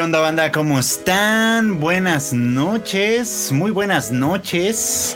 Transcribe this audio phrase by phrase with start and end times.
[0.00, 0.50] ¿Qué onda, banda?
[0.50, 1.78] ¿Cómo están?
[1.78, 5.14] Buenas noches, muy buenas noches.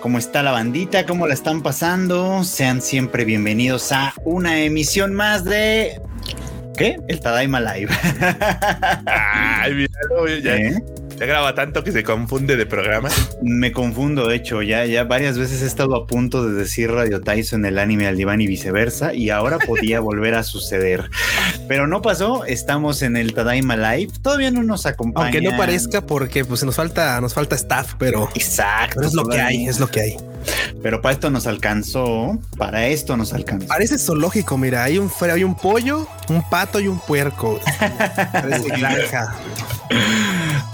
[0.00, 1.06] ¿Cómo está la bandita?
[1.06, 2.44] ¿Cómo la están pasando?
[2.44, 6.02] Sean siempre bienvenidos a una emisión más de.
[6.76, 6.98] ¿Qué?
[7.08, 7.88] El Tadaima Live.
[9.06, 10.84] Ay, míralo, ya, ¿Eh?
[11.20, 13.10] Ya graba tanto que se confunde de programa.
[13.42, 17.20] Me confundo, de hecho, ya, ya varias veces he estado a punto de decir Radio
[17.20, 21.10] Tyson el anime al diván y viceversa, y ahora podía volver a suceder.
[21.68, 25.26] Pero no pasó, estamos en el Tadaima Live, todavía no nos acompaña.
[25.26, 28.94] Aunque no parezca porque pues nos falta, nos falta staff, pero, Exacto.
[28.96, 30.29] pero es lo que hay, es lo que hay.
[30.82, 33.66] Pero para esto nos alcanzó, para esto nos alcanzó.
[33.68, 37.60] Parece zoológico, mira, hay un hay un pollo, un pato y un puerco.
[38.32, 39.34] Parece granja,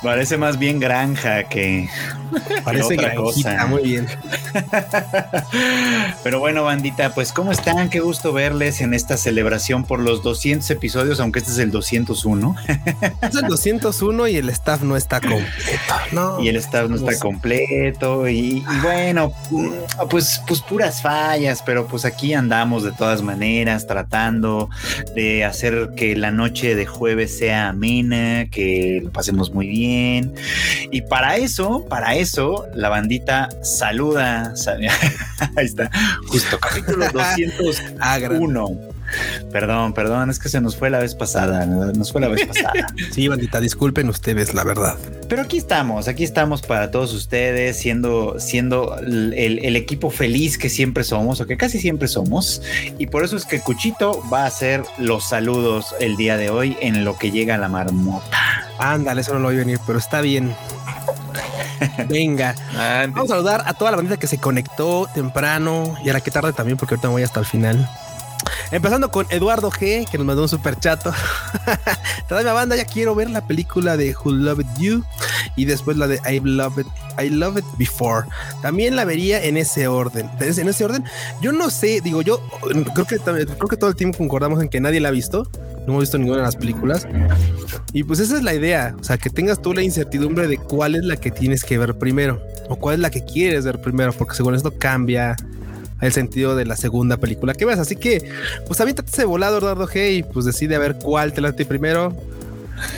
[0.02, 1.88] Parece más bien granja que
[2.64, 3.66] parece otra granjita, cosa.
[3.66, 4.06] muy bien.
[6.22, 7.88] Pero bueno, bandita, pues ¿cómo están?
[7.88, 12.56] Qué gusto verles en esta celebración por los 200 episodios, aunque este es el 201
[13.23, 15.95] Es el 201 y el staff no está completo.
[16.12, 17.20] No, y el staff no está Vamos.
[17.20, 19.32] completo y, y bueno,
[20.10, 24.68] pues, pues puras fallas, pero pues aquí andamos de todas maneras tratando
[25.15, 30.35] de hacer que la noche de jueves sea amena, que lo pasemos muy bien.
[30.90, 34.54] Y para eso, para eso, la bandita saluda.
[34.57, 34.76] sa-
[35.57, 35.91] Ahí está,
[36.29, 38.95] justo capítulo 201.
[39.52, 42.72] Perdón, perdón, es que se nos fue la vez pasada, nos fue la vez pasada.
[43.12, 44.96] Sí, bandita, disculpen ustedes, la verdad.
[45.28, 50.68] Pero aquí estamos, aquí estamos para todos ustedes, siendo, siendo el, el equipo feliz que
[50.68, 52.62] siempre somos, o que casi siempre somos.
[52.98, 56.76] Y por eso es que Cuchito va a hacer los saludos el día de hoy
[56.80, 58.66] en lo que llega la marmota.
[58.78, 60.54] Ándale, eso no lo voy a venir, pero está bien.
[62.08, 62.54] Venga,
[63.08, 66.30] vamos a saludar a toda la bandita que se conectó temprano y a la que
[66.30, 67.88] tarde también, porque ahorita me voy hasta el final.
[68.70, 71.12] Empezando con Eduardo G, que nos mandó un super chato.
[72.28, 75.04] Todavía banda, ya quiero ver la película de Who Loved You
[75.56, 76.86] y después la de I Love It,
[77.22, 78.26] I Love It Before.
[78.62, 80.28] También la vería en ese orden.
[80.40, 81.04] En ese orden,
[81.40, 82.40] yo no sé, digo yo,
[82.94, 85.48] creo que creo que todo el tiempo concordamos en que nadie la ha visto.
[85.86, 87.06] No hemos visto ninguna de las películas.
[87.92, 90.96] Y pues esa es la idea, o sea, que tengas tú la incertidumbre de cuál
[90.96, 94.12] es la que tienes que ver primero o cuál es la que quieres ver primero,
[94.12, 95.36] porque según esto cambia
[96.00, 97.78] el sentido de la segunda película que ves.
[97.78, 98.30] Así que,
[98.66, 102.16] pues aviéntate ese volado, Eduardo G, y pues decide a ver cuál te late primero.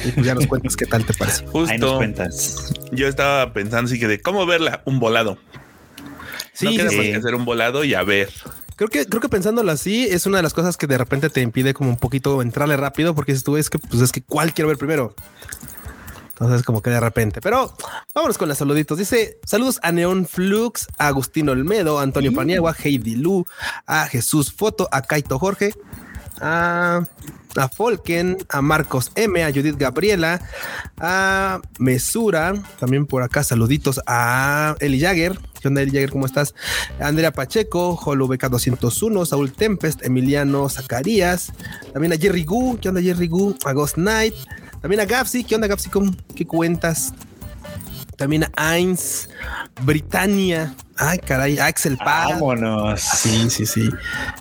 [0.04, 1.42] Y pues ya nos cuentas qué tal te parece.
[1.44, 2.72] Ahí nos Justo cuentas.
[2.92, 5.38] yo estaba pensando así que de cómo verla, un volado.
[6.52, 8.30] Sí, no queda sí, más que hacer un volado y a ver.
[8.74, 11.40] Creo que, creo que pensándolo así es una de las cosas que de repente te
[11.40, 14.52] impide como un poquito entrarle rápido, porque si tú es que, pues es que cuál
[14.54, 15.14] quiero ver primero.
[16.40, 17.74] Entonces, como que de repente, pero
[18.14, 18.96] vámonos con los saluditos.
[18.96, 23.44] Dice saludos a Neon Flux, a Agustín Olmedo, a Antonio Paniagua, Heidi Lu,
[23.86, 25.74] a Jesús Foto, a Kaito Jorge,
[26.40, 27.02] a,
[27.56, 30.40] a Folken, a Marcos M, a Judith Gabriela,
[30.98, 35.36] a Mesura, también por acá saluditos a Eli Jagger.
[35.60, 36.10] ¿Qué onda, Eli Jagger?
[36.10, 36.54] ¿Cómo estás?
[37.00, 41.52] Andrea Pacheco, HoloBK 201, Saúl Tempest, Emiliano Zacarías,
[41.92, 43.56] también a Jerry Gu, ¿qué onda Jerry Gu?
[43.64, 44.36] A Ghost Knight,
[44.80, 45.90] también a Gapsi, ¿qué onda Gapsi?
[45.90, 47.12] ¿Cómo- ¿Qué cuentas?
[48.16, 49.28] También a Ains,
[49.82, 52.30] Britannia, ay caray, Axel Paz.
[52.32, 53.00] Vámonos.
[53.00, 53.88] Sí, sí, sí.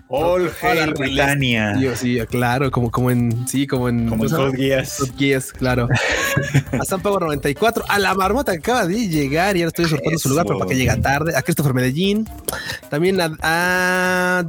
[0.08, 0.96] All Hail.
[0.96, 1.76] Britannia.
[1.78, 4.98] Sí, sí, claro, como, como en, sí, como en, Como en Geass.
[4.98, 5.88] Top Geass, claro.
[6.82, 10.18] A San Pablo 94, a la marmota que acaba de llegar y ahora estoy usurpando
[10.18, 11.36] su lugar, pero para que llega tarde.
[11.36, 12.28] A Christopher Medellín,
[12.90, 14.44] también a, a,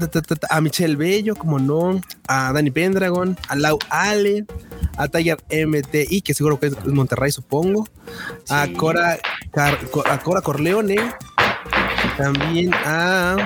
[0.49, 4.47] a Michelle Bello, como no, a Dani Pendragon, a Lau Ale,
[4.99, 7.89] a Tiger MTI, que seguro que es Monterrey, supongo,
[8.51, 9.19] a Cora,
[9.53, 9.79] Car-
[10.11, 10.97] a Cora Corleone,
[12.17, 13.37] también a.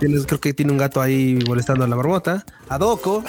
[0.00, 2.44] tienes- creo que tiene un gato ahí molestando a la marmota.
[2.68, 3.22] A Doco.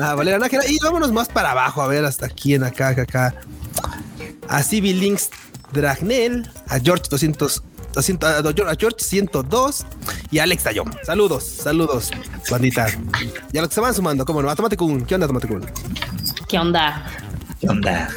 [0.00, 0.64] A Valera Nájera.
[0.68, 1.82] Y vámonos más para abajo.
[1.82, 3.34] A ver hasta quién acá, acá, acá.
[4.48, 5.30] A Civil Links
[5.72, 6.48] Dragnel.
[6.68, 7.62] A George 200.
[7.94, 9.86] 200, a George 102
[10.30, 10.94] y a Alex Dayón.
[11.04, 12.10] Saludos, saludos,
[12.48, 12.86] bandita.
[13.52, 15.04] Y a los que se van sumando, cómo no, a Tomate Kun.
[15.04, 15.66] ¿Qué onda, Tomate Kun?
[16.48, 17.04] ¿Qué onda?
[17.60, 18.08] ¿Qué onda?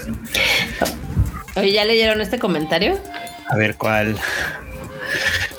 [1.56, 2.98] Oye, ¿ya leyeron este comentario?
[3.50, 4.18] A ver cuál.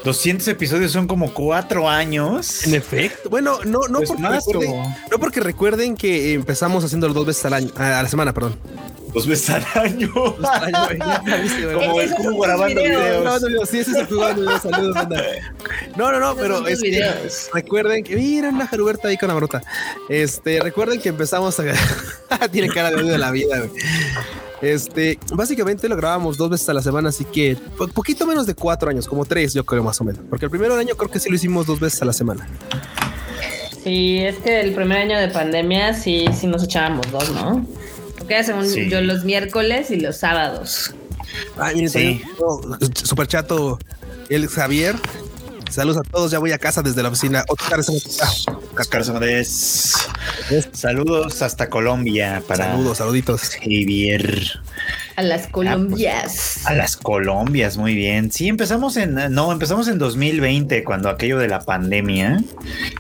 [0.05, 2.67] 200 episodios son como cuatro años.
[2.67, 3.29] En efecto.
[3.29, 7.53] Bueno, no, no, Pues porque, recuerden, no porque recuerden que empezamos haciéndolo dos veces al
[7.55, 8.57] año, a a la semana, perdón.
[9.13, 10.11] Dos veces al año.
[10.15, 13.01] Como el cubo grabando videos.
[13.03, 13.25] videos.
[13.25, 14.63] No, no, no, sí, ese es el videos.
[14.63, 15.23] Saludos, banda.
[15.97, 17.03] No, no, no, pero es que
[17.53, 19.63] recuerden que mira una jaruberta ahí con la brota.
[20.09, 21.65] Este, recuerden que empezamos a
[22.51, 23.71] tiene cara de odio de la vida, güey.
[24.63, 28.55] Este, básicamente lo grabamos dos veces a la semana, así que po- poquito menos de
[28.55, 30.23] cuatro años, como tres, yo creo más o menos.
[30.31, 32.47] Porque el primer año creo que sí lo hicimos dos veces a la semana.
[33.83, 37.67] Sí, es que el primer año de pandemia sí, sí nos echábamos dos, ¿no?
[38.23, 38.89] Porque según Sí.
[38.89, 40.95] yo los miércoles y los sábados.
[41.59, 42.23] Ay, miren, Sí.
[43.05, 43.79] super chato,
[44.29, 44.95] el Javier.
[45.71, 47.45] Saludos a todos, ya voy a casa desde la oficina.
[47.49, 47.81] Oscar.
[47.81, 49.03] Oscar.
[50.73, 53.51] Saludos hasta Colombia para Saludos, saluditos.
[53.59, 54.61] Javier.
[55.17, 56.67] A las Colombias.
[56.67, 58.31] A las Colombias, muy bien.
[58.33, 62.43] Sí, empezamos en, no, empezamos en 2020, cuando aquello de la pandemia,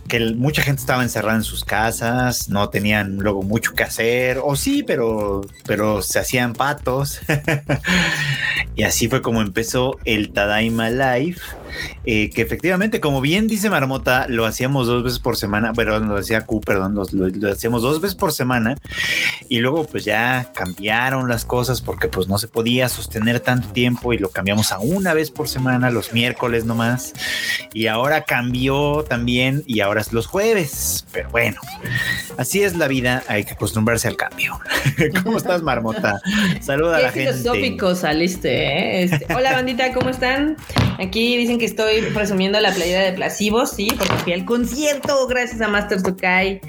[0.09, 4.38] que el- mucha gente estaba encerrada en sus casas, no tenían luego mucho que hacer,
[4.43, 7.20] o sí, pero, pero se hacían patos.
[8.76, 11.38] y así fue como empezó el Tadaima Live,
[12.04, 16.16] eh, que efectivamente, como bien dice Marmota, lo hacíamos dos veces por semana, pero lo
[16.16, 18.76] decía Q, perdón, lo, lo- lo hacíamos dos veces por semana
[19.48, 24.12] y luego pues ya cambiaron las cosas porque pues no se podía sostener tanto tiempo
[24.12, 27.12] y lo cambiamos a una vez por semana, los miércoles nomás.
[27.75, 31.06] Y ahora cambió también y ahora es los jueves.
[31.12, 31.60] Pero bueno,
[32.38, 34.58] así es la vida, hay que acostumbrarse al cambio.
[35.25, 36.20] ¿Cómo estás, Marmota?
[36.60, 37.32] Saluda a la gente.
[37.32, 39.02] filosófico saliste, ¿eh?
[39.04, 40.56] Este, hola, bandita, ¿cómo están?
[40.98, 45.61] Aquí dicen que estoy presumiendo la playera de Placebo, sí, porque fui al concierto gracias
[45.61, 46.61] a Master Tokai.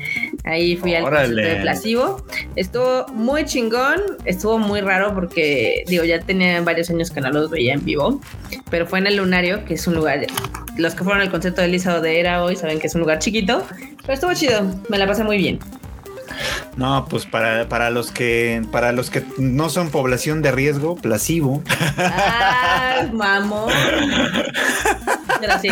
[0.44, 1.30] Ahí fui al Órale.
[1.30, 2.26] concierto de Placebo.
[2.56, 7.50] Estuvo muy chingón, estuvo muy raro porque, digo, ya tenía varios años que no los
[7.50, 8.22] veía en vivo,
[8.70, 10.28] pero fue en el Lunario, que es un lugar,
[10.78, 13.66] los que fueron al concierto de Lisa Odeira hoy saben que es un lugar chiquito,
[14.02, 15.58] pero estuvo chido, me la pasé muy bien.
[16.78, 21.64] No, pues para, para los que para los que no son población de riesgo, placebo.
[21.98, 23.72] Ah, mamón.
[25.62, 25.68] Sí.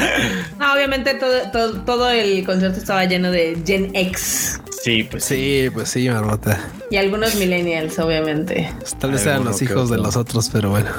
[0.59, 5.35] No, obviamente todo, todo, todo el concierto estaba lleno de Gen X Sí, pues sí.
[5.35, 6.59] Sí, pues sí, Marmota.
[6.89, 8.73] y algunos millennials, obviamente.
[8.99, 10.89] Tal vez sean los hijos de los otros, pero bueno.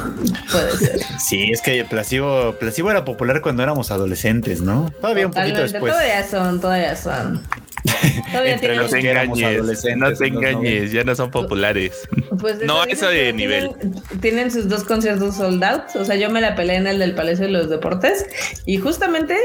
[0.53, 1.01] Puede ser.
[1.19, 4.93] Sí, es que placebo, placebo era popular cuando éramos adolescentes, ¿no?
[5.01, 5.93] Todavía un poquito después.
[5.93, 7.43] Todavía son, todavía son.
[8.31, 12.09] Todavía Entre No te engañes, no te engañes, ya no son populares.
[12.41, 13.71] Pues No, eso de nivel.
[13.75, 15.83] Tienen, tienen sus dos conciertos sold out.
[15.95, 18.27] O sea, yo me la peleé en el del Palacio de los Deportes.
[18.67, 19.37] Y justamente,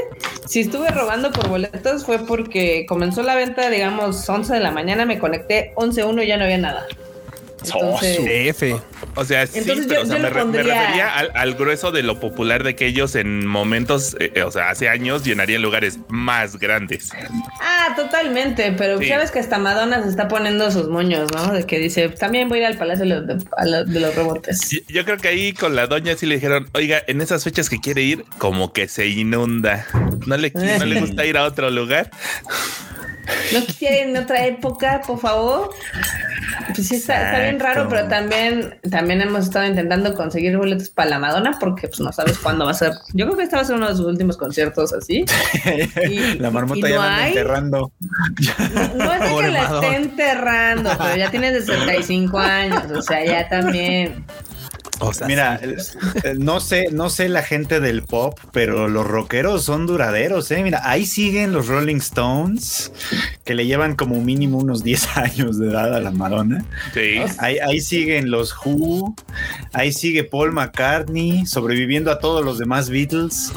[0.45, 5.05] si estuve robando por boletos, fue porque comenzó la venta, digamos, 11 de la mañana.
[5.05, 6.85] Me conecté 11.1 y ya no había nada.
[7.63, 8.75] Entonces, F.
[9.15, 12.03] O sea, sí, Entonces pero yo- o sea, yo me, refería al, al grueso de
[12.03, 16.57] lo popular de que ellos en momentos, eh, o sea, hace años llenarían lugares más
[16.57, 17.09] grandes.
[17.61, 19.07] Ah, totalmente, pero Sí.
[19.09, 21.51] sabes que hasta Madonna se está poniendo sus moños, ¿no?
[21.51, 24.69] De que dice, también voy a ir al Palacio de los, de, los Rebotes.
[24.69, 27.69] Yo, yo creo que ahí con la doña sí le dijeron, oiga, en esas fechas
[27.69, 29.85] que quiere ir, como que se inunda.
[30.25, 32.11] ¿No le, no le gusta ir a otro lugar?
[33.53, 35.69] ¿No quieren en otra época, por favor?
[36.75, 41.09] Pues sí, está, está bien raro, pero también, también hemos estado intentando conseguir boletos para
[41.11, 42.91] la Madonna porque pues no sabes cuándo va a ser.
[43.13, 45.25] Yo creo que este va a ser uno de sus últimos conciertos así.
[46.09, 47.91] Y- la marmota y ya no la enterrando.
[48.95, 53.23] No es de Pobre que la esté enterrando, pero ya tiene 65 años, o sea,
[53.25, 54.25] ya también.
[54.99, 55.97] O sea, Mira, sí.
[56.39, 60.63] no sé, no sé la gente del pop, pero los rockeros son duraderos, eh.
[60.63, 62.91] Mira, ahí siguen los Rolling Stones,
[63.45, 66.65] que le llevan como mínimo unos 10 años de edad a la Madonna.
[66.93, 67.15] Sí.
[67.39, 69.15] Ahí, ahí siguen los Who,
[69.73, 73.51] ahí sigue Paul McCartney, sobreviviendo a todos los demás Beatles.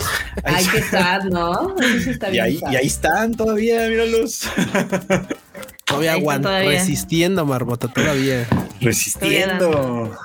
[0.45, 1.75] Ahí Ay, qué sad, ¿no?
[1.81, 2.73] Eso está y, bien ahí, sad.
[2.73, 4.43] y ahí están todavía, míralos,
[5.91, 6.71] todavía todavía.
[6.71, 8.47] resistiendo, Marmota, todavía.
[8.81, 10.17] resistiendo.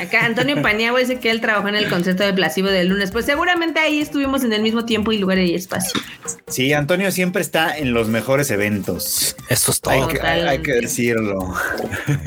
[0.00, 3.10] Acá Antonio Paniagua dice que él trabajó en el concierto de Placebo del lunes.
[3.10, 6.00] Pues seguramente ahí estuvimos en el mismo tiempo y lugar y espacio.
[6.46, 9.36] Sí, Antonio siempre está en los mejores eventos.
[9.48, 10.08] Eso es Hay todo.
[10.08, 11.54] que, hay que decirlo.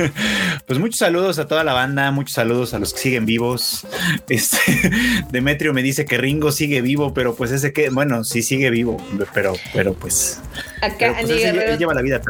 [0.68, 3.88] pues muchos saludos a toda la banda, muchos saludos a los que siguen vivos.
[4.30, 4.58] Este
[5.32, 8.98] Demetrio me dice que Ringo sigue vivo, pero pues ese que, bueno, sí sigue vivo,
[9.34, 10.39] pero, pero pues,
[10.82, 12.22] Acá pero, pues Guerrero, lleva la vida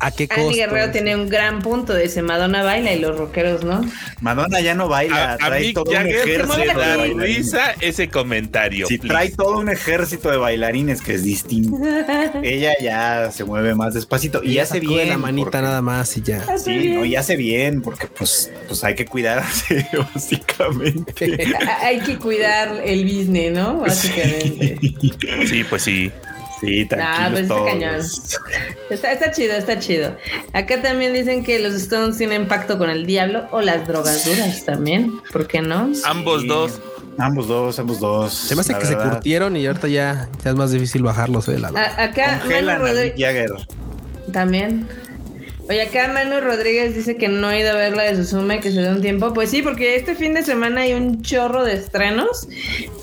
[0.00, 0.56] ¿A qué Andy costo?
[0.56, 1.94] Guerrero tiene un gran punto.
[1.94, 3.84] Dice Madonna baila y los rockeros, ¿no?
[4.20, 7.54] Madonna ya no baila, A, a trae todo un ejército de bailarines.
[7.80, 8.86] ese comentario.
[8.86, 9.12] Sí, please.
[9.14, 11.76] trae todo un ejército de bailarines que es distinto.
[12.42, 15.08] Ella ya se mueve más despacito y Y hace de bien.
[15.08, 16.44] la manita porque- nada más y ya.
[16.58, 21.38] Sí, no, y hace bien, porque pues, pues hay que cuidarse, básicamente.
[21.82, 23.78] Hay que cuidar el business, ¿no?
[23.80, 24.78] Básicamente.
[25.46, 26.10] Sí, pues sí.
[26.62, 28.00] Sí, Nah, pues está cañón.
[28.88, 30.16] Está, está chido, está chido.
[30.52, 34.64] Acá también dicen que los Stones tienen pacto con el diablo o las drogas duras
[34.64, 35.12] también.
[35.32, 35.90] ¿Por qué no?
[36.04, 36.80] Ambos dos.
[37.18, 38.32] Ambos dos, ambos dos.
[38.32, 41.58] Se me hace que se curtieron y ahorita ya, ya es más difícil bajarlos de
[41.58, 43.50] la A- acá Manu Rodríguez Jagger.
[44.32, 44.86] también.
[45.68, 48.72] Oye, acá Manu Rodríguez dice que no ha ido a ver la de Suzume, que
[48.72, 49.32] se dé un tiempo.
[49.32, 52.48] Pues sí, porque este fin de semana hay un chorro de estrenos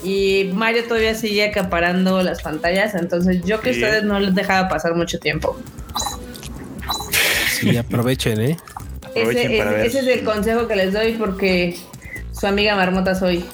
[0.03, 2.95] y Mario todavía sigue acaparando las pantallas.
[2.95, 3.81] Entonces, yo que Sí.
[3.81, 5.57] ustedes no les dejaba pasar mucho tiempo.
[7.59, 8.57] Sí, aprovechen, ¿eh?
[9.03, 9.85] Aprovechen Ese, para ese- ver.
[9.87, 11.77] ese es el consejo que les doy porque
[12.31, 13.45] su amiga marmota soy.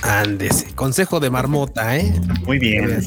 [0.00, 0.74] Ándese.
[0.74, 2.10] Consejo de marmota, ¿eh?
[2.46, 3.00] Muy bien.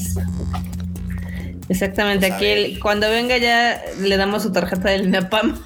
[1.72, 5.58] Exactamente, aquí el- cuando venga ya le damos su tarjeta del INAPAM.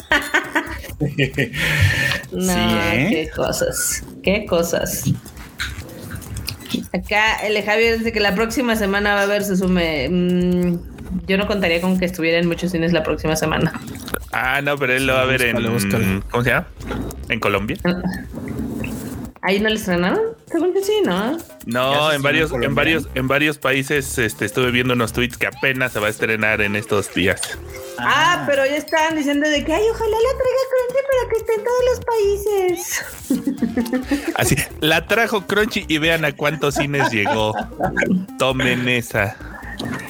[2.33, 2.59] no, Sí,
[2.93, 3.09] ¿eh?
[3.11, 5.05] qué cosas, qué cosas.
[6.93, 10.09] Acá el Javier dice que la próxima semana va a haber su sume.
[10.09, 10.79] Mm,
[11.27, 13.73] yo no contaría con que estuviera en muchos cines la próxima semana.
[14.33, 15.73] Ah, no, pero él lo va a ver búscalo, en.
[15.75, 16.23] búscalo.
[16.31, 16.67] ¿Cómo se llama?
[17.29, 17.77] En Colombia.
[19.47, 20.35] ¿Ahí no le estrenaron?
[20.51, 21.39] Según que sí, ¿no?
[21.67, 25.93] No, en varios, en varios, en varios países este, estuve viendo unos tweets que apenas
[25.93, 27.57] se va a estrenar en estos días.
[27.99, 31.55] Ah, pero ya estaban diciendo de que, ay, ojalá la traiga Crunchy para que esté
[31.55, 32.01] en todos los
[33.95, 34.35] países.
[34.35, 37.55] Así, la trajo Crunchy y vean a cuántos cines llegó.
[38.41, 39.37] Tomen esa.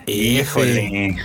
[0.07, 1.17] Híjole.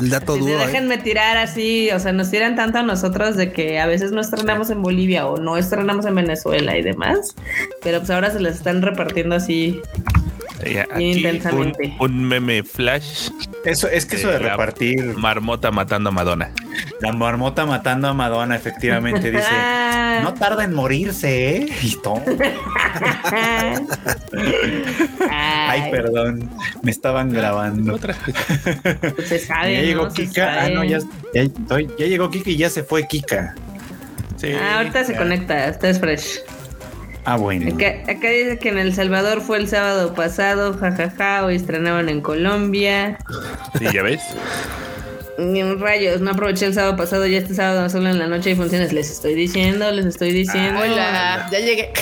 [0.00, 0.54] El dato Sí, duro.
[0.54, 0.66] ¿eh?
[0.66, 4.20] déjenme tirar así, o sea, nos tiran tanto a nosotros de que a veces no
[4.20, 7.34] estrenamos en Bolivia o no estrenamos en Venezuela y demás,
[7.82, 9.80] pero pues ahora se les están repartiendo así.
[10.64, 11.94] Eh, Aquí un, Intensamente.
[12.00, 13.30] un meme flash.
[13.64, 16.50] Eso, es que eso de Eh, repartir Marmota matando a Madonna.
[17.00, 19.46] la marmota matando a Madonna, efectivamente, dice.
[20.22, 21.68] No tarda en morirse, ¿eh?
[25.30, 26.50] Ay, perdón.
[26.82, 27.94] Me estaban grabando.
[27.94, 28.16] Otra.
[29.14, 30.10] pues se sabe, ya llegó ¿no?
[30.10, 30.64] Se Kika.
[30.64, 30.98] Ah, no, ya,
[31.34, 31.44] ya,
[32.06, 33.54] llegó Kika y ya se fue Kika.
[34.36, 34.52] Sí.
[34.52, 36.40] Ah, ahorita se conecta, está es fresh.
[37.30, 37.74] Ah, bueno.
[37.74, 42.22] Acá, acá dice que en El Salvador fue el sábado pasado, jajaja, hoy estrenaban en
[42.22, 43.18] Colombia.
[43.78, 44.22] Sí, ya ves.
[45.36, 48.48] Ni un rayos, no aproveché el sábado pasado, ya este sábado solo en la noche
[48.48, 48.94] hay funciones.
[48.94, 50.80] Les estoy diciendo, les estoy diciendo.
[50.80, 51.92] Hola, ya llegué.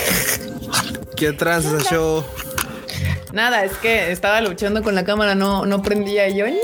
[1.16, 2.24] ¿Qué atrás show?
[3.32, 6.54] Nada, es que estaba luchando con la cámara, no, no prendía y yo, no.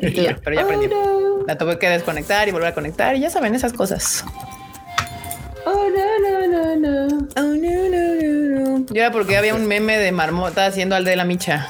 [0.00, 0.90] Y ya, pero ya prendió.
[1.48, 4.24] La tuve que desconectar y volver a conectar y ya saben esas cosas.
[5.66, 7.28] Oh, no, no, no, no.
[7.36, 8.86] Oh, no, no, no, no.
[8.92, 11.68] Yo era porque había un meme de marmota haciendo al de la micha.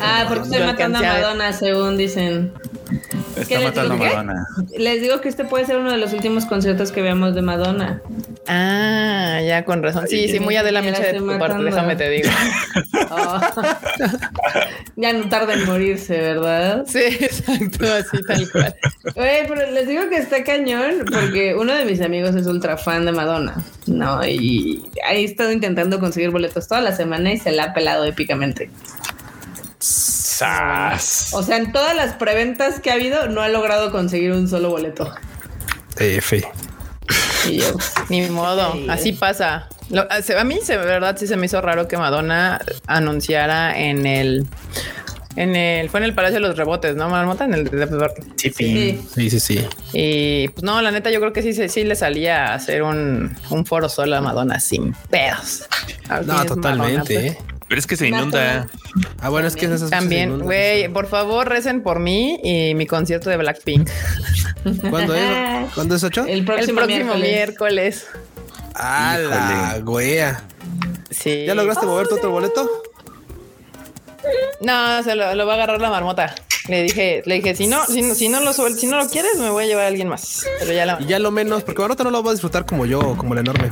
[0.00, 1.02] Ah, porque estoy matando a.
[1.02, 2.52] Madonna, según dicen.
[2.90, 3.96] Está ¿qué les matando a.
[3.96, 4.46] Madonna.
[4.78, 8.00] Les digo que este puede ser uno de los últimos conciertos que veamos de Madonna.
[8.46, 10.06] Ah, ya con razón.
[10.08, 12.28] Sí, sí, muy Adela Ya la Micha de tu parte, déjame te digo.
[13.08, 13.40] Oh.
[14.96, 16.84] ya no tarda en morirse, ¿verdad?
[16.86, 18.74] Sí, exacto, así tal cual.
[19.14, 23.06] Oye, pero les digo que está cañón porque uno de mis amigos es ultra fan
[23.06, 24.26] de Madonna, ¿no?
[24.26, 28.70] Y ha estado intentando conseguir boletos toda la semana y se la ha pelado épicamente.
[30.36, 31.30] ¡Sas!
[31.32, 34.70] O sea, en todas las preventas que ha habido, no ha logrado conseguir un solo
[34.70, 35.12] boleto.
[35.98, 36.44] F.
[37.48, 37.66] Y yo,
[38.08, 38.86] Ni modo, Sí.
[38.90, 39.68] así pasa.
[39.88, 44.04] Lo- a mí, se, de verdad, sí se me hizo raro que Madonna anunciara en
[44.06, 44.46] el.
[45.36, 45.88] En el.
[45.90, 47.08] Fue en el Palacio de los Rebotes, ¿no?
[47.08, 47.70] Marmota, en el.
[48.36, 49.00] Sí, sí.
[49.14, 49.66] Sí, sí, sí.
[49.92, 52.82] Y pues no, la neta, yo creo que sí, se- sí le salía a hacer
[52.82, 55.66] un, un foro solo a Madonna sin pedos.
[56.26, 57.36] No, totalmente, Madonna, pues.
[57.68, 58.68] Pero es que se inunda.
[59.20, 63.28] Ah, bueno, es que esas También, güey, por favor, recen por mí y mi concierto
[63.28, 63.90] de Blackpink.
[64.90, 65.72] ¿Cuándo es?
[65.74, 66.24] ¿Cuándo es ocho?
[66.26, 67.22] El próximo, el próximo miércoles.
[67.22, 68.06] miércoles.
[68.74, 70.18] Ah, la güey.
[71.10, 71.44] Sí.
[71.46, 72.82] ¿Ya lograste mover tu otro boleto?
[74.60, 76.34] No, se lo, lo va a agarrar la marmota.
[76.68, 79.08] Le dije, le dije, si no, si no, si no lo suel- si no lo
[79.08, 80.44] quieres, me voy a llevar a alguien más.
[80.58, 82.86] Pero ya la Y ya lo menos, porque ahorita no lo va a disfrutar como
[82.86, 83.70] yo, como el enorme.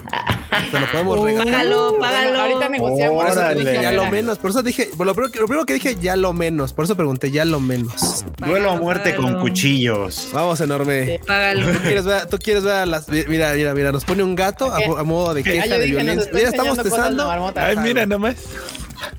[0.71, 1.47] Te lo podemos regalar.
[1.53, 2.29] Págalo, págalo.
[2.29, 3.25] Bueno, ahorita negociamos.
[3.35, 4.39] Por dije ya lo menos.
[4.39, 6.73] Por eso dije, lo primero, que- lo primero que dije, ya lo menos.
[6.73, 8.25] Por eso pregunté, ya lo menos.
[8.39, 9.41] Duelo a muerte con Págalo.
[9.43, 10.29] cuchillos.
[10.33, 11.21] Vamos, enorme.
[11.27, 11.73] Págalo.
[11.73, 13.09] ¿Tú quieres ver, tú quieres ver a las.
[13.09, 16.31] Mira, mira, mira, nos pone un gato a, modo de Ah, queja de dije, violencia.
[16.33, 17.29] Mira, estamos testando.
[17.57, 18.37] Ay, mira nomás.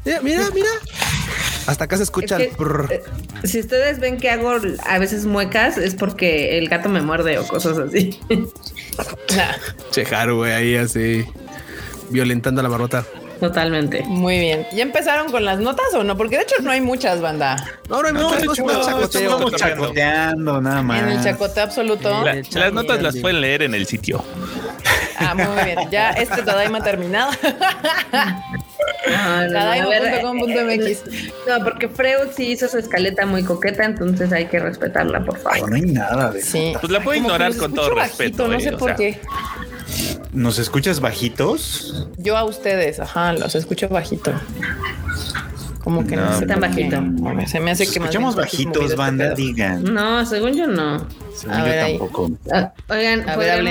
[0.06, 0.70] Mira, mira, mira.
[1.68, 2.88] Hasta acá se escucha Es el prrr.
[2.92, 3.04] eh,
[3.44, 4.52] si ustedes ven que hago
[4.86, 8.20] a veces muecas, es porque el gato me muerde o cosas así.
[9.92, 11.26] Chejar, güey, ahí así.
[12.10, 13.04] Violentando a la marmota.
[13.40, 14.02] Totalmente.
[14.08, 14.66] muy bien.
[14.74, 16.16] ¿Ya empezaron con las notas o no?
[16.16, 17.58] Porque de hecho no hay muchas, banda.
[17.90, 18.80] No, no hay No, muchas no, chacoteo.
[18.82, 21.02] estamos Estamos chacoteando nada más.
[21.04, 22.10] En el chacote absoluto.
[22.24, 24.24] La- las notas las pueden leer en el sitio.
[25.18, 25.78] Ah, muy bien.
[25.92, 27.32] Ya este Tadaima terminado.
[29.08, 31.04] No, no, no, Tadaima.com.mx.
[31.48, 35.70] No, porque Freud sí hizo su escaleta muy coqueta, entonces hay que respetarla, por favor.
[35.70, 36.74] No hay nada de Sí.
[36.80, 38.96] Pues la puedo ignorar con todo bajito, respeto, No eh, sé o por sea.
[38.98, 39.20] qué.
[40.34, 42.08] ¿Nos escuchas bajitos?
[42.18, 44.34] Yo a ustedes, ajá, los escucho bajito.
[45.86, 46.98] Como que no, No, sé tan bajito.
[47.46, 49.84] Se me hace que más Escuchamos bien bajitos, banda, este digan.
[49.94, 51.08] No, según yo no.
[51.34, 51.98] Según A yo ver, ahí.
[52.00, 52.32] tampoco.
[52.52, 53.64] Ah, oigan, A ver.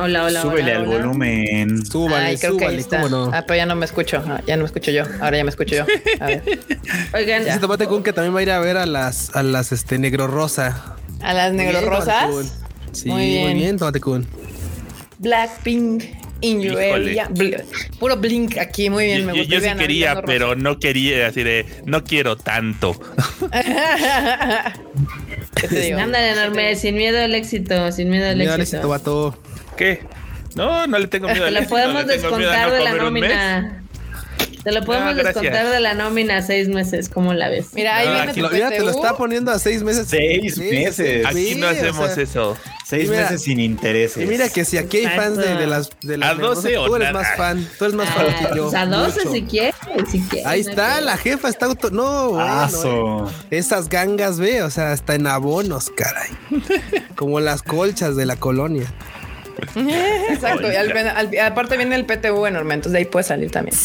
[0.00, 0.96] Hola, hola, Súbele hola, al hola.
[0.98, 1.84] volumen.
[1.84, 3.02] Súbale, Ay, creo que ahí súbale, está.
[3.02, 3.30] cómo no.
[3.34, 4.22] Ah, pero ya no me escucho.
[4.28, 5.02] Ah, ya no me escucho yo.
[5.20, 5.84] Ahora ya me escucho yo.
[6.20, 6.42] A ver.
[7.14, 9.72] Oigan, Dice Tomate Kun que también va a ir a ver a las, a las
[9.72, 10.94] este negro rosa.
[11.20, 12.60] A las negro rosas.
[12.92, 13.56] Sí, Muy muy bien.
[13.58, 14.24] bien, Tomate Kun.
[15.18, 16.04] Blackpink
[16.40, 17.28] in your area.
[17.98, 19.20] Puro blink aquí, muy bien.
[19.20, 19.54] Yo, me yo- gusta.
[19.54, 22.92] yo sí quería, pero no quería, así de, no quiero tanto.
[23.40, 24.72] rosa.
[25.54, 25.98] ¿Qué te digo?
[25.98, 28.62] Ándale, enorme, sin miedo al éxito, sin miedo al éxito.
[28.62, 29.38] éxito, vato.
[29.76, 30.00] ¿Qué?
[30.54, 32.92] No, no le tengo miedo al lo éxito, podemos miedo a descontar no de la
[32.94, 33.77] nómina.
[34.68, 35.34] Te lo podemos Ah, gracias.
[35.44, 37.68] descontar de la nómina seis meses, ¿cómo la ves?
[37.72, 40.08] Mira, ahí No, viene aquí tu Lo- mira, te lo está poniendo a seis meses.
[40.10, 40.96] Seis Sí, meses.
[40.96, 42.56] sí, Aquí no o hacemos sea, eso.
[42.86, 44.22] Seis mira- meses sin intereses.
[44.22, 46.86] Y mira que si aquí hay fans de, de las de las A 12 negrosas,
[46.86, 47.22] o tú eres nada.
[47.24, 48.62] más fan, tú eres más fan Ah, que yo.
[48.64, 49.32] pues a 12 mucho.
[49.32, 49.74] si quieres,
[50.10, 50.46] si quieres.
[50.46, 51.88] Ahí no está, la jefa está auto.
[51.90, 53.30] No, bueno.
[53.50, 56.28] Esas gangas, ve, o sea, está en abonos, caray.
[57.16, 58.84] Como las colchas de la colonia.
[60.30, 60.70] Exacto.
[60.72, 63.76] Y al- al- aparte viene el PTU enorme, entonces de ahí puede salir también.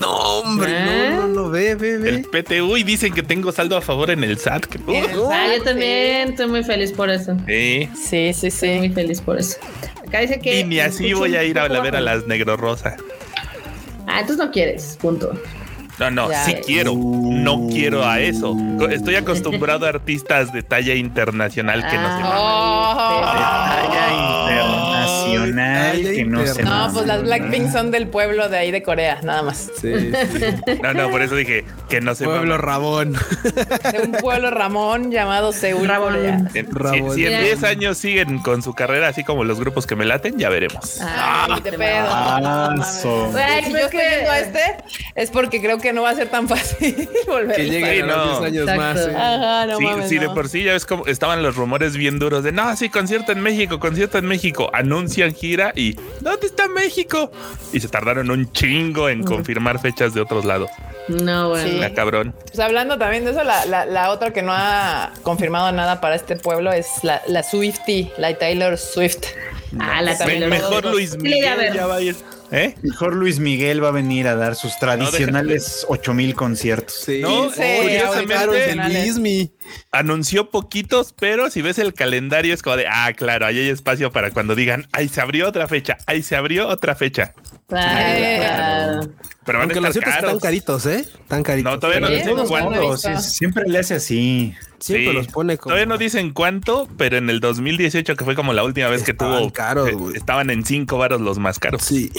[0.00, 0.10] No,
[0.40, 1.10] hombre, ¿Eh?
[1.10, 2.08] no, no, no, ve, ve, ve.
[2.08, 4.64] El PTU y dicen que tengo saldo a favor en el SAT.
[4.66, 5.34] que- En el problema.
[5.44, 7.36] Ah, SAT, yo también estoy muy feliz por eso.
[7.46, 7.88] Sí.
[7.94, 9.58] Sí, sí, Estoy muy feliz por eso.
[10.06, 10.60] Acá dice que.
[10.60, 12.96] Y ni así voy a ir a ver a las negro rosa.
[14.06, 15.32] Ah, entonces no quieres, punto.
[15.98, 16.64] No, no, Ya sí ves.
[16.66, 16.94] quiero.
[16.96, 18.56] No quiero a eso.
[18.90, 22.38] Estoy acostumbrado a artistas de talla internacional que no se maman.
[22.38, 23.20] Oh.
[23.20, 24.69] Talla internacional
[25.34, 29.42] Que no se No, pues las Blackpink son del pueblo de ahí de Corea, nada
[29.42, 29.70] más.
[29.80, 30.76] Sí, sí.
[30.82, 32.58] No, no, por eso dije que no se Pueblo.
[32.58, 33.12] Rabón.
[33.92, 36.48] De un pueblo Ramón llamado Seúl, Ramón.
[36.52, 37.14] Si, Rabón.
[37.14, 37.40] si en Mira.
[37.42, 41.00] 10 años siguen con su carrera así como los grupos que me laten, ya veremos.
[41.02, 42.06] Ay, de pedo.
[42.08, 43.28] Ah, No so.
[43.30, 44.60] Güey, si pues yo estoy que- viendo a este,
[45.14, 48.16] es porque creo que no va a ser tan fácil volver Que a lleguen no.
[48.16, 48.80] los 10 años Exacto.
[48.82, 48.98] más.
[48.98, 49.16] ¿eh?
[49.16, 52.18] Ajá, no sí, mames, sí, de por sí ya ves como estaban los rumores bien
[52.18, 54.70] duros de no, sí, concierto en México, concierto en México.
[55.22, 57.30] Anuncian gira y ¿dónde está México?
[57.72, 60.70] Y se tardaron un chingo en confirmar fechas de otros lados.
[61.08, 61.68] No, bueno.
[61.68, 61.78] Sí.
[61.78, 62.34] La cabrón.
[62.46, 66.14] Pues hablando también de eso, la, la- la otra que no ha confirmado nada para
[66.14, 69.24] este pueblo es la, la Swifty, la Taylor Swift.
[69.78, 70.92] Ah, la Taylor mejor Swift.
[70.92, 72.16] Luis iré a Miguel ya va a ir.
[72.52, 72.74] ¿Eh?
[72.82, 77.02] Mejor Luis Miguel va a venir a dar sus tradicionales ocho mil conciertos.
[77.06, 77.20] Sí.
[77.20, 79.52] No, Quince curiosamente-.
[79.92, 84.10] Anunció poquitos, pero si ves el calendario es como de, ah, claro, ahí hay espacio
[84.10, 87.34] para cuando digan, ahí se abrió otra fecha, ahí se abrió otra fecha.
[87.70, 89.08] Claro.
[89.44, 91.00] Pero van Aunque a los están caritos, ¿eh?
[91.00, 91.72] Están caritos.
[91.72, 92.96] No, todavía no dicen cuánto.
[92.96, 94.54] Sí, siempre le hace así.
[94.78, 95.12] Siempre Sí.
[95.14, 95.70] los pone como.
[95.70, 99.14] Todavía no dicen cuánto, pero en el 2018, que fue como la última vez que
[99.14, 101.82] tuvo, caros, eh, estaban en cinco varos los más caros.
[101.82, 102.12] Sí.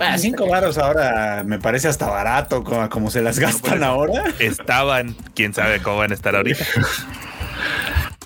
[0.00, 4.24] Ah, cinco varos ahora me parece hasta barato como, como se las gastan ahora.
[4.40, 6.64] Estaban, quién sabe cómo van a estar ahorita.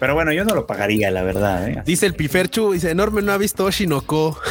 [0.04, 1.66] Pero bueno, yo no lo pagaría, la verdad.
[1.66, 1.82] ¿eh?
[1.86, 4.38] Dice el Piferchu, dice, enorme no ha visto Oshinoko.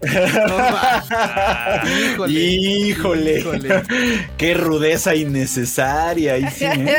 [0.00, 2.32] No híjole.
[2.32, 3.38] Híjole.
[3.38, 3.82] Híjole.
[4.36, 6.34] Qué rudeza innecesaria.
[6.34, 6.96] ahí sí, ¿eh?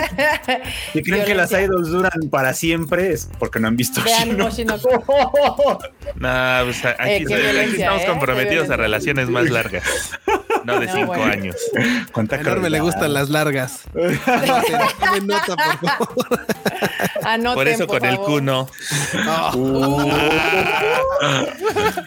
[0.93, 4.39] Si creen que las idols duran para siempre, es porque no han visto Vean.
[4.41, 5.79] Oshinoko.
[6.15, 8.05] Nah, pues, aquí, Eh, qué aquí estamos ¿eh?
[8.07, 9.83] comprometidos Qué a relaciones más largas,
[10.65, 11.23] no de No, cinco bueno.
[11.25, 11.55] años.
[12.11, 13.83] Cuánta enorme le gustan las largas.
[13.93, 16.45] Tomen nota, por favor.
[17.23, 18.69] Anoten, Por eso con el cuno.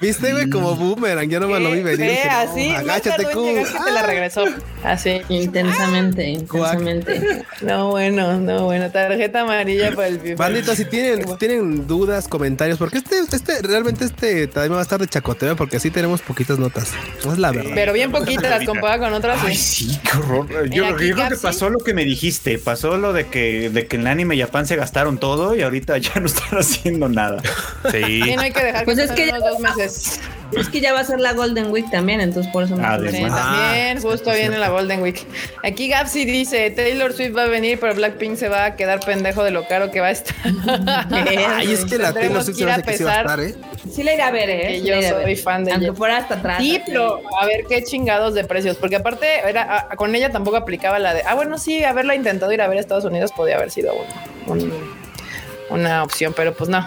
[0.01, 1.29] Viste, güey, como boomerang.
[1.29, 2.11] Yo no me lo vi venir.
[2.11, 2.69] Dije, no, así.
[2.71, 3.45] no agáchate, tardó en cu.
[3.45, 4.45] llegar que te la regresó.
[4.83, 5.23] Así.
[5.29, 7.45] Intensamente, intensamente.
[7.61, 8.91] No, bueno, no, bueno.
[8.91, 10.35] Tarjeta amarilla para el FIFA.
[10.37, 14.83] Bandita, si tienen, si tienen dudas, comentarios, porque este, este, realmente este también va a
[14.83, 16.93] estar de chacoteo, porque sí tenemos poquitas notas.
[17.19, 17.73] Es la verdad.
[17.75, 19.39] Pero bien poquitas comparado con otras.
[19.45, 19.99] Ay, sí.
[20.03, 20.49] qué horror.
[20.49, 22.59] Yo, Mira, yo aquí creo que pasó lo que me dijiste.
[22.59, 25.97] Pasó lo de que, de que en el anime Japan se gastaron todo y ahorita
[25.97, 27.41] ya no están haciendo nada.
[27.91, 28.23] Sí.
[28.23, 30.21] Sí, no hay que dejar Pues que es pasen que unos dos meses.
[30.53, 33.11] Es que ya va a ser la Golden Week también, entonces por eso me acordé.
[33.11, 35.27] también, Ah, justo viene la Golden Week.
[35.65, 39.43] Aquí Gapsi dice, Taylor Swift va a venir, pero Blackpink se va a quedar pendejo
[39.45, 40.37] de lo caro que va a estar.
[41.57, 43.41] Ay, es que la Taylor Swift se me a hace que sí va a pesar.
[43.41, 43.72] estar, ¿eh?
[43.91, 44.67] Sí la iré a ver, ¿eh?
[44.69, 45.37] Que Sí yo soy ver.
[45.39, 45.95] fan de Aunque ella.
[45.95, 46.59] fuera hasta atrás.
[46.63, 46.83] Sí, así.
[46.87, 50.99] pero a ver qué chingados de precios, porque aparte era, a- con ella tampoco aplicaba
[50.99, 53.71] la de, ah, bueno, sí, haberla intentado ir a ver a Estados Unidos podía haber
[53.71, 53.93] sido
[54.47, 54.73] un- un-
[55.71, 56.87] una opción, pero pues no,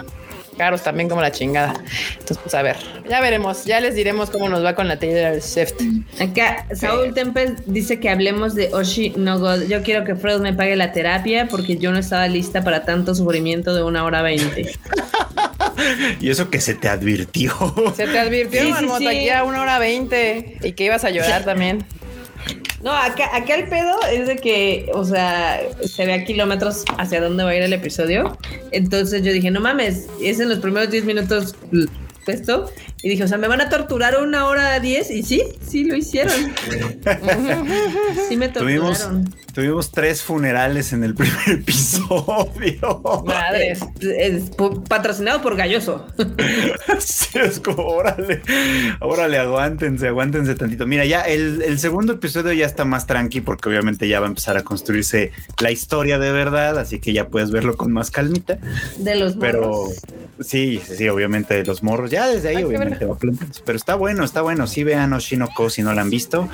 [0.56, 1.74] caros también como la chingada.
[2.12, 2.76] Entonces, pues a ver,
[3.10, 5.74] ya veremos, ya les diremos cómo nos va con la Taylor Swift.
[6.18, 9.64] Acá Saúl Tempest dice que hablemos de Oshi no God.
[9.68, 13.14] Yo quiero que Freud me pague la terapia porque yo no estaba lista para tanto
[13.14, 14.72] sufrimiento de una hora veinte.
[16.20, 17.52] Y eso que se te advirtió.
[17.96, 19.06] Se te advirtió, Sí, sí, Marmota, sí.
[19.08, 21.84] aquí a una hora veinte y que ibas a llorar también.
[22.82, 27.20] No, acá, acá el pedo es de que, o sea, se ve a kilómetros hacia
[27.20, 28.38] dónde va a ir el episodio.
[28.70, 31.56] Entonces yo dije, no mames, es en los primeros 10 minutos
[32.32, 32.70] esto.
[33.02, 35.10] Y dije, o sea, me van a torturar una hora a diez.
[35.10, 36.32] Y sí, sí lo hicieron.
[38.28, 39.34] sí me Tuvimos, torturaron.
[39.52, 43.02] tuvimos tres funerales en el primer episodio.
[43.24, 43.80] Madres.
[44.00, 44.44] Es
[44.88, 46.06] patrocinado por Galloso.
[46.98, 48.40] Sí, es como, órale,
[49.00, 50.86] órale, aguántense, aguántense tantito.
[50.86, 54.28] Mira, ya el, el segundo episodio ya está más tranqui porque obviamente ya va a
[54.30, 58.58] empezar a construirse la historia de verdad, así que ya puedes verlo con más calmita.
[58.96, 59.96] De los Pero morros.
[60.40, 63.16] sí, sí, sí, obviamente los morros, ya desde ahí obviamente va.
[63.64, 64.66] Pero está bueno, está bueno.
[64.66, 66.48] Sí vean Oshinoko si no la han visto.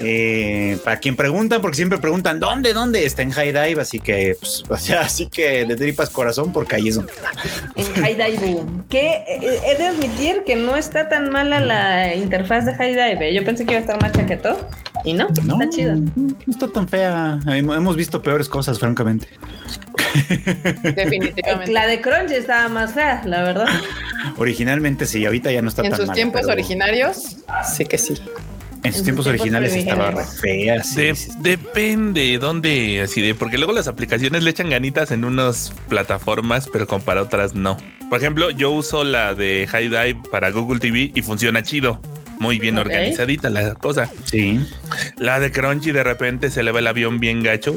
[0.00, 3.06] Eh, para quien pregunta, porque siempre preguntan, ¿dónde, dónde?
[3.06, 6.76] Está en High Dive, así que, pues, o sea, así que de tripas corazón porque
[6.76, 7.30] ahí es donde está.
[7.74, 8.62] En High Dive.
[8.90, 13.30] Que eh, he de admitir que no está tan mala la interfaz de High Dive.
[13.30, 13.34] ¿eh?
[13.34, 14.58] Yo pensé que iba a estar más chaquetó.
[15.08, 15.94] Y no, No, está chido.
[15.96, 17.38] no está tan fea.
[17.46, 19.26] Hem- Hemos visto peores cosas, francamente.
[20.82, 21.72] Definitivamente.
[21.72, 23.66] La de Crunch estaba más fea, la verdad.
[24.36, 27.36] Originalmente sí, ahorita ya no está En tan sus mala, tiempos pero originarios,
[27.74, 28.14] sí que sí.
[28.84, 30.82] En sus tiempos originales estaba re fea.
[30.84, 31.38] sí, De- sí, sí.
[31.40, 36.86] depende dónde, así de, porque luego las aplicaciones le echan ganitas en unas plataformas, pero
[36.86, 37.76] para otras no.
[38.08, 42.00] Por ejemplo, yo uso la de High Dive para Google TV y funciona chido.
[42.40, 44.10] Muy bien organizadita la cosa.
[44.24, 44.60] Sí.
[45.16, 47.74] La de Crunchy de repente se le va el avión bien gacho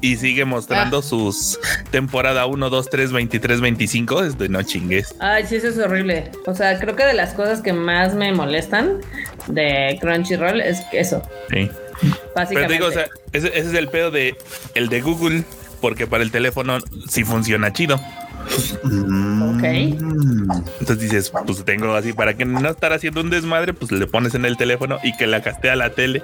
[0.00, 1.02] y sigue mostrando Ah.
[1.02, 1.58] sus
[1.90, 4.22] temporada 1, 2, 3, 23, 25.
[4.24, 5.14] Es de no chingues.
[5.18, 6.30] Ay, sí, eso es horrible.
[6.46, 9.00] O sea, creo que de las cosas que más me molestan
[9.46, 11.70] de Crunchyroll es eso, Sí.
[12.00, 12.66] Pero básicamente.
[12.68, 14.36] te digo, o sea, ese, ese es el pedo de
[14.74, 15.44] el de Google,
[15.80, 18.00] porque para el teléfono sí funciona chido.
[18.44, 19.62] Ok.
[20.00, 20.50] Mm.
[20.80, 24.34] Entonces dices, pues tengo así, para que no estar haciendo un desmadre, pues le pones
[24.34, 26.22] en el teléfono y que la castea la tele.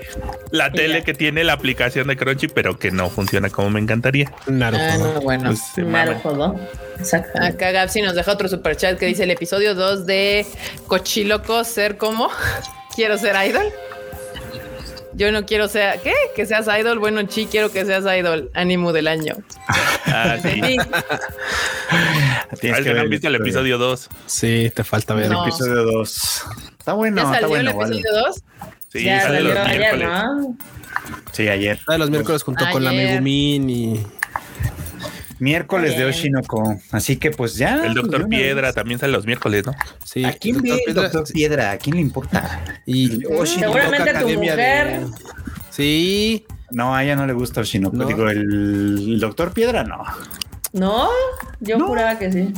[0.50, 1.04] La Y tele ya.
[1.04, 4.33] que tiene la aplicación de Crunchy, pero que no funciona como me encantaría.
[4.46, 4.83] Naruto.
[4.83, 5.50] Ah, no, bueno.
[5.50, 5.61] Pues.
[6.98, 7.40] Exacto.
[7.42, 10.46] Acá Gapsi nos deja otro super chat que dice el episodio 2 de
[10.87, 12.28] Cochiloco ser como
[12.94, 13.64] quiero ser idol.
[15.14, 16.14] Yo no quiero ser ¿qué?
[16.37, 16.99] Que seas idol.
[16.99, 18.51] Bueno, chi, quiero que seas idol.
[18.55, 19.35] Ánimo del año.
[20.07, 20.51] Ah, sí.
[20.62, 20.79] Sí,
[22.61, 24.09] Tienes que no han visto el episodio 2.
[24.27, 25.31] Sí, te falta ver.
[25.31, 25.42] No.
[25.46, 26.42] Episodio 2.
[26.79, 27.70] Está bueno, ¿Ya está salió bueno.
[27.70, 27.94] el vale.
[27.96, 28.42] episodio 2?
[28.88, 30.09] Sí, ya sale los salió ayer, miércoles.
[30.09, 30.57] ¿no?
[31.33, 31.79] Sí, ayer.
[31.87, 33.20] Ah, los miércoles junto con la Ayer.
[33.23, 34.07] Megumin y
[35.40, 36.05] Miércoles de.
[36.05, 36.79] Oshinoko.
[36.92, 37.74] Así que pues ya.
[37.76, 38.74] El pues, doctor de una Piedra vez.
[38.74, 39.72] también sale los miércoles, ¿no?
[40.05, 40.24] sí.
[40.24, 41.72] ¿A quién ve el doctor Piedra?
[41.72, 42.62] ¿A quién le importa?
[42.87, 43.72] Y Oshinoko.
[43.74, 45.00] Seguramente a tu Academia mujer.
[45.70, 47.96] Sí, No, a ella no le gusta Oshinoko.
[47.96, 48.05] No.
[48.07, 50.05] Digo, el, el doctor Piedra no.
[50.72, 51.09] No,
[51.59, 51.88] yo No.
[51.88, 52.53] juraba que sí.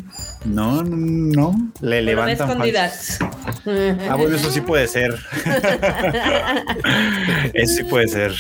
[0.44, 1.52] No, no.
[1.80, 2.50] Le Pero de levantan falsos.
[2.50, 3.18] escondidas.
[4.10, 5.18] Ah, bueno, eso sí puede ser.
[7.54, 8.34] eso sí puede ser.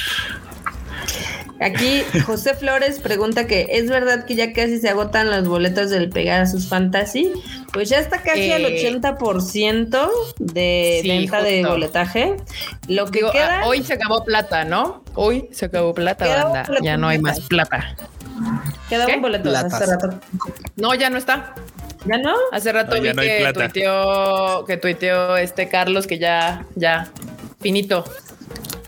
[1.62, 6.08] Aquí José Flores pregunta que es verdad que ya casi se agotan los boletos del
[6.10, 7.32] Pegasus Fantasy.
[7.72, 12.36] Pues ya está casi Eh, al 80% de sí, venta de boletaje.
[12.88, 15.04] Lo que Digo, queda, ah, hoy se acabó plata, ¿no?
[15.14, 16.66] Hoy se acabó plata, banda.
[16.82, 17.96] Ya no hay más plata.
[18.88, 19.14] queda ¿qué?
[19.16, 19.74] un boleto Platas.
[19.74, 20.20] hace rato.
[20.76, 21.54] No, ya no está.
[22.04, 22.34] ¿Ya no?
[22.50, 27.08] Hace rato No, vi no que tuiteó, que tuiteó este Carlos que ya, ya,
[27.60, 28.04] finito.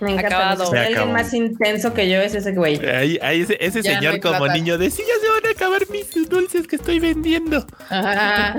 [0.04, 0.36] Me encanta.
[0.36, 0.66] Acabado.
[0.70, 1.12] Se alguien acabó.
[1.12, 2.84] más intenso que yo es ese güey.
[2.86, 4.54] Ahí, ahí ese, ese Ya no señor hay como plata.
[4.54, 7.66] niño de sí, ya se van a acabar mis dulces que estoy vendiendo.
[7.88, 8.54] Ajá.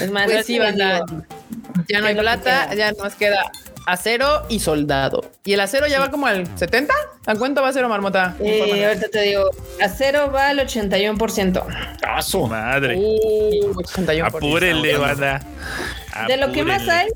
[0.00, 1.04] Es más, Pues sí, les banda.
[1.06, 1.26] digo, Ya
[1.68, 2.74] no ¿Qué hay es lo que plata, queda?
[2.74, 3.50] ya nos queda
[3.86, 5.24] acero y soldado.
[5.44, 6.94] ¿Y el acero ya va como al 70?
[7.26, 8.36] ¿A cuánto va acero, Marmota?
[8.40, 9.50] eh, ahorita te digo,
[9.82, 11.64] acero va al 81%.
[12.00, 12.46] Paso.
[12.46, 12.96] Madre.
[12.96, 14.24] Uh, 81%.
[14.26, 15.40] Apúrenle, banda.
[16.28, 17.08] De lo que más hay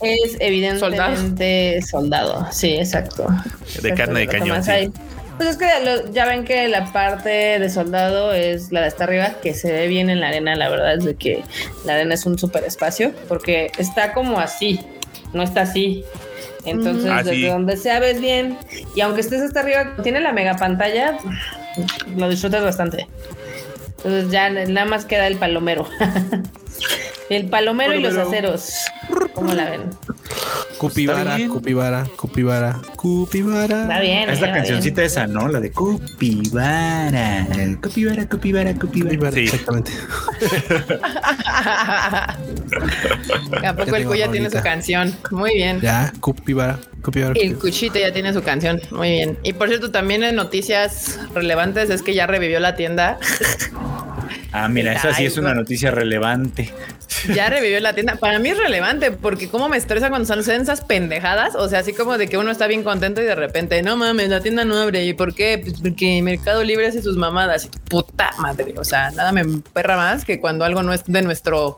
[0.00, 2.46] es evidentemente soldado.
[2.52, 3.26] Sí, exacto.
[3.82, 4.62] De carne de cañón.
[4.62, 4.90] sí.
[5.36, 7.28] Pues es que lo- ya ven que la parte
[7.60, 10.56] de soldado es la de hasta arriba, que se ve bien en la arena.
[10.56, 11.44] La verdad es de que
[11.84, 14.80] la arena es un super espacio, porque está como así,
[15.32, 16.04] no está así.
[16.64, 17.46] Entonces, Ah, desde sí.
[17.46, 18.58] donde sea ves bien.
[18.96, 21.16] Y aunque estés hasta arriba, tiene la mega pantalla,
[22.16, 23.06] lo disfrutas bastante.
[23.98, 25.88] Entonces ya nada más queda el palomero.
[27.30, 28.70] el palomero y los aceros.
[29.38, 29.82] ¿Cómo la ven?
[30.78, 31.48] Cupibara, Está bien.
[31.48, 33.86] Cupibara, Cupibara, Cupibara.
[33.86, 34.28] Va bien.
[34.28, 35.48] Es la cancioncita esa, ¿no?
[35.48, 37.46] La de Cupibara.
[37.80, 39.10] Cupibara, Cupibara, Cupibara.
[39.10, 39.40] Cupibara, Sí.
[39.44, 39.92] Exactamente.
[41.44, 42.36] ¿A
[43.62, 45.14] Ya poco el Cuya tiene su canción?
[45.30, 45.80] Muy bien.
[45.80, 47.34] Ya, Cupibara, Cupibara.
[47.36, 48.80] El Cuchite ya tiene su canción.
[48.90, 49.38] Muy bien.
[49.42, 53.18] Y por cierto, también en noticias relevantes es que ya revivió la tienda.
[54.52, 55.60] Ah, mira, esa sí es una no.
[55.60, 56.72] noticia relevante.
[57.34, 58.16] Ya revivió la tienda.
[58.16, 61.54] Para mí es relevante porque cómo me estresa cuando salen esas pendejadas.
[61.54, 64.28] O sea, así como de que uno está bien contento y de repente, no mames,
[64.28, 65.04] la tienda no abre.
[65.04, 65.58] ¿Y por qué?
[65.58, 67.64] Pues porque Mercado Libre hace sus mamadas.
[67.64, 68.74] Y tu puta madre.
[68.76, 71.76] O sea, nada me perra más que cuando algo no es de nuestro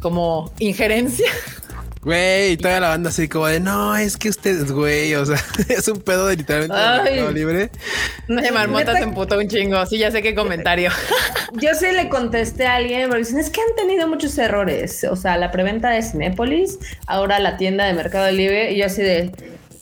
[0.00, 1.30] como injerencia.
[2.04, 5.38] Güey, y toda la banda así como de no, es que ustedes, güey, o sea,
[5.68, 7.04] es un pedo de literalmente de Ay.
[7.04, 7.70] Mercado libre.
[8.28, 9.84] No marmota se emputó un chingo.
[9.86, 10.90] Sí, ya sé qué comentario.
[11.54, 15.04] Yo sí le contesté a alguien, porque dicen, es que han tenido muchos errores.
[15.04, 19.02] O sea, la preventa de Cinépolis, ahora la tienda de Mercado Libre, y yo así
[19.02, 19.30] de,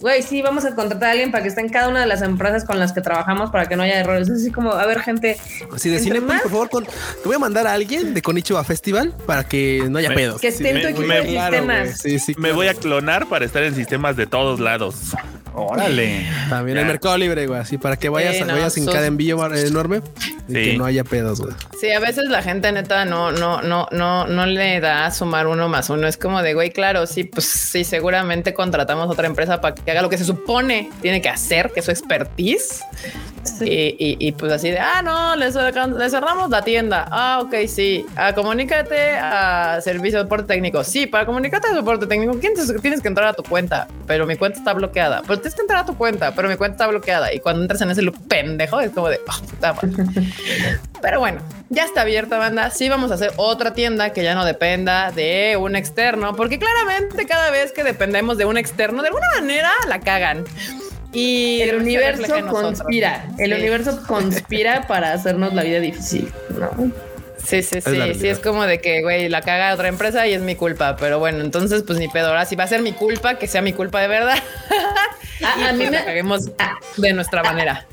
[0.02, 2.20] güey, sí, vamos a contratar a alguien para que esté en cada una de las
[2.20, 4.28] empresas con las que trabajamos para que no haya errores.
[4.28, 5.38] Es así como, a ver, gente.
[5.74, 6.90] Así de más por favor, con- te
[7.24, 10.40] voy a mandar a alguien de Konichiwa Festival para que no haya Me- pedos.
[10.40, 11.98] Que esté en tu me- equipo me- de sistemas.
[12.00, 12.34] sí, sí.
[12.36, 15.14] Me voy a clonar para estar en sistemas de todos lados.
[15.54, 16.26] Órale.
[16.48, 19.06] También el Mercado Libre, güey, así para que vayas, Sí, no, vayas en sus- cada
[19.06, 20.00] envío enorme
[20.48, 20.54] y Sí.
[20.54, 21.52] que no haya pedos, güey.
[21.78, 25.46] Sí, a veces la gente neta no, no, no, no, no le da a sumar
[25.46, 26.06] uno más uno.
[26.08, 30.02] Es como de güey, claro, sí, pues sí, seguramente contratamos otra empresa para que haga
[30.02, 32.82] lo que se supone tiene que hacer, que es su expertise.
[33.60, 37.06] Y, y- y, pues así de ah, no, le, cerramos la tienda.
[37.10, 38.06] Ah, ok, sí.
[38.16, 40.84] Ah, comunícate a servicio de soporte técnico.
[40.84, 44.26] Sí, para comunicarte a soporte técnico, ¿quién te- tienes que entrar a tu cuenta, pero
[44.26, 45.22] mi cuenta está bloqueada.
[45.22, 47.32] Pero tienes que entrar a tu cuenta, pero mi cuenta está bloqueada.
[47.34, 49.90] Y cuando entras en ese loop pendejo, es como de "Ah, puta madre".
[51.02, 52.70] Pero bueno, ya está abierta, banda.
[52.70, 57.26] Sí, vamos a hacer otra tienda que ya no dependa de un externo, porque claramente
[57.26, 60.44] cada vez que dependemos de un externo, de alguna manera la cagan.
[61.12, 63.26] Y El universo conspira.
[63.38, 63.58] El Sí.
[63.60, 66.32] universo conspira para hacernos la vida difícil.
[66.58, 66.90] ¿no?
[67.44, 67.80] Sí, sí, sí.
[67.82, 68.24] Sí, realidad.
[68.24, 70.96] es como de que, güey, la caga otra empresa y es mi culpa.
[70.96, 72.28] Pero bueno, entonces, pues ni pedo.
[72.28, 74.38] Ahora sí va a ser mi culpa, que sea mi culpa de verdad.
[75.44, 76.50] A, Y a mí me, la caguemos
[76.96, 77.84] de nuestra manera.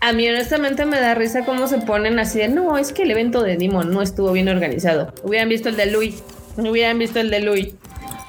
[0.00, 3.10] A mí honestamente me da risa cómo se ponen así de, no, es que el
[3.12, 5.14] evento de Demon no estuvo bien organizado.
[5.22, 6.22] Hubieran visto el de Louis,
[6.56, 7.68] hubieran visto el de Louis,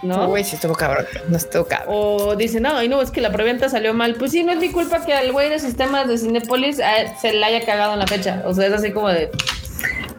[0.03, 0.27] ¿no?
[0.27, 1.05] Güey, sí estuvo cabrón.
[1.29, 1.87] No estuvo cabrón.
[1.89, 4.15] O dicen, no, ay, no, es que la preventa salió mal.
[4.15, 6.79] Pues sí, no es mi culpa que al güey de sistemas de Cinepolis
[7.19, 8.43] se le haya cagado en la fecha.
[8.45, 9.31] O sea, es así como de,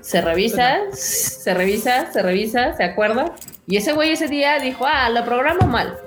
[0.00, 3.34] se revisa, se revisa, se revisa, se acuerda.
[3.66, 5.98] Y ese güey ese día dijo, ah, lo programo mal.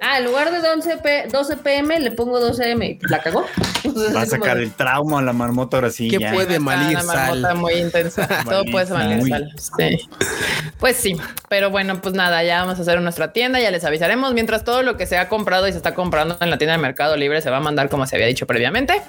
[0.00, 2.86] Ah, en lugar de 11 p 12 pm le pongo 12 m.
[2.86, 3.44] Y la cagó.
[3.84, 6.08] Entonces, Va a como sacar el trauma a la marmota ahora sí.
[6.08, 6.32] ¿Qué ya.
[6.32, 7.56] puede malir una marmota sal?
[7.56, 8.44] muy intensa.
[8.48, 9.52] Todo puede Malir sal.
[9.58, 9.98] sal.
[9.98, 10.08] Sí.
[10.78, 11.16] Pues sí,
[11.48, 14.32] pero bueno, pues nada, ya vamos a hacer nuestra tienda, ya les avisaremos.
[14.34, 16.82] Mientras todo lo que se ha comprado y se está comprando en la tienda de
[16.82, 19.02] Mercado Libre se va a mandar como se había dicho previamente.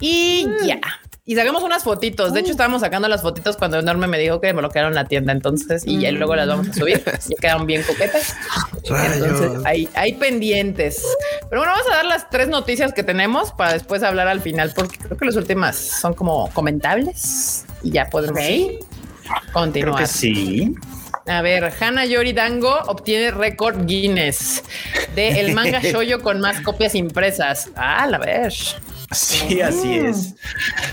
[0.00, 0.80] Y ya.
[1.26, 2.34] Y sacamos unas fotitos.
[2.34, 5.32] De hecho, estábamos sacando las fotitos cuando Enorme me dijo que bloquearon la tienda.
[5.32, 7.02] Entonces, y ya luego las vamos a subir.
[7.28, 8.34] Ya quedaron bien coquetas.
[8.82, 11.02] Entonces, hay, hay pendientes.
[11.48, 14.72] Pero bueno, vamos a dar las tres noticias que tenemos para después hablar al final,
[14.74, 18.42] porque creo que las últimas son como comentables y ya podemos
[19.54, 20.02] continuar.
[20.02, 20.74] que sí.
[21.26, 24.62] A ver, Hana Yori Dango obtiene récord Guinness
[25.14, 27.70] de el manga shoyo con más copias impresas.
[27.76, 28.52] Ah, la ver.
[29.14, 30.34] Sí, así es.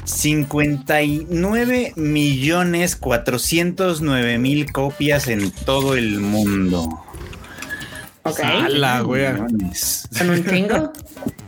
[0.05, 7.03] 59 millones 409 mil copias en todo el mundo.
[8.23, 8.39] Ok.
[8.43, 9.25] ¡Hala, güey!
[9.73, 10.93] Son un chingo.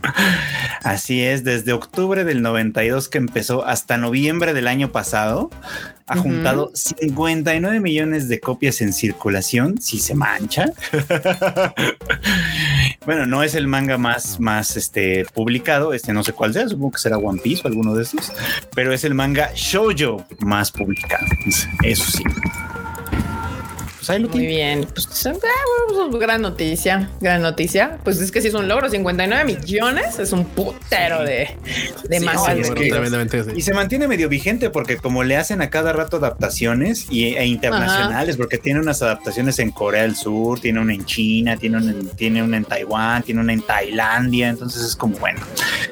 [0.82, 5.50] Así es, desde octubre del 92 que empezó hasta noviembre del año pasado,
[6.06, 6.24] ha Ujú.
[6.24, 10.66] juntado 59 millones de copias en circulación, si se mancha.
[13.06, 16.92] bueno, no es el manga más, más este, publicado, este no sé cuál sea, supongo
[16.92, 18.32] que será One Piece o alguno de esos,
[18.74, 21.24] pero es el manga shoujo más publicado,
[21.82, 22.24] eso sí.
[24.04, 24.54] Pues ahí lo Muy tiene.
[24.54, 24.86] bien.
[24.92, 27.98] Pues, ah, bueno, pues, gran noticia, gran noticia.
[28.04, 31.56] Pues es que sí es un logro, 59 millones es un putero de,
[32.06, 33.50] de Sí, no, que- sí.
[33.56, 37.46] Y se mantiene medio vigente porque como le hacen a cada rato adaptaciones y, e
[37.46, 41.90] internacionales, porque tiene unas adaptaciones en Corea del Sur, tiene una en China, tiene una
[41.92, 45.40] en, tiene una en Taiwán, tiene una en Tailandia, entonces es como bueno,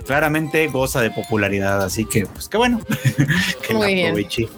[0.06, 2.80] claramente goza de popularidad, así que pues qué bueno
[3.66, 4.06] que Muy la bien.
[4.08, 4.48] aproveche.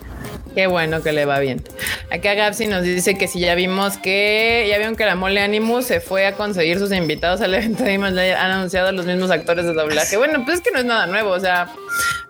[0.55, 1.63] Qué bueno que le va bien.
[2.11, 5.87] Acá Gapsi nos dice que si ya vimos que ya vieron que la mole Animus
[5.87, 9.65] se fue a conseguir sus invitados al evento de Slayer, han anunciado los mismos actores
[9.65, 10.17] de doblaje.
[10.17, 11.31] Bueno, pues es que no es nada nuevo.
[11.31, 11.69] O sea,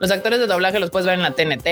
[0.00, 1.66] los actores de doblaje los puedes ver en la TNT,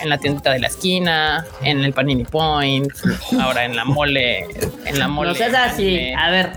[0.00, 2.92] en la tiendita de la esquina, en el Panini Point,
[3.40, 4.46] ahora en la mole,
[4.84, 5.30] en la mole.
[5.30, 6.12] No seas así.
[6.16, 6.52] A ver,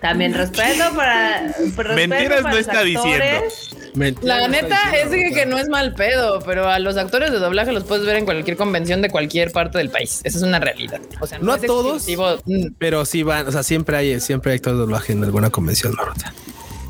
[0.00, 1.42] también respeto para.
[1.48, 3.02] respeto Mentiras para no los está actores.
[3.04, 3.71] diciendo.
[3.94, 7.38] Mentira, La neta es que, que no es mal pedo, pero a los actores de
[7.38, 10.20] doblaje los puedes ver en cualquier convención de cualquier parte del país.
[10.24, 11.00] Esa es una realidad.
[11.20, 11.96] O sea, No a todos.
[11.96, 12.36] exclusivo.
[12.46, 15.50] Mm, Pero sí van, o sea, siempre hay, siempre hay actores de doblaje en alguna
[15.50, 16.32] convención, Marota.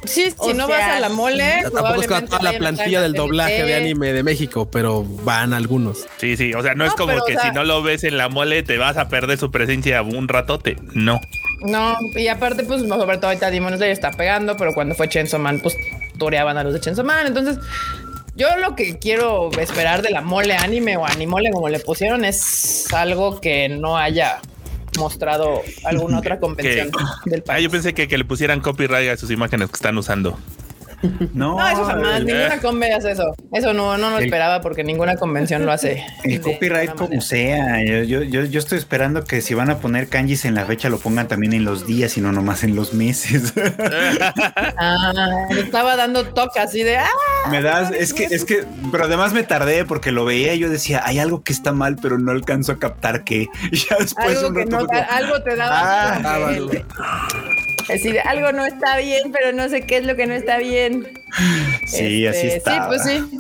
[0.05, 3.13] Sí, si O no sea, vas a la mole, Tampoco es toda la plantilla del
[3.13, 6.07] la doblaje de anime de México, pero van algunos.
[6.19, 6.55] Sí, sí.
[6.55, 8.65] O sea, no, es como que o sea- si no lo ves en la mole
[8.65, 10.77] te vas a perder su presencia un ratote.
[10.93, 11.21] No.
[11.65, 15.41] No, y aparte, pues, sobre todo ahorita Demon Slayer está pegando, pero cuando fue Chainsaw
[15.41, 15.77] Man, pues,
[16.19, 17.27] toreaban a los de Chainsaw Man.
[17.27, 17.59] Entonces,
[18.35, 22.93] yo lo que quiero esperar de la mole anime o animole, como le pusieron, es
[22.93, 24.41] algo que no haya
[24.99, 26.91] mostrado alguna otra convención
[27.27, 27.65] del Ah, país.
[27.65, 30.39] yo pensé que, que le pusieran copyright a sus imágenes que están usando.
[31.33, 33.35] No, No, eso jamás, el, ninguna conve hace eso.
[33.53, 36.05] Eso no, no lo El- esperaba porque ninguna convención lo hace.
[36.25, 37.83] el copyright como sea.
[37.85, 40.99] Yo, yo, yo, estoy esperando que si van a poner kanjis en la fecha lo
[40.99, 43.53] pongan también en los días y no nomás en los meses.
[44.85, 47.09] Ah, estaba dando toque así de ah,
[47.51, 50.69] me das, es que, es que, pero además me tardé porque lo veía y yo
[50.69, 54.39] decía, hay algo que está mal, pero no alcanzo a captar que Y ya después
[54.39, 55.81] algo un que rato no, algo te daba.
[55.83, 56.19] Ah,
[57.83, 60.59] Es decir, algo no está bien, pero no sé qué es lo que no está
[60.59, 61.07] bien.
[61.87, 62.73] Sí, así está.
[62.75, 63.39] Sí, pues sí.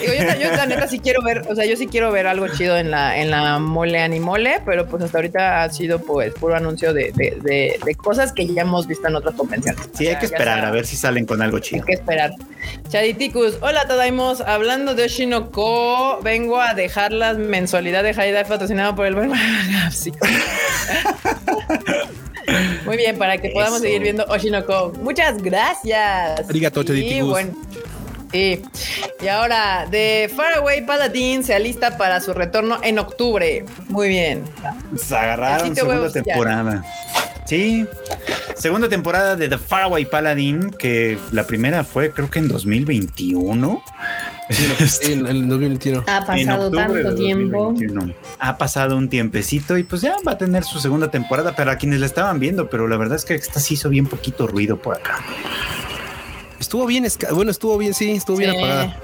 [0.00, 2.48] Digo, yo, yo la neta sí quiero ver, o sea, yo sí quiero ver algo
[2.48, 6.56] chido en la, en la mole animole, pero pues hasta ahorita ha sido pues puro
[6.56, 9.80] anuncio de, de, de- de cosas que ya hemos visto en otras convenciones.
[9.92, 11.84] Sí, O hay que esperar sea- a ver si salen con algo Hay chido.
[11.84, 12.32] que esperar.
[12.88, 19.04] Chaditicus, hola Tadaimos, hablando de Oshinoko, vengo a dejar la mensualidad de Haida patrocinado por
[19.06, 19.30] el buen
[19.92, 20.10] Sí.
[22.84, 23.84] Muy bien, para que podamos Eso.
[23.84, 24.92] seguir viendo Oshinoko.
[25.00, 26.48] Muchas gracias.
[26.48, 27.52] Arigato, Y bueno.
[28.32, 28.62] Sí.
[29.20, 33.64] Y ahora, de Faraway Paladin se alista para su retorno en octubre.
[33.88, 34.44] Muy bien.
[34.96, 36.84] Se agarraron Así te segunda temporada.
[37.44, 37.86] Sí,
[38.56, 43.82] segunda temporada de The Faraway Paladin, que la primera fue creo que en 2021.
[44.54, 46.04] Sí, en el 2021.
[46.06, 47.64] Ha pasado tanto tiempo.
[47.72, 48.14] 2021.
[48.38, 52.00] Ha pasado un tiempecito y pues ya va a tener su segunda temporada para quienes
[52.00, 54.96] la estaban viendo, pero la verdad es que esta sí hizo bien poquito ruido por
[54.96, 55.18] acá.
[56.60, 58.56] Estuvo bien, bueno, estuvo bien, sí, estuvo bien Sí.
[58.58, 58.96] apagada.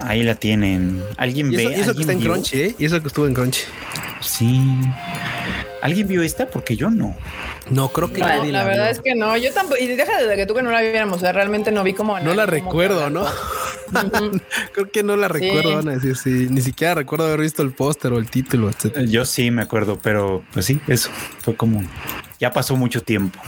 [0.00, 1.02] Ahí la tienen.
[1.16, 1.62] ¿Alguien Y ve?
[1.64, 2.32] y eso que ¿Alguien está en vio?
[2.32, 2.74] Crunchy, ¿eh?
[2.78, 3.62] Y eso que estuvo en Crunchy.
[4.20, 4.60] Sí.
[5.80, 6.46] ¿Alguien vio esta?
[6.48, 7.16] Porque yo no.
[7.70, 8.92] No, creo que No, nadie la verdad vio.
[8.92, 11.20] es que no, yo tampoco, y deja de que tú que no la viéramos, o
[11.20, 13.24] sea, realmente no vi como No la como recuerdo, ¿no?
[14.72, 15.34] Creo que no la Sí.
[15.34, 16.48] recuerdo, van a decir, sí.
[16.50, 19.06] Ni siquiera recuerdo haber visto el póster o el título, etcétera.
[19.06, 21.10] Yo sí me acuerdo, pero pues sí, eso
[21.40, 21.82] fue como.
[22.40, 23.38] Ya pasó mucho tiempo.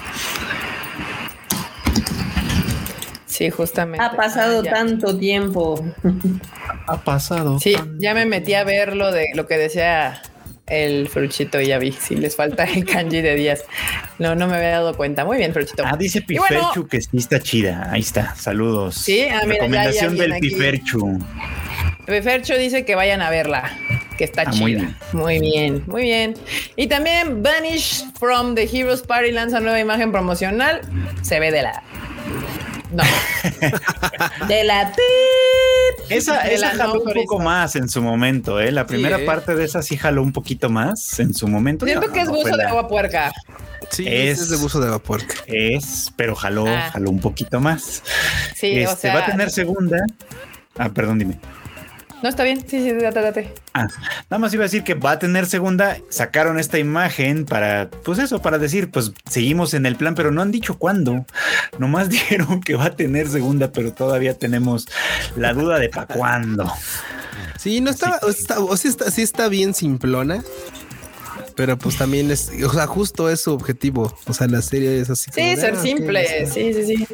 [3.27, 4.05] Sí, justamente.
[4.05, 4.73] Ha pasado Ah, ya.
[4.73, 5.83] tanto tiempo.
[6.87, 7.59] Ha pasado.
[7.59, 10.21] Sí, ya me metí a ver lo de lo que decía
[10.71, 13.65] el fruchito ya vi si les falta el kanji de días.
[14.19, 15.25] No, no me había dado cuenta.
[15.25, 15.83] Muy bien, fruchito.
[15.87, 17.89] Ah, dice bueno- Piferchu que sí está chida.
[17.93, 18.35] Ahí está.
[18.37, 18.95] Saludos.
[18.95, 20.51] Sí, ah, mira, Recomendación del aquí.
[20.51, 21.19] Piferchu.
[22.07, 23.71] Fercho dice que vayan a verla,
[24.19, 24.63] que está Ah, chida.
[24.63, 24.97] muy bien.
[25.13, 26.35] Muy bien, muy bien.
[26.77, 30.81] Y también Vanish from the Heroes Party lanza nueva imagen promocional.
[31.23, 31.83] Se ve de la.
[32.92, 33.03] No,
[34.48, 34.92] De la
[36.09, 38.72] Esa, De esa la jaló no un poco más en su momento, ¿eh?
[38.72, 39.24] La primera ¿eh?
[39.24, 41.87] parte de esa sí jaló un poquito más en su momento.
[41.87, 43.31] siento No, que es no buzo de agua puerca.
[43.90, 45.22] Sí, Es- es, de buzo de vapor.
[45.46, 46.90] Es, pero jaló, Ah.
[46.92, 48.03] jaló un poquito más.
[48.55, 49.14] Sí, o este, sea.
[49.14, 49.98] va a tener segunda.
[50.76, 51.38] Ah, perdón, dime.
[52.23, 52.61] No está bien.
[52.61, 53.55] Sí, sí, date, date.
[53.73, 53.89] Ah,
[54.29, 55.97] nada más iba a decir que va a tener segunda.
[56.11, 60.43] Sacaron esta imagen para, pues eso, para decir, pues seguimos en el plan, pero no
[60.43, 61.25] han dicho cuándo.
[61.79, 64.87] Nomás dijeron que va a tener segunda, pero todavía tenemos
[65.37, 66.71] la duda de para cuándo.
[67.59, 70.43] Sí, no estaba, o, está, o sí, está, sí está bien simplona.
[71.57, 74.17] Pero pues también es, o sea, justo es su objetivo.
[74.27, 75.31] O sea, la serie es así.
[75.35, 76.47] Sí, como ser ah, simple.
[76.47, 77.07] Sí, sí, sí.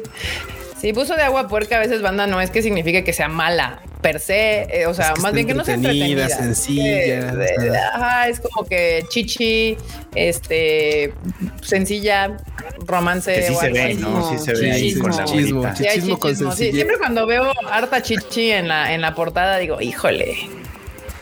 [0.79, 3.81] Sí, buzo de agua puerca a veces banda no es que signifique que sea mala
[4.01, 7.71] per se, eh, o sea, Es que más bien que no sea entretenida, sencilla, Eh,
[7.93, 9.77] ajá, es como que chichi,
[10.15, 11.13] este,
[11.61, 12.37] sencilla,
[12.85, 13.33] romance.
[13.33, 13.95] Que sí o se algo ve, así.
[13.95, 14.29] ¿no?
[14.29, 15.75] Sí se ve ahí con la Chichismo.
[15.75, 16.35] Sí, Chichismo con.
[16.55, 20.37] Sí, siempre cuando veo harta chichi en la, en la portada digo, híjole.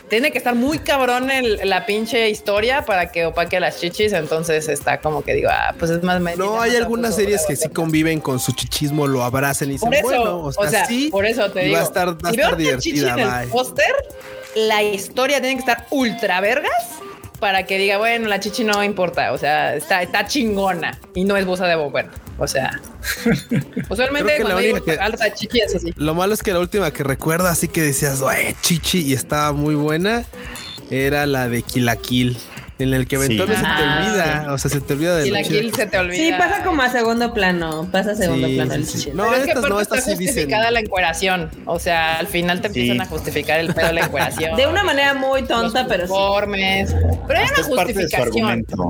[0.08, 4.12] Tiene que estar muy cabrón el- la pinche historia para que opaque a las chichis.
[4.12, 6.20] Entonces está como que digo, ah, pues es más.
[6.36, 9.88] No, hay algunas abuso, series que sí conviven con su chichismo, lo abrazan y dicen,
[9.88, 11.74] Por eso, bueno, o sea, sí, por eso te digo.
[11.74, 13.92] va a estar, va a estar una chichi divertida, en el póster,
[14.54, 16.72] la historia tiene que estar ultra vergas
[17.38, 21.36] para que diga, bueno, la chichi no importa, o sea, está, está chingona y no
[21.36, 22.06] es busa de bober.
[22.38, 22.80] O sea,
[23.88, 25.92] usualmente cuando digo que- alta chichi es así.
[25.96, 29.52] Lo malo es que la última que recuerdo, así que decías, "Güey, chichi, y estaba
[29.52, 30.24] muy buena,
[30.90, 32.36] era la de Kill,
[32.78, 33.24] en el que Sí.
[33.24, 35.76] eventualmente se te Ah, olvida, o sea, se te olvida de Y la kill que
[35.76, 36.16] se te olvida.
[36.16, 37.88] Sí, pasa como a segundo plano.
[37.90, 39.10] Pasa a segundo Sí, plano sí, el sí.
[39.14, 40.34] No, Pero es que estas no, aparte estas está sí dicen.
[40.34, 41.50] justificada la encueración.
[41.64, 42.80] O sea, al final te Sí.
[42.80, 44.56] empiezan a justificar el pedo de la encueración.
[44.56, 46.12] De una manera muy tonta, los pero sí.
[46.12, 46.94] uniformes.
[47.26, 48.22] Pero hay una es parte de su justificación.
[48.22, 48.88] argumento.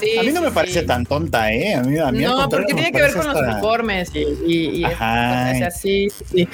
[0.00, 0.86] Sí, a mí no sí, me parece sí.
[0.86, 1.74] tan tonta, ¿eh?
[1.74, 4.84] A mí, a mí No, porque tiene que ver con los uniformes y, y, y
[4.84, 5.52] Ajá.
[5.54, 6.48] o sea, sí, sí.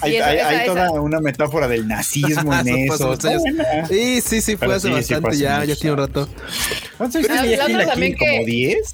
[0.00, 0.66] Hay, Sí, esa- hay- esa- hay esa.
[0.66, 3.16] toda una metáfora del nazismo en Eso.
[3.88, 6.28] Sí, sí, sí, fue Pero hace sí, bastante, ya, ya tiene un rato.
[6.98, 8.92] ¿Cuántos años también ¿Como 10?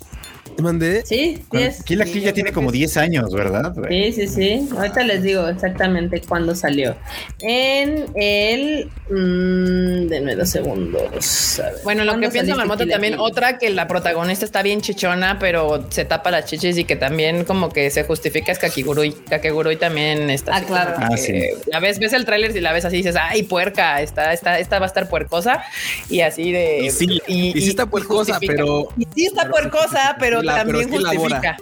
[0.59, 1.05] Mandé.
[1.07, 1.84] Sí, 10.
[1.84, 3.74] Kill la Kill ya tiene como 10 años, ¿verdad?
[3.88, 4.68] Sí, sí, sí.
[4.76, 6.96] Ahorita les digo exactamente cuándo salió.
[7.40, 8.88] En el.
[9.11, 11.59] Mmm, denme dos segundos.
[11.61, 14.80] A ver, Bueno, lo que ¿cuándo piensa Marmota también, otra que la protagonista está bien
[14.80, 19.12] chichona, pero se tapa las chichis y que también como que se justifica es Kakigurui.
[19.28, 20.53] Kakigurui también está.
[20.53, 20.94] Ah, así claro.
[20.98, 21.42] Ah, sí.
[21.66, 24.59] La ves, ves el tráiler y la ves así y dices, ay, puerca, esta, esta,
[24.59, 25.62] esta va a estar puercosa.
[26.09, 26.84] Y así de.
[26.86, 30.80] Y sí, y sí está puercosa, pero- Y sí está puercosa, pero la- pero también
[30.80, 31.57] es que justifica.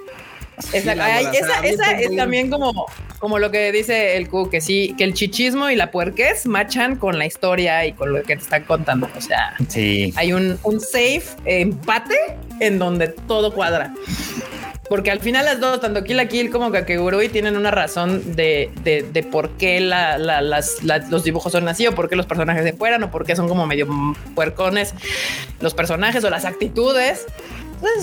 [0.75, 0.91] Exacto.
[0.91, 2.85] elabora, Ay, esa esa es también como,
[3.19, 6.97] como lo que dice el Q, que sí, que el chichismo y la puerquez machan
[6.97, 9.09] con la historia y con lo que te están contando.
[9.17, 10.13] O sea, Sí.
[10.17, 12.15] hay un, un safe empate
[12.61, 13.95] en donde todo cuadra.
[14.91, 18.71] Porque al final las dos, tanto Kill la Kill como Kakegurui, tienen una razón de,
[18.83, 22.17] de, de por qué la- la- las, la- los dibujos son así, o por qué
[22.17, 23.87] los personajes se fueran, o por qué son como medio
[24.35, 24.93] puercones
[25.61, 27.25] los personajes o las actitudes.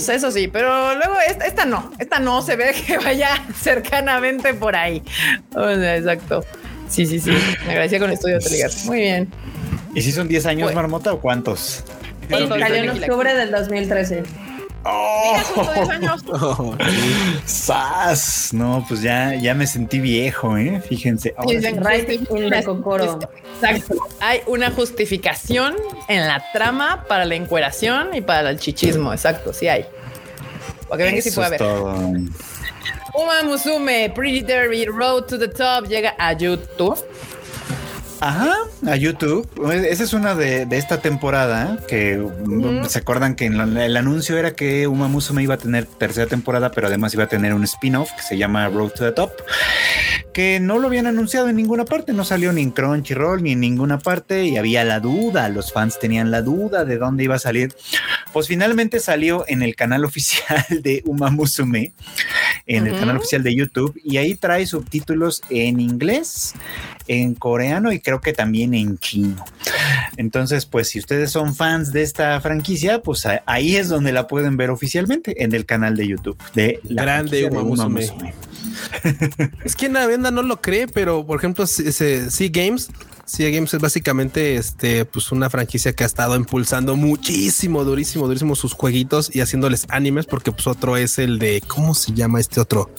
[0.09, 4.75] Eso sí, pero luego esta, esta no, esta no se ve que vaya cercanamente por
[4.75, 5.03] ahí.
[5.55, 6.43] O sea, exacto.
[6.89, 7.31] Sí, sí, sí.
[7.65, 8.71] Me agradecía con Estudio Telegar.
[8.85, 9.27] Muy bien.
[9.93, 11.83] ¿Y si son 10 años, Pues- Marmota, o cuántos?
[12.21, 13.03] Sí, ¿Cuánto salió en Kill la Kill?
[13.03, 14.23] octubre del 2013.
[14.87, 16.21] Mira, justo 10 años.
[16.31, 16.75] Oh,
[17.45, 18.53] ¡Sas!
[18.53, 20.81] No, pues ya, ya me sentí viejo, ¿eh?
[20.87, 21.33] Fíjense.
[21.37, 21.75] Ahora sí.
[23.61, 23.95] Exacto.
[24.19, 25.75] Hay una justificación
[26.07, 29.11] en la trama para la encueración y para el chichismo.
[29.13, 29.85] Exacto, sí hay.
[30.87, 31.73] Para que vean que sí Eso puede es haber.
[31.75, 31.95] todo.
[33.15, 36.97] Uma Musume, Pretty Derby, Road to the Top llega a YouTube.
[38.19, 38.51] Ajá,
[38.87, 39.47] a YouTube.
[39.71, 43.95] Esa es una de, de esta temporada que mm, se acuerdan que en la- el
[43.95, 47.53] anuncio era que Uma Musume iba a tener tercera temporada, pero además iba a tener
[47.53, 49.31] un spin-off que se llama Road to the Top,
[50.33, 53.59] que no lo habían anunciado en ninguna parte, no salió ni en Crunchyroll ni en
[53.59, 57.39] ninguna parte y había la duda, los fans tenían la duda de dónde iba a
[57.39, 57.75] salir.
[58.33, 61.93] Pues finalmente salió en el canal oficial de Uma Musume,
[62.65, 66.53] en el canal oficial de YouTube y ahí trae subtítulos en inglés,
[67.07, 69.43] en coreano y creo que también en chino.
[70.17, 74.57] Entonces, pues si ustedes son fans de esta franquicia, pues ahí es donde la pueden
[74.57, 78.33] ver oficialmente en el canal de YouTube de la Grande Uma de Musume.
[79.63, 82.89] Es que la venda no lo cree, pero por ejemplo, ese Sea Games,
[83.27, 88.55] Sea Games es básicamente este, pues una franquicia que ha estado impulsando muchísimo, durísimo, durísimo
[88.55, 92.61] sus jueguitos y haciéndoles animes, porque pues otro es el de ¿cómo se llama este
[92.61, 92.89] otro?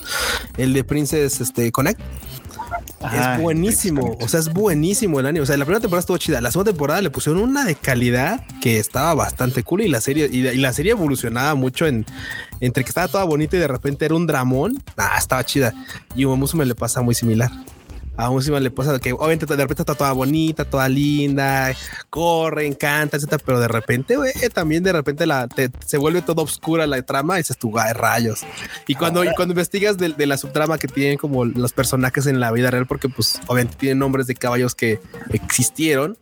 [0.55, 1.99] El de Princess este, Connect.
[3.01, 5.41] Ajá, es buenísimo, o sea, es buenísimo el anime.
[5.41, 8.45] O sea, la primera temporada estuvo chida, la segunda temporada le pusieron una de calidad
[8.61, 12.05] que estaba bastante cool y la serie y la, y la serie evolucionaba mucho en
[12.59, 14.83] entre que estaba toda bonita y de repente era un dramón.
[14.95, 15.73] Ah, estaba chida.
[16.15, 17.49] Y a Musume le pasa muy similar.
[18.19, 21.73] A Musume le pasa que obviamente de repente está toda bonita, toda linda,
[22.09, 25.47] corre, encanta, etcétera, pero de repente, güey, también de repente la,
[25.85, 28.41] se vuelve toda oscura la trama y dices tú, ay, rayos.
[28.87, 32.51] Y cuando, cuando investigas de, de la subtrama que tienen como los personajes en la
[32.51, 34.99] vida real, porque pues obviamente tienen nombres de caballos que
[35.31, 36.17] existieron.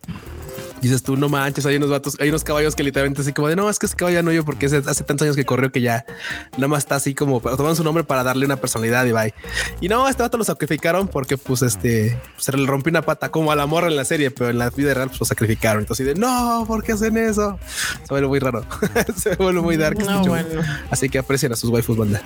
[0.81, 3.55] Dices tú, no manches, hay unos vatos, hay unos caballos que literalmente así como de
[3.55, 5.81] no, es que ese caballo ya no yo porque hace tantos años que corrió que
[5.81, 6.05] ya
[6.53, 9.33] nada más está así como toman su nombre para darle una personalidad y bye.
[9.81, 13.51] Y no, este vato lo sacrificaron porque pues este se le rompió una pata como
[13.51, 15.81] al amor en la serie, pero en la vida real pues lo sacrificaron.
[15.81, 17.59] Entonces, de no, ¿por qué hacen eso?
[18.03, 18.65] Se vuelve muy raro,
[19.15, 19.99] se vuelve muy dark.
[19.99, 20.61] este No, bueno.
[20.89, 22.21] Así que aprecien a sus waifus, banda.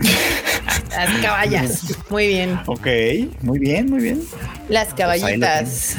[0.96, 1.82] Las caballas.
[2.10, 2.60] Muy bien.
[2.66, 2.86] Ok,
[3.42, 4.22] muy bien, muy bien.
[4.68, 5.96] Las Pues caballitas.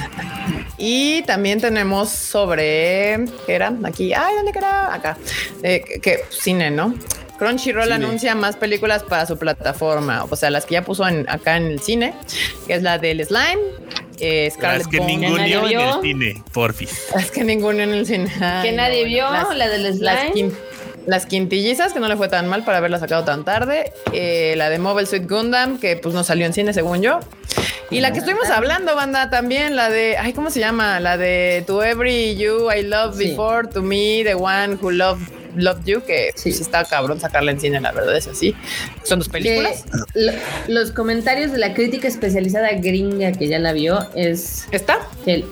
[0.77, 3.25] Y también tenemos sobre.
[3.45, 3.73] ¿Qué era?
[3.83, 4.13] Aquí.
[4.13, 4.93] Ay, ¿dónde era?
[4.93, 5.17] Acá.
[5.63, 6.93] Eh, que, cine, ¿no?
[7.37, 7.95] Crunchyroll Cine.
[7.95, 10.25] anuncia más películas para su plataforma.
[10.29, 12.13] O sea, las que ya puso en- acá en el cine,
[12.67, 13.59] que es la del Slime.
[14.19, 15.17] Eh, Scarlet Las que Bone.
[15.17, 15.95] ninguno nadie en vio.
[15.95, 17.07] el cine, porfis.
[17.15, 18.31] Las que ninguno en el cine.
[18.39, 19.95] Ay, Que nadie no, vio, las- la del las,
[20.29, 20.33] slime.
[20.33, 20.53] quin-
[21.07, 23.91] las quintillizas, que no le fue tan mal para haberla sacado tan tarde.
[24.13, 27.19] Eh, la de Mobile Suit Gundam, que pues no salió en cine, según yo.
[27.89, 30.99] Y la que estuvimos hablando, banda, también, la de, ay, ¿cómo se llama?
[30.99, 33.29] La de To Every You I Love Sí.
[33.29, 36.51] Before, To Me, The One Who Loved, loved You, que sí.
[36.51, 36.63] Sí.
[36.63, 38.55] está cabrón sacarla en cine, la verdad es así.
[39.03, 39.83] Son dos películas.
[40.15, 40.31] Lo-
[40.69, 44.97] los comentarios de la crítica especializada gringa que ya la vio es ¿Está?
[45.23, 45.45] que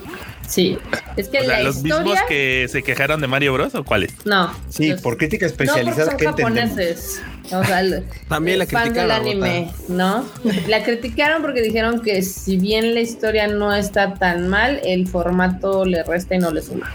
[0.52, 0.78] sí,
[1.18, 3.84] es que O sea, la los historia mismos que se quejaron de Mario Bros o
[3.84, 4.14] cuáles?
[4.26, 7.22] no, Sí, los- por crítica no, especializada son que japoneses.
[7.52, 10.26] O sea, el- También la fans del anime, ¿no?
[10.68, 15.84] La criticaron porque dijeron que si bien la historia no está tan mal, el formato
[15.86, 16.90] le resta y no le suma.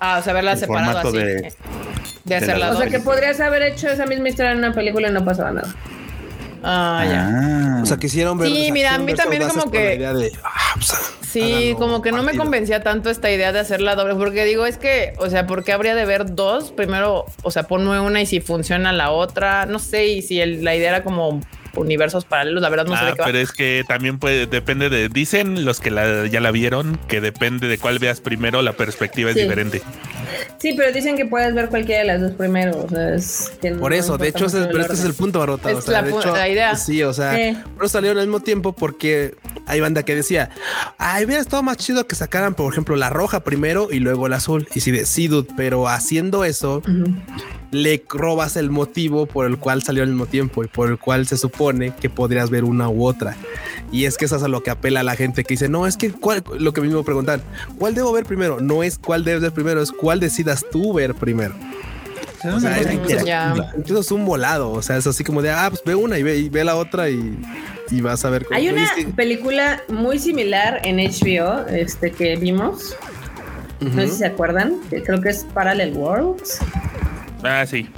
[0.00, 1.18] Ah, o sea, haberla El separado formato así.
[1.18, 1.52] de- De,
[2.24, 5.12] de hacerla O sea que podrías haber hecho esa misma historia en una película y
[5.12, 5.74] no pasaba nada.
[6.62, 7.30] Ah, ya.
[7.78, 7.80] Ah.
[7.82, 8.48] O sea, quisieron ver.
[8.48, 10.92] Sí, o sea, mira, a mí también como que- idea de, ah, pues,
[11.28, 14.78] Sí, como que no me convencía tanto esta idea de hacerla doble, porque digo, es
[14.78, 16.70] que, o sea, ¿por qué habría de ver dos?
[16.72, 20.64] Primero, o sea, ponme una y si funciona la otra, no sé, y si el-
[20.64, 21.40] la idea era como
[21.74, 23.26] universos paralelos, la verdad no sé ah, de qué va.
[23.26, 27.20] pero es que también puede, depende de, dicen los que la- ya la vieron, que
[27.20, 29.38] depende de cuál veas primero, la perspectiva Sí.
[29.38, 29.82] es diferente.
[30.60, 32.84] Sí, pero dicen que puedes ver cualquiera de las dos primero.
[32.84, 35.38] O sea, es que Por no eso, de hecho, mucho pero este es el punto,
[35.38, 35.70] Barota.
[35.70, 36.74] Es la de pu- la idea.
[36.76, 37.56] Sí, o sea, Sí.
[37.76, 39.36] por eso salieron al mismo tiempo porque
[39.66, 40.50] hay banda que decía,
[40.98, 44.32] ay, hubiera estado más chido que sacaran, por ejemplo, la roja primero y luego el
[44.32, 44.66] azul.
[44.74, 47.14] Y si de sí, dude, pero haciendo eso, Ujú.
[47.70, 51.26] le robas el motivo por el cual salió al mismo tiempo y por el cual
[51.28, 53.36] se supone que podrías ver una u otra.
[53.92, 55.86] Y es que eso es a lo que apela a la gente que dice, no,
[55.86, 56.42] es que ¿cuál?
[56.58, 57.40] lo que mismo preguntan,
[57.78, 58.60] ¿cuál debo ver primero?
[58.60, 61.54] No es cuál debes ver primero, es cuál decidas tú ver primero.
[62.44, 64.70] O sea, es, incluso, es un volado.
[64.70, 66.76] O sea, es así como de, ah, pues ve una y ve, y ve la
[66.76, 67.36] otra y,
[67.90, 68.56] y vas a ver cómo.
[68.56, 72.96] Hay una película muy similar en HBO este, que vimos.
[73.80, 74.80] No sé si se acuerdan.
[74.88, 76.60] que creo que es Parallel Worlds.
[77.42, 77.88] Ah, sí.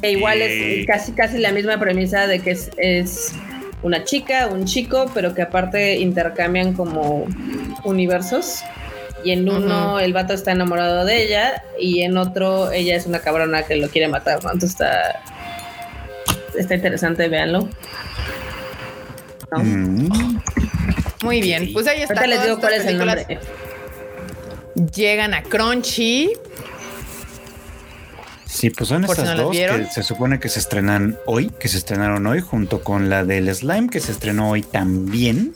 [0.00, 3.32] Que igual es casi casi la misma premisa de que es, es
[3.82, 7.26] una chica, un chico, pero que aparte intercambian como
[7.84, 8.62] universos.
[9.24, 13.18] Y en uno el vato está enamorado de ella y en otro ella es una
[13.18, 14.52] cabrona que lo quiere matar, ¿no?
[14.52, 15.22] Entonces está,
[16.56, 17.68] está interesante, véanlo.
[19.50, 19.58] ¿No?
[19.58, 20.40] Mm.
[21.22, 22.14] Muy bien, pues ahí está.
[22.14, 23.38] Ahorita les digo cuál es el nombre.
[24.94, 26.32] Llegan a Crunchy.
[28.48, 31.68] Sí, pues son si estas no dos que se supone que se estrenan hoy, que
[31.68, 35.54] se estrenaron hoy, junto con la del Slime, que se estrenó hoy también.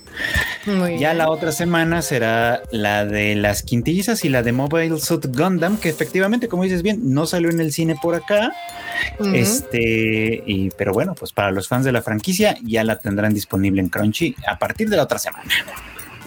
[0.67, 1.19] Muy Ya bien.
[1.19, 5.89] la otra semana será la de las quintillizas y la de Mobile Suit Gundam, que
[5.89, 8.53] efectivamente, como dices bien, no salió en el cine por acá.
[9.33, 13.81] Este, y, pero bueno, pues para los fans de la franquicia ya la tendrán disponible
[13.81, 15.49] en Crunchy a partir de la otra semana.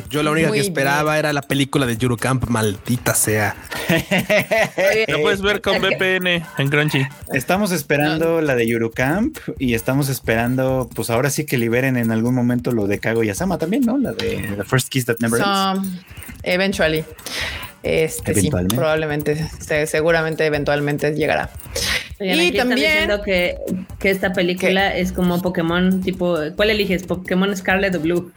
[0.10, 3.56] Yo la única Muy que esperaba era la película de Camp maldita sea.
[5.08, 7.06] Lo puedes ver con VPN en Crunchy.
[7.34, 12.36] Estamos esperando la de Eurocamp y estamos esperando, pues ahora sí que liberen en algún
[12.36, 13.98] momento lo de Kago Yasama también, ¿no?
[13.98, 15.90] La de The First Kiss That Never Ends.
[15.90, 16.04] So,
[16.44, 17.04] eventually.
[17.86, 18.74] Este Eventualmente.
[18.76, 21.52] sí, probablemente, se- seguramente eventualmente llegará.
[22.20, 23.58] Oigan, Y también- que,
[24.00, 27.04] que esta película es como Pokémon tipo, ¿cuál eliges?
[27.04, 28.32] Pokémon Scarlet o Blue.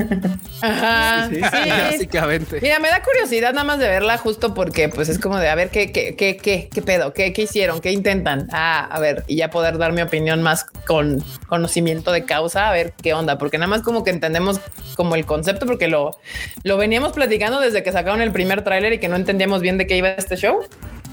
[0.61, 1.28] Ajá.
[1.30, 2.59] Sí, Básicamente.
[2.61, 5.55] Mira, me da curiosidad nada más de verla justo porque pues es como de a
[5.55, 8.49] ver qué, qué, qué, qué, qué pedo, qué, qué hicieron, qué intentan.
[8.53, 12.72] Ah, a ver, y ya poder dar mi opinión más con conocimiento de causa, a
[12.72, 14.61] ver qué onda, porque nada más como que entendemos
[14.96, 16.18] como el concepto, porque lo,
[16.64, 19.86] lo veníamos platicando desde que sacaron el primer tráiler y que no entendíamos bien de
[19.86, 20.61] qué iba este show.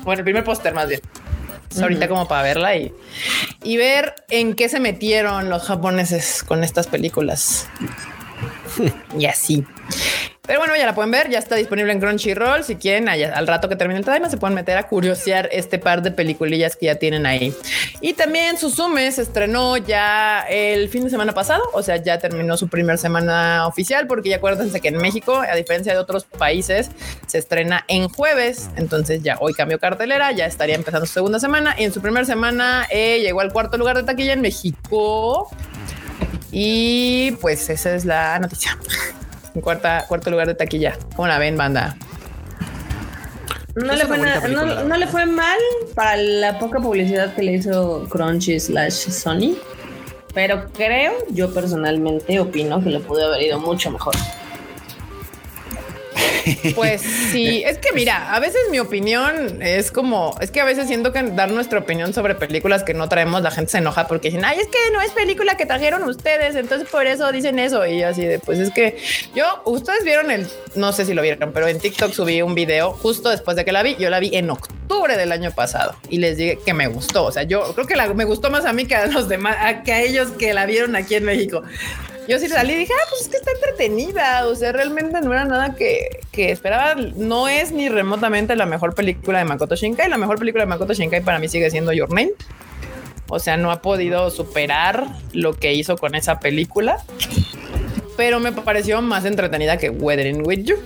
[0.03, 1.01] Bueno, el primer póster más bien.
[1.55, 2.93] Entonces, Ahorita como para verla y,
[3.63, 7.67] y ver en qué se metieron los japoneses con estas películas.
[9.19, 9.65] y así.
[10.47, 12.63] Pero bueno, ya la pueden ver, ya está disponible en Crunchyroll.
[12.63, 15.79] Si quieren, allá- al rato que termine el timer, se pueden meter a curiosear este
[15.79, 17.53] par de peliculillas que ya tienen ahí.
[18.01, 22.57] Y también Suzume se estrenó ya el fin de semana pasado, o sea, ya terminó
[22.57, 26.91] su primera semana oficial, porque ya acuérdense que en México, a diferencia de otros países,
[27.25, 28.69] se estrena en jueves.
[28.75, 31.75] Entonces ya hoy cambió cartelera, ya estaría empezando su segunda semana.
[31.77, 35.49] Y en su primera semana eh, llegó al cuarto lugar de taquilla en México.
[36.51, 38.77] Y pues esa es la noticia.
[39.55, 40.97] En cuarta, cuarto lugar de taquilla.
[41.15, 41.95] ¿Cómo la ven, banda?
[43.75, 45.57] No le, fue na- no- no le fue mal
[45.95, 49.55] para la poca publicidad que le hizo Crunchy slash Sony.
[50.33, 54.13] Pero creo, yo personalmente opino que le pudo haber ido mucho mejor.
[56.76, 60.88] Pues sí, es que mira, a veces mi opinión es como, es que a veces
[60.88, 64.30] siento que dar nuestra opinión sobre películas que no traemos, la gente se enoja porque
[64.30, 67.86] dicen, ay, es que no es película que trajeron ustedes, entonces por eso dicen eso.
[67.86, 68.97] Y así de, pues es que
[69.36, 72.91] yo, ustedes vieron el, no sé si lo vieron, pero en TikTok subí un video
[72.91, 73.95] justo después de que la vi.
[73.97, 77.26] Yo la vi en octubre del año pasado y les dije que me gustó.
[77.26, 79.84] O sea, yo creo que me gustó más a mí que a los demás, a,
[79.84, 81.63] que a ellos que la vieron aquí en México.
[82.28, 84.47] Yo sí salí y dije, ah, pues es que está entretenida.
[84.47, 86.95] O sea, realmente no era nada que, que esperaba.
[86.95, 90.09] No es ni remotamente la mejor película de Makoto Shinkai.
[90.09, 92.32] La mejor película de Makoto Shinkai para mí sigue siendo Your Name.
[93.28, 96.97] O sea, no ha podido superar lo que hizo con esa película.
[98.17, 100.78] Pero me pareció más entretenida que Weathering with You.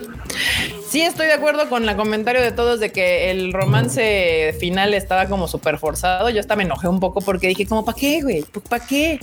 [0.89, 5.27] Sí, estoy de acuerdo con el comentario de todos de que el romance final estaba
[5.27, 6.31] como súper forzado.
[6.31, 8.43] Yo hasta me enojé un poco porque dije, como, ¿para qué, güey?
[8.67, 9.19] ¿Para qué?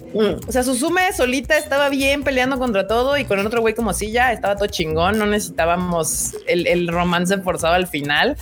[0.47, 3.93] O sea, Susume solita estaba bien peleando contra todo y con el otro güey como
[3.95, 5.19] si ya estaba todo chingón.
[5.19, 8.37] No necesitábamos el, el romance forzado al final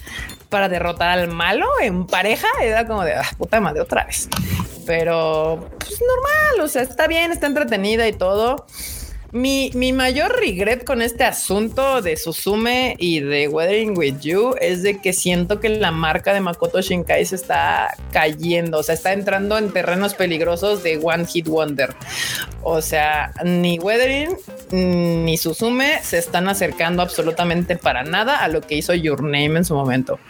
[0.51, 2.49] para derrotar al malo en pareja.
[2.61, 4.29] Era como de, ah, puta madre, otra vez.
[4.85, 8.67] Pero, pues normal, o sea, está bien, está entretenida y todo.
[9.35, 14.85] Mi, mi mayor regret con este asunto de Suzume y de Weathering with You es
[14.85, 19.13] de que siento que la marca de Makoto Shinkai se está cayendo, o sea, está
[19.13, 21.97] entrando en terrenos peligrosos de One Hit Wonder.
[22.63, 24.37] O sea, ni Weathering
[24.71, 29.65] ni Suzume se están acercando absolutamente para nada a lo que hizo Your Name en
[29.65, 30.21] su momento.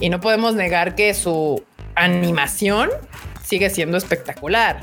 [0.00, 1.62] Y no podemos negar que su
[1.94, 2.88] animación
[3.44, 4.80] sigue siendo espectacular.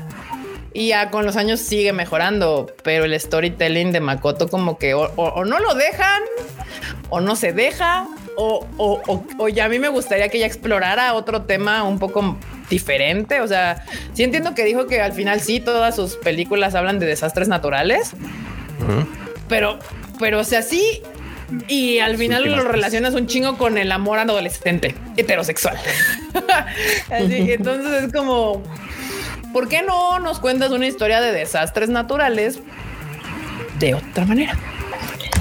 [0.72, 5.10] Y ya con los años sigue mejorando, pero el storytelling de Makoto como que o,
[5.16, 6.22] o- o no lo dejan,
[7.08, 8.06] o no se deja,
[8.36, 12.38] o, o- ya a mí me gustaría que ella explorara otro tema un poco
[12.70, 13.40] diferente.
[13.40, 17.06] O sea, sí entiendo que dijo que al final sí, todas sus películas hablan de
[17.06, 18.12] desastres naturales,
[19.48, 19.78] pero,
[20.20, 21.02] pero o sea, sí.
[21.66, 25.76] Y al final lo relacionas un chingo con el amor adolescente heterosexual.
[27.10, 28.62] Así, entonces es como,
[29.52, 32.60] ¿por qué no nos cuentas una historia de desastres naturales
[33.78, 34.56] de otra manera?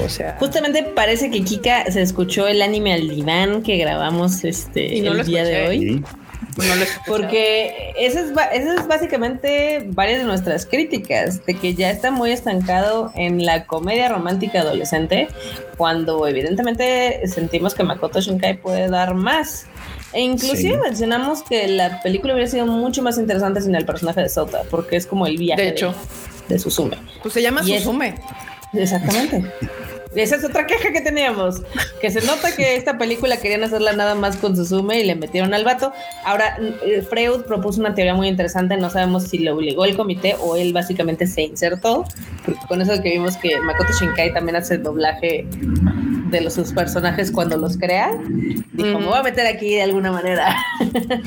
[0.04, 4.96] O sea, Justamente parece que Kika se escuchó el anime al diván que grabamos este
[4.96, 5.80] Y no el lo día de hoy.
[5.80, 6.68] Sí.
[6.68, 11.90] no les Porque esa es, esa es básicamente varias de nuestras críticas, de que ya
[11.90, 15.28] está muy estancado en la comedia romántica adolescente,
[15.76, 19.68] cuando evidentemente sentimos que Makoto Shinkai puede dar más.
[20.14, 20.80] E inclusive Sí.
[20.82, 24.96] mencionamos que la película hubiera sido mucho más interesante sin el personaje de Sota, porque
[24.96, 25.94] es como el viaje De hecho.
[26.48, 26.98] de, de Suzume.
[27.22, 27.84] pues se llama Y es-.
[28.74, 29.44] Exactamente.
[30.16, 31.62] Esa es otra queja que teníamos,
[32.02, 35.54] que se nota que esta película querían hacerla nada más con Suzume y le metieron
[35.54, 35.94] al vato.
[36.26, 40.36] Ahora, eh, Freud propuso una teoría muy interesante, no sabemos si lo obligó el comité
[40.42, 42.06] o él básicamente se insertó,
[42.44, 45.46] porque con eso que vimos que Makoto Shinkai también hace el doblaje
[46.32, 48.12] de los, sus personajes cuando los crea,
[48.74, 49.00] dijo, Ujú.
[49.00, 50.56] me voy a meter aquí de alguna manera.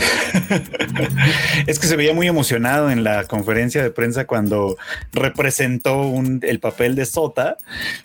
[1.67, 4.77] Es que se veía muy emocionado en la conferencia de prensa cuando
[5.13, 7.57] representó un- el papel de Sota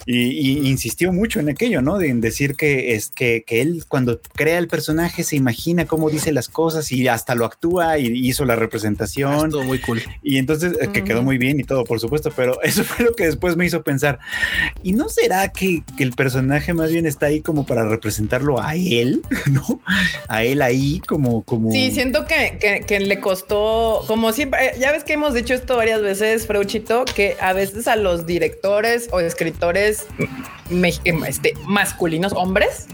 [0.06, 1.98] y, y insistió mucho en aquello, ¿no?
[1.98, 6.10] De, en decir que es que, que él cuando crea el personaje se imagina cómo
[6.10, 9.48] dice las cosas y hasta lo actúa y hizo la representación.
[9.48, 10.02] Estuvo muy cool.
[10.24, 13.16] Y entonces, eh, que quedó muy bien y todo, por supuesto, pero eso fue lo
[13.16, 14.20] que después me hizo pensar,
[14.84, 18.76] ¿y no será que, que el personaje más bien está ahí como para representarlo a
[18.76, 19.82] él, ¿no?
[20.28, 21.44] A él ahí como...
[21.44, 21.72] como...
[21.72, 25.54] Sí, siento que, que- que le costó, como siempre, eh, ya ves que hemos dicho
[25.54, 30.06] esto varias veces, Freuchito, que a veces a los directores o escritores
[30.70, 30.94] me-
[31.28, 32.88] este, masculinos, hombres,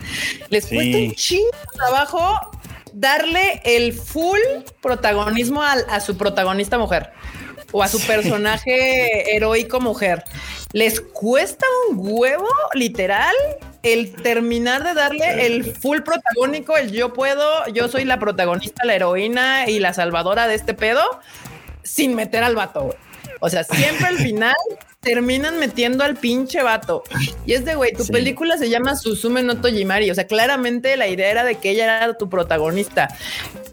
[0.50, 0.76] les Sí.
[0.76, 2.52] cuesta un chingo trabajo
[2.94, 4.40] darle el full
[4.82, 7.12] protagonismo a, su protagonista mujer
[7.72, 10.24] o a su personaje heroico mujer.
[10.74, 13.36] Les cuesta un huevo, literal,
[13.84, 18.96] el terminar de darle el full protagónico, el yo puedo, yo soy la protagonista, la
[18.96, 21.04] heroína y la salvadora de este pedo,
[21.84, 22.96] sin meter al vato.
[23.46, 24.56] O sea, siempre al final
[25.02, 27.04] terminan metiendo al pinche vato.
[27.46, 28.14] Y es de, güey, tu Sí.
[28.14, 30.10] película se llama Susume no Tojimari.
[30.10, 33.10] O sea, claramente la idea era de que ella era tu protagonista.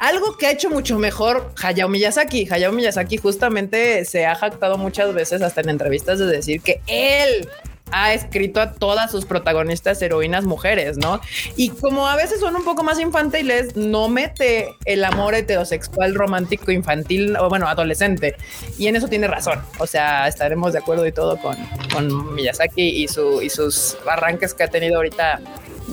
[0.01, 2.49] Algo que ha hecho mucho mejor Hayao Miyazaki.
[2.51, 7.49] Hayao Miyazaki justamente se ha jactado muchas veces, hasta en entrevistas, de decir que él
[7.93, 11.21] ha escrito a todas sus protagonistas heroínas mujeres, ¿no?
[11.57, 16.71] Y como a veces son un poco más infantiles, no mete el amor heterosexual romántico
[16.71, 18.37] infantil o bueno, adolescente.
[18.79, 19.61] Y en eso tiene razón.
[19.79, 21.57] O sea, estaremos de acuerdo y todo con,
[21.93, 25.41] con Miyazaki y, su, y sus arranques que ha tenido ahorita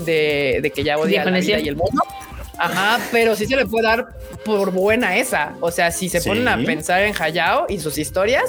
[0.06, 2.04] de, de que ya odia la vida y el mundo.
[2.58, 4.08] Ajá, pero sí se le puede dar
[4.46, 5.54] por buena esa.
[5.62, 6.30] O sea, si se Sí.
[6.30, 8.44] ponen a pensar en Hayao y sus historias,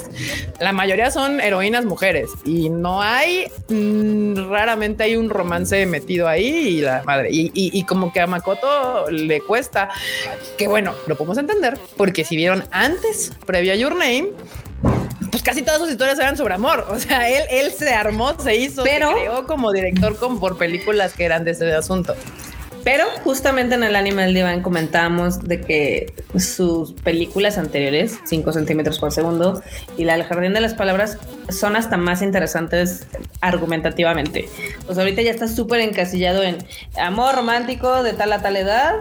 [0.59, 6.47] la mayoría son heroínas mujeres y no hay, mm, raramente hay un romance metido ahí
[6.47, 7.29] y la madre.
[7.31, 9.89] Y, y- y como que a Makoto le cuesta,
[10.57, 14.29] que bueno, lo podemos entender, porque si vieron antes, previo a Your Name,
[15.31, 16.87] pues casi todas sus historias eran sobre amor.
[16.89, 20.57] O sea, él, él se armó, se hizo, Pero- se creó como director con, por
[20.57, 22.15] películas que eran de ese asunto.
[22.83, 28.99] Pero justamente en el anime del diván comentábamos de que sus películas anteriores, 5 centímetros
[28.99, 29.61] por segundo,
[29.97, 31.17] y la del jardín de las palabras,
[31.49, 33.07] son hasta más interesantes
[33.41, 34.47] argumentativamente.
[34.85, 36.57] Pues ahorita ya está súper encasillado en
[36.99, 38.93] amor romántico de tal a tal edad,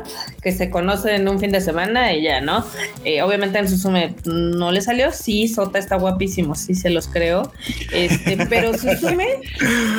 [0.43, 2.65] que se conoce en un fin de semana y ya, ¿no?
[3.05, 7.53] Eh, obviamente en Susume no le salió, sí, Sota está guapísimo, sí se los creo,
[7.93, 9.41] este, pero Susume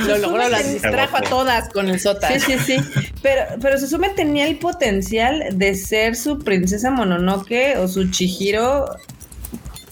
[0.07, 2.27] Lo logró, las distrajo a todas con el sota.
[2.29, 2.77] Sí, sí, sí.
[3.21, 8.85] Pero, pero Suzume tenía el potencial de ser su princesa Mononoke o su Chihiro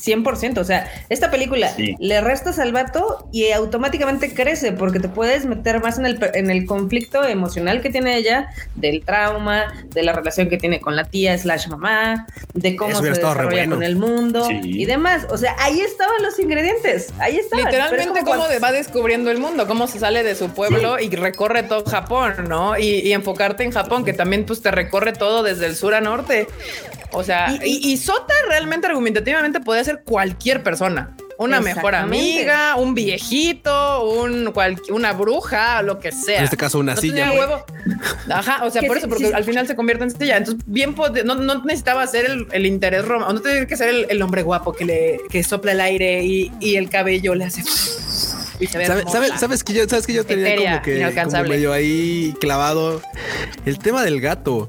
[0.08, 0.58] 100%.
[0.60, 1.96] O sea, esta película Sí.
[2.00, 6.38] le restas al vato y automáticamente crece porque te puedes meter más en el, pe-
[6.40, 10.96] en el conflicto emocional que tiene ella, del trauma, de la relación que tiene con
[10.96, 13.76] la tía slash mamá, de cómo Eso se desarrolla bueno.
[13.76, 14.60] con el mundo Sí.
[14.64, 15.26] y demás.
[15.30, 17.14] O sea, ahí estaban los ingredientes.
[17.20, 17.66] Ahí estaban.
[17.66, 21.00] Literalmente es como cómo cuando- va descubriendo el mundo, cómo se sale de su pueblo
[21.00, 22.78] y recorre todo Japón, ¿no?
[22.78, 26.02] Y, y enfocarte en Japón, que también pues te recorre todo desde el sur a
[26.02, 26.48] norte.
[27.12, 31.16] O sea, Y- y, y Sota realmente argumentativamente puede ser cualquier persona.
[31.40, 36.40] Una mejor amiga, un viejito, un cual- una bruja, lo que sea.
[36.40, 37.32] En este caso, una No silla.
[37.32, 37.64] huevo.
[38.32, 40.38] Ajá, o sea, por eso, porque sí, al final se convierte en silla.
[40.38, 40.96] Entonces, bien,
[41.26, 44.42] no, no necesitaba ser el, el interés romántico, no tenía que ser el, el hombre
[44.42, 47.62] guapo que le que sopla el aire y, y el cabello le hace.
[48.72, 53.02] ¿Sabe- sabe- ¿Sabes que yo, sabes que yo tenía como que como medio ahí clavado
[53.68, 54.68] el tema del gato?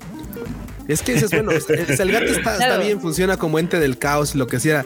[0.88, 2.82] Es que dices, bueno, gato está, está Claro.
[2.82, 4.84] bien, funciona como ente del caos y lo que sea.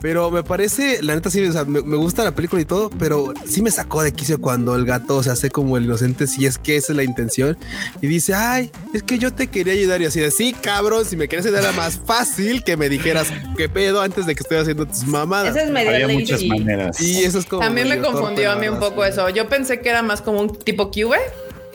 [0.00, 2.90] Pero me parece, la neta sí, o sea, me, me gusta la película y todo,
[2.98, 6.46] pero sí me sacó de quicio cuando el gato se hace como el inocente, si
[6.46, 7.58] es que esa es la intención.
[8.00, 10.00] Y dice, ay, es que yo te quería ayudar.
[10.00, 13.28] Y así de, sí, cabrón, si me quieres ayudar era más fácil que me dijeras
[13.56, 15.54] qué pedo antes de que estoy haciendo tus mamadas.
[15.56, 17.00] Esa es medio Había muchas maneras.
[17.00, 17.62] Y eso es como.
[17.62, 19.28] También me confundió a mí un poco eso.
[19.30, 21.18] Yo pensé que era más como un tipo cube,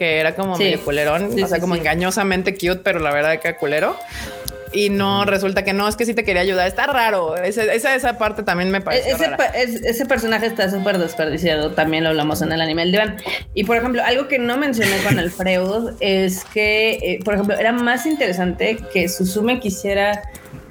[0.03, 0.63] que era como Sí.
[0.63, 3.95] medio culerón, Sí, o sea, sí, como engañosamente cute, pero la verdad que era culero.
[4.75, 6.67] Y no, resulta que no, es que sí te quería ayudar.
[6.67, 7.37] Está raro.
[7.37, 9.37] Ese- esa, esa parte también me E- pareció Ese, rara.
[9.37, 13.17] pa- es- ese personaje está súper desperdiciado, también lo hablamos en el anime del diván.
[13.53, 17.55] Y por ejemplo, algo que no mencioné con el Freud es que, eh, por ejemplo,
[17.55, 20.23] era más interesante que Suzume quisiera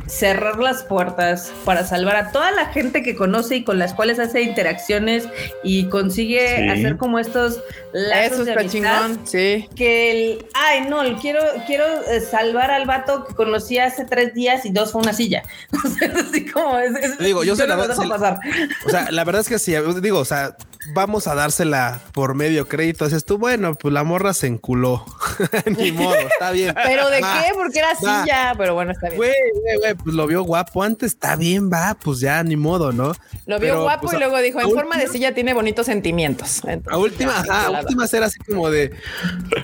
[0.06, 4.18] cerrar las puertas para salvar a toda la gente que conoce y con las cuales
[4.18, 5.28] hace interacciones
[5.62, 6.68] y consigue Sí.
[6.68, 7.60] hacer como estos
[7.92, 9.68] lazos Eso de amistad chingón, sí.
[9.76, 14.64] que el, ay no, quiero, quiero eh, salvar al vato que conocí hace tres días
[14.66, 15.42] y dos fue una silla.
[15.84, 18.38] O sea, es así como es, digo, yo se no la- se la- pasar.
[18.86, 20.56] O sea, la verdad es que sí, digo, o sea,
[20.94, 23.04] vamos a dársela por medio crédito.
[23.04, 25.04] Dices tú, bueno, pues la morra se enculó.
[25.78, 26.74] Ni modo, está bien.
[26.84, 27.54] ¿Pero de Va, qué?
[27.54, 28.22] Porque era va.
[28.22, 29.16] silla, pero bueno, está bien.
[29.18, 32.92] Güey, güey, güey, pues lo vio guapo antes, está bien, va, pues ya, ni modo,
[32.92, 33.12] ¿no?
[33.46, 36.62] Lo vio Pero, guapo pues, y luego dijo, en forma de silla tiene bonitos sentimientos.
[36.64, 38.92] Entonces, A última, ajá, a última era así como de,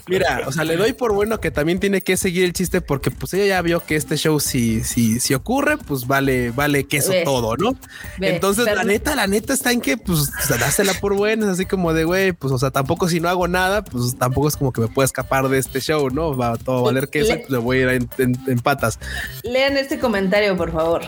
[0.08, 3.10] mira, o sea, le doy por bueno que también tiene que seguir el chiste porque
[3.10, 7.10] pues ella ya vio que este show si, si, si ocurre, pues vale, vale queso
[7.10, 7.22] Ve.
[7.24, 7.72] todo, ¿no?
[8.18, 11.66] Ve, Entonces, pero- la neta, la neta está en que, pues, dásela por buenas, así
[11.66, 14.72] como de, güey, pues, o sea, tampoco si no hago nada, pues tampoco es como
[14.72, 16.36] que me pueda escapar de este show, ¿no?
[16.36, 18.98] Va todo a valer queso, Le- pues le voy a ir en, en- en patas.
[19.42, 21.02] Lean este comentario, por favor.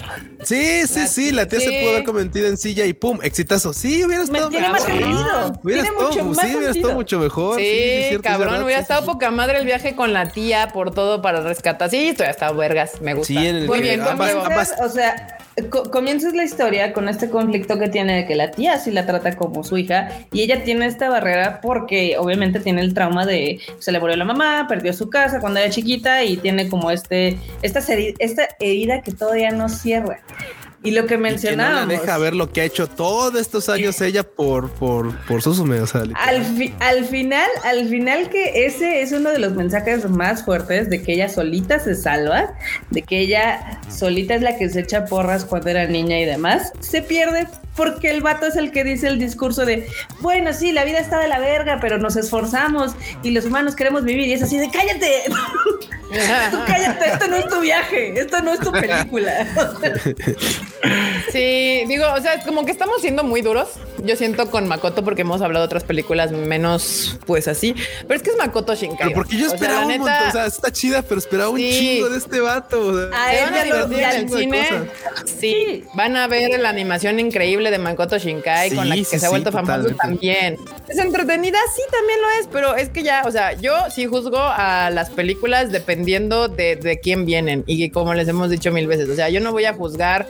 [0.45, 1.79] Sí, sí, La- sí, la tía se sí.
[1.81, 3.73] pudo haber convertido en silla y pum, exitazo.
[3.73, 4.81] Sí, hubiera estado más mejor.
[4.87, 5.53] sentido.
[5.63, 7.59] Hubiera Tiene estado, mucho más sí, hubiera estado mucho mejor.
[7.59, 7.65] Sí,
[8.09, 9.07] cierto, es cabrón, verdad, hubiera sí, estado sí.
[9.07, 11.91] poca madre el viaje con la tía por todo para rescatar.
[11.91, 13.27] Sí, esto ya está vergas, me gusta.
[13.29, 15.39] Sí, en el Muy que bien, ambas- ambas- O sea,
[15.71, 19.07] co- comienzas la historia con este conflicto que tiene de que la tía sí la
[19.07, 19.90] trata como su hija
[20.33, 24.25] y ella tiene esta barrera porque obviamente tiene el trauma de se le murió la
[24.25, 27.81] mamá, perdió su casa cuando era chiquita y tiene como este esta,
[28.19, 30.21] esta herida que todavía no cierra.
[30.83, 31.89] Y lo que Y que no mencionábamos.
[31.89, 35.87] deja ver lo que ha hecho todos estos años ella por, por, por Susume, o
[35.87, 36.05] sea.
[36.15, 40.89] Al, fi- al final, al final que ese es uno de los mensajes más fuertes
[40.89, 42.55] de que ella solita se salva,
[42.89, 46.73] de que ella solita es la que se echa porras cuando era niña y demás,
[46.81, 47.47] se pierde
[47.77, 49.89] porque el vato es el que dice el discurso de,
[50.21, 52.93] bueno, sí, la vida está de la verga, pero nos esforzamos
[53.23, 55.25] y los humanos queremos vivir y es así de, cállate,
[56.51, 59.47] tú cállate, esto no es tu viaje, esto no es tu película.
[61.31, 63.69] Sí, digo, o sea, es como que estamos siendo muy duros.
[64.05, 67.75] Yo siento con Makoto porque hemos hablado de otras películas menos, pues así.
[68.07, 69.09] Pero es que es Makoto Shinkai.
[69.09, 71.51] Pero porque yo O sea, esperaba un neta, montón, o sea, está chida, pero esperaba
[71.51, 72.81] un chingo de este vato.
[72.87, 74.69] o sea, A él ya lo- en el cine.
[75.25, 79.27] Sí, van a ver la animación increíble de Makoto Shinkai con la que sí, se
[79.27, 79.99] ha vuelto sí, famoso totalmente.
[80.03, 80.57] también.
[80.89, 84.39] Es entretenida, sí, también lo es, pero es que ya, o sea, yo sí juzgo
[84.39, 89.09] a las películas dependiendo de, de quién vienen y como les hemos dicho mil veces,
[89.09, 90.29] o sea, yo no voy a juzgar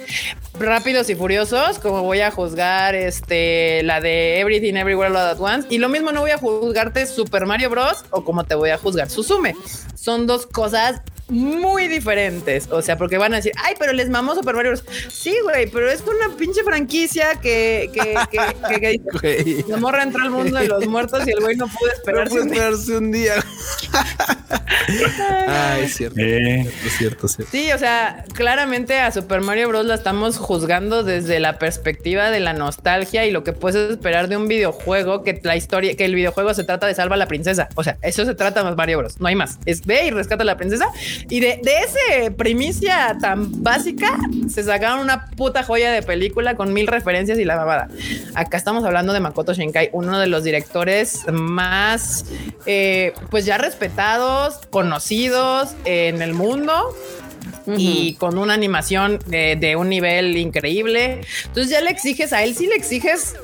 [0.59, 5.67] Rápidos y Furiosos como voy a juzgar este la de Everything Everywhere All at Once
[5.71, 8.79] y lo mismo no voy a juzgarte Super Mario Bros o como te voy a
[8.79, 9.55] juzgar Suzume.
[9.95, 12.67] Son dos cosas muy diferentes.
[12.73, 14.85] O sea, porque van a decir, ay, pero les mamó Super Mario Bros.
[15.13, 20.23] Sí, güey, pero es una pinche franquicia que, que, que, que- que la morra entró
[20.25, 22.35] al mundo de los muertos y el güey no pudo No esperarse.
[22.35, 22.43] día.
[22.45, 23.35] esperarse un día.
[25.47, 26.21] Ay, es cierto.
[26.21, 27.51] Eh, Es cierto, es cierto.
[27.53, 29.85] Sí, o sea, claramente a Super Mario Bros.
[29.87, 34.37] la estamos juzgando desde la perspectiva de la nostalgia y lo que puedes esperar de
[34.37, 37.69] un videojuego que la historia, que el videojuego se trata de salva a la princesa.
[37.75, 39.21] O sea, eso se trata más Mario Bros.
[39.21, 39.59] No hay más.
[39.67, 40.87] Es ve y rescata a la princesa
[41.29, 44.17] Y de, de ese primicia tan básica,
[44.49, 47.89] se sacaron una puta joya de película con mil referencias y la babada.
[48.35, 52.27] Acá estamos hablando de Makoto Shinkai, uno de los directores más,
[52.67, 56.95] eh, pues ya respetados, conocidos en el mundo
[57.79, 61.21] y con una animación de, de un nivel increíble.
[61.47, 63.35] Entonces ya le exiges a él, sí le exiges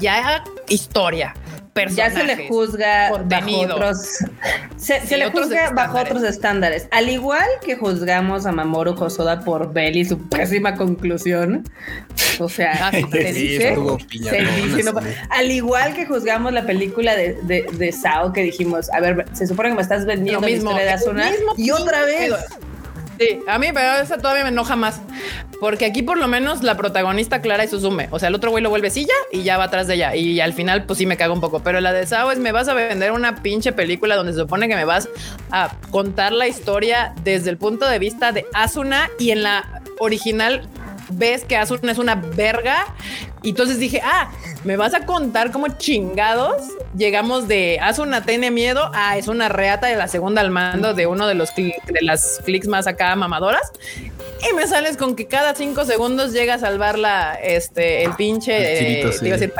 [0.00, 1.34] ya historia.
[1.94, 3.76] Ya se le juzga bajo contenido.
[3.76, 3.98] otros.
[4.76, 6.88] Se, Sí, se le otros juzga bajo otros estándares.
[6.90, 11.64] Al igual que juzgamos a Mamoru Hosoda por Bell y su pésima conclusión.
[12.38, 13.76] O sea, Ah, sí, se dice.
[14.28, 15.00] se dice, no-
[15.30, 19.46] al igual que juzgamos la película de, de, de Sao, que dijimos, a ver, se
[19.46, 21.30] supone que me estás vendiendo Lo mismo, historia de Asuna.
[21.56, 22.32] Y otra vez.
[23.20, 25.02] Sí, a mí, pero esa todavía me enoja más.
[25.60, 28.08] Porque aquí por lo menos la protagonista Clara y Suzume.
[28.12, 30.16] O sea, el otro güey lo vuelve silla y ya va atrás de ella.
[30.16, 31.60] Y al final, pues sí me cago un poco.
[31.60, 34.68] Pero la de Sao es me vas a vender una pinche película donde se supone
[34.68, 35.06] que me vas
[35.50, 40.66] a contar la historia desde el punto de vista de Asuna y en la original
[41.10, 42.86] ves que Asuna es una verga.
[43.42, 44.30] Y entonces dije, ah,
[44.64, 46.62] me vas a contar cómo chingados
[46.96, 51.06] llegamos de Asuna tiene miedo a es una reata de la segunda al mando de
[51.06, 53.62] uno de los cli- de las clics más acá mamadoras.
[54.50, 58.78] Y me sales con que cada cinco segundos llega a salvarla este el pinche El
[58.78, 59.18] Kirito, eh, sí.
[59.20, 59.54] te iba a decir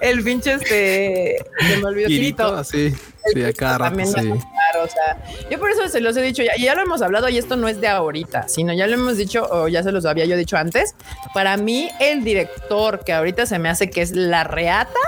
[0.00, 1.36] el pinche este
[1.68, 2.08] se me olvidó
[2.56, 2.92] así.
[3.32, 4.30] Sí, a cada rato, También sí.
[4.30, 7.28] o sea, yo por eso se los he dicho ya, y ya lo hemos hablado
[7.28, 10.04] y esto no es de ahorita, sino ya lo hemos dicho o ya se los
[10.06, 10.94] había yo dicho antes.
[11.34, 14.98] Para mí, el director que ahorita se me hace que es la reata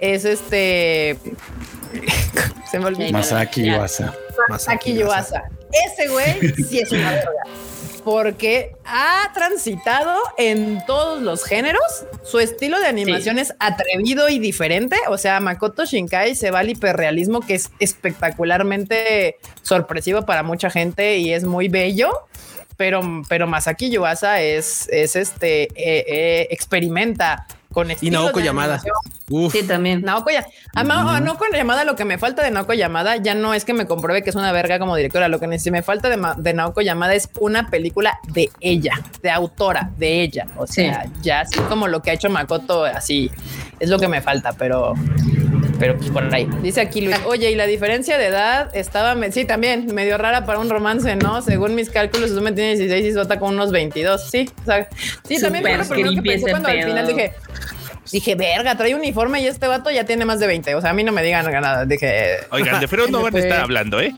[0.00, 1.16] es este.
[2.70, 3.12] se me olvidó.
[3.12, 3.64] Masaki.
[3.66, 4.14] Yuasa.
[4.48, 5.44] Masaki Yuasa.
[5.86, 7.30] Ese güey sí es una verga.
[8.04, 11.82] Porque ha transitado en todos los géneros.
[12.22, 14.96] Su estilo de animación es atrevido y diferente.
[15.08, 21.16] O sea, Makoto Shinkai se va al hiperrealismo que es espectacularmente sorpresivo para mucha gente
[21.16, 22.10] y es muy bello.
[22.76, 28.80] Pero, pero Masaki Yuasa es, es este, eh, eh, experimenta con Y Naoko Yamada.
[29.28, 29.52] Uf.
[29.52, 30.02] Sí, también.
[30.02, 30.46] Naoko ya.
[30.74, 33.86] A Naoko Yamada, lo que me falta de Naoko Yamada ya no es que me
[33.86, 35.28] compruebe que es una verga como directora.
[35.28, 39.90] Lo que me falta de, de Naoko Yamada es una película de ella, de autora,
[39.98, 40.46] de ella.
[40.56, 43.30] O sea, ya así como lo que ha hecho Makoto, así
[43.80, 44.94] es lo que me falta, pero.
[45.76, 46.48] Pero pues por ahí.
[46.62, 50.46] Dice aquí Luis, oye, y la diferencia de edad estaba, me- sí, también medio rara
[50.46, 51.42] para un romance, ¿no?
[51.42, 54.30] Según mis cálculos, Suzume tiene 16 y Sota con unos 22.
[54.30, 54.88] Sí, o sea,
[55.26, 57.32] sí, también fue lo primero que pensé ese cuando al final dije,
[58.12, 60.74] Dije, verga, trae uniforme y este vato ya tiene más de 20.
[60.74, 61.84] O sea, a mí no me digan nada.
[61.86, 64.14] Dije, Oigan, de Freud no van a estar hablando, ¿eh?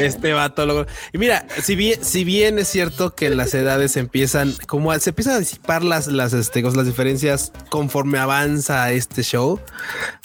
[0.00, 4.52] Este vato lo- Y mira, si bien, si bien es cierto que las edades empiezan,
[4.66, 9.60] como se empiezan a disipar las, las, este, las diferencias conforme avanza este show,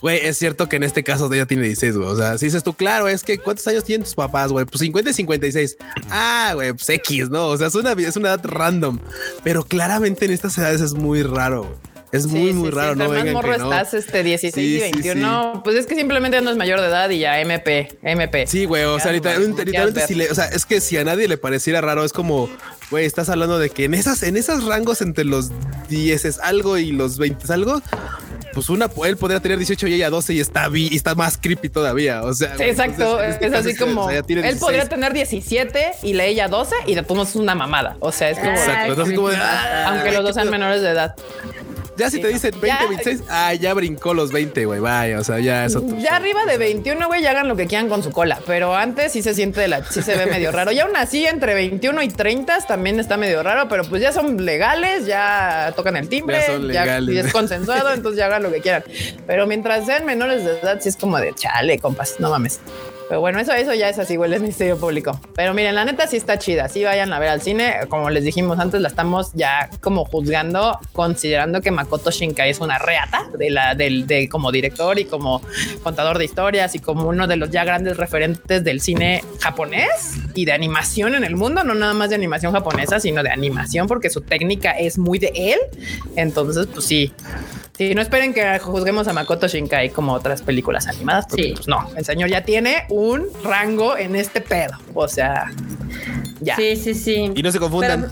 [0.02, 2.10] güey, es cierto que en este caso ella tiene 16, güey.
[2.10, 4.66] O sea, si dices tú, claro, es que ¿cuántos años tienen tus papás, güey?
[4.66, 5.78] Pues 50 y 56.
[6.10, 7.48] Ah, güey, pues X, ¿no?
[7.48, 9.00] O sea, es una, es una edad random,
[9.44, 11.78] pero claramente en estas edades es muy raro.
[12.12, 13.14] Es sí, muy, sí, muy sí, raro, entre ¿no?
[13.14, 13.74] Vengan morro que no.
[13.74, 15.62] estás, este 16 y Sí, sí, 21.
[15.64, 18.48] Pues es que simplemente no es mayor de edad y ya MP, MP.
[18.48, 21.28] Sí, güey, o sea, literalmente, literalmente si le- o sea, es que si a nadie
[21.28, 22.50] le pareciera raro, es como,
[22.92, 25.52] güey, estás hablando de que en esas, en esos rangos entre los
[25.90, 27.82] 10 es algo y los 20 es algo,
[28.54, 31.68] pues una, él podría tener 18 y ella 12 y está, y está más creepy
[31.70, 32.52] todavía, o sea.
[32.52, 34.60] Sí, güey, exacto, entonces, en es este que es así o como sea, él 16.
[34.60, 37.98] podría tener 17 y la ella 12 y después es una mamada.
[38.00, 40.90] O sea, es como Exacto, entonces como de, ah, aunque los dos sean menores de
[40.90, 41.14] edad.
[41.98, 42.86] Ya si te dicen 20, Ya.
[42.88, 45.84] 26, ah, ya brincó los 20, güey, vaya, o sea, ya eso.
[46.00, 49.12] Ya arriba de 21, güey, ya hagan lo que quieran con su cola, pero antes
[49.14, 50.72] sí se siente de la, sí se ve medio raro.
[50.72, 54.46] Y aún así, entre 21 y 30 también está medio raro, pero pues ya son
[54.46, 57.16] legales, ya tocan el timbre, Ya son ya, legales.
[57.16, 58.84] y es consensuado, entonces ya hagan lo que quieran.
[59.26, 62.60] Pero mientras sean menores de edad, sí es como de chale, compas, no mames.
[63.08, 65.20] Pero bueno, eso, eso ya es así, güey, el ministerio público.
[65.36, 66.68] Pero miren, la neta sí está chida.
[66.68, 67.76] Sí vayan a ver al cine.
[67.88, 72.78] Como les dijimos antes, la estamos ya como juzgando, considerando que Makoto Shinkai es una
[72.80, 75.42] reata de la, del, de, como director y como
[75.84, 80.46] contador de historias y como uno de los ya grandes referentes del cine japonés y
[80.46, 84.10] de animación en el mundo, no nada más de animación japonesa, sino de animación, porque
[84.10, 85.60] su técnica es muy de él.
[86.16, 87.14] Entonces, pues sí.
[87.78, 91.54] Sí, no esperen que juzguemos a Makoto Shinkai como otras películas animadas, porque Sí.
[91.56, 94.74] pues no, el señor ya tiene un rango en este pedo.
[94.96, 95.52] O sea,
[96.42, 96.56] ya.
[96.56, 97.32] Sí, sí, sí.
[97.36, 98.12] Y no se confundan.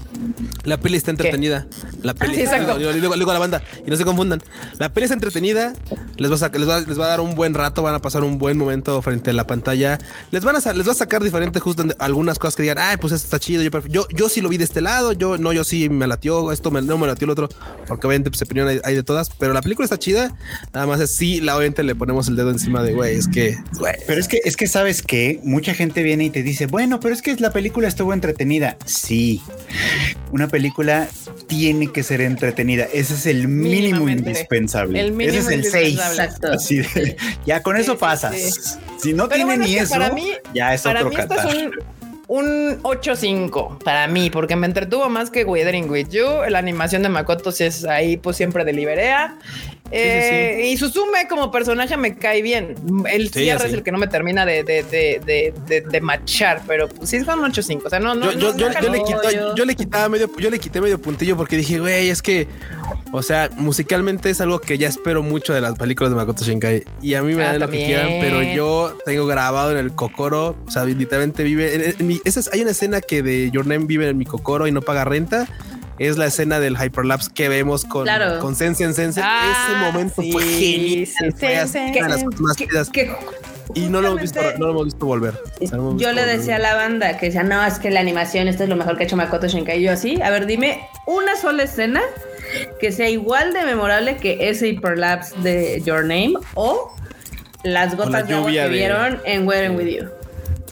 [0.63, 1.68] La peli está entretenida.
[2.01, 2.36] La peli.
[2.36, 2.80] sí, exacto.
[2.80, 4.41] Yo le digo, digo a la banda y no se confundan.
[4.80, 5.74] La peli está entretenida.
[6.18, 7.84] Les va, a sacar- les, va, les va a dar un buen rato.
[7.84, 9.99] Van a pasar un buen momento frente a la pantalla.
[10.32, 12.97] Les van a sa- les va a sacar diferentes justo algunas cosas que digan, ay,
[12.97, 13.61] pues esto está chido.
[13.61, 15.11] Yo, yo, yo sí lo vi de este lado.
[15.13, 16.51] Yo no, yo sí me latió.
[16.51, 17.47] Esto me- no me latió el otro.
[17.88, 19.30] Porque obviamente pues opinión hay, hay de todas.
[19.38, 20.36] Pero la película está chida.
[20.74, 23.16] Nada más es sí, la obviamente le ponemos el dedo encima de güey.
[23.16, 23.95] Es que, güey.
[24.06, 27.14] Pero es que, es que sabes que mucha gente viene y te dice, bueno, pero
[27.16, 28.78] es que la película estuvo entretenida.
[28.86, 29.41] Sí,
[30.32, 31.08] una película
[31.47, 32.86] tiene que ser entretenida.
[32.93, 34.99] Ese es el mínimo indispensable.
[34.99, 35.74] El mínimo Ese es el 6.
[35.89, 36.24] indispensable.
[36.24, 36.51] Exacto.
[36.53, 38.36] Así de- ya con Sí, eso sí, pasas.
[38.36, 38.51] sí.
[39.01, 41.10] Si no Pero tiene bueno, ni es que eso, para mí- ya es Para otro
[41.12, 41.16] mí
[42.28, 46.26] un, un 8-5 para mí, porque me entretuvo más que Weathering with You.
[46.50, 48.64] La animación de Makoto es ahí, pues siempre
[49.92, 50.52] de Liberea.
[50.60, 52.76] Eh, Y Suzume como personaje me cae bien.
[53.12, 53.68] El Sí, cierre sí.
[53.68, 57.26] es el que no me termina de, de, de, de, machar, pero pues sí es
[57.26, 57.82] con 8-5.
[57.86, 60.30] O sea, no, no, yo, yo, no, yo, yo le quito- yo- le quitaba medio,
[60.38, 62.48] yo le quité medio puntillo porque dije, güey, es que,
[63.12, 66.84] o sea, musicalmente es algo que ya espero mucho de las películas de Makoto Shinkai
[67.02, 69.94] y a mí me Ah, dan lo que quieran, pero yo tengo grabado en el
[69.94, 73.50] Kokoro, o sea, literalmente vive, en, en mi- esa es- hay una escena que de
[73.52, 75.48] Your Name vive en mi Kokoro y no paga renta.
[76.00, 78.39] Es la escena del hyperlapse que vemos con, Claro.
[78.39, 78.93] con Sensen.
[79.22, 81.08] Ah, Ese momento fue genial.
[81.08, 81.91] sí, fue así, Sensen.
[82.04, 82.89] una de las cosas más Que- chidas.
[82.89, 83.16] que
[83.74, 85.34] Y no lo hemos visto, no lo hemos visto volver.
[85.60, 86.38] O sea, no lo hemos Yo visto le volver.
[86.38, 88.96] decía a la banda que decía, no, es que la animación, esto es lo mejor
[88.96, 89.80] que ha hecho Makoto Shinkai.
[89.80, 92.02] Y yo así, a ver, dime una sola escena
[92.80, 96.96] que sea igual de memorable que ese hyperlapse de Your Name o
[97.64, 100.10] las gotas la de agua que de- vieron en Weathering With You.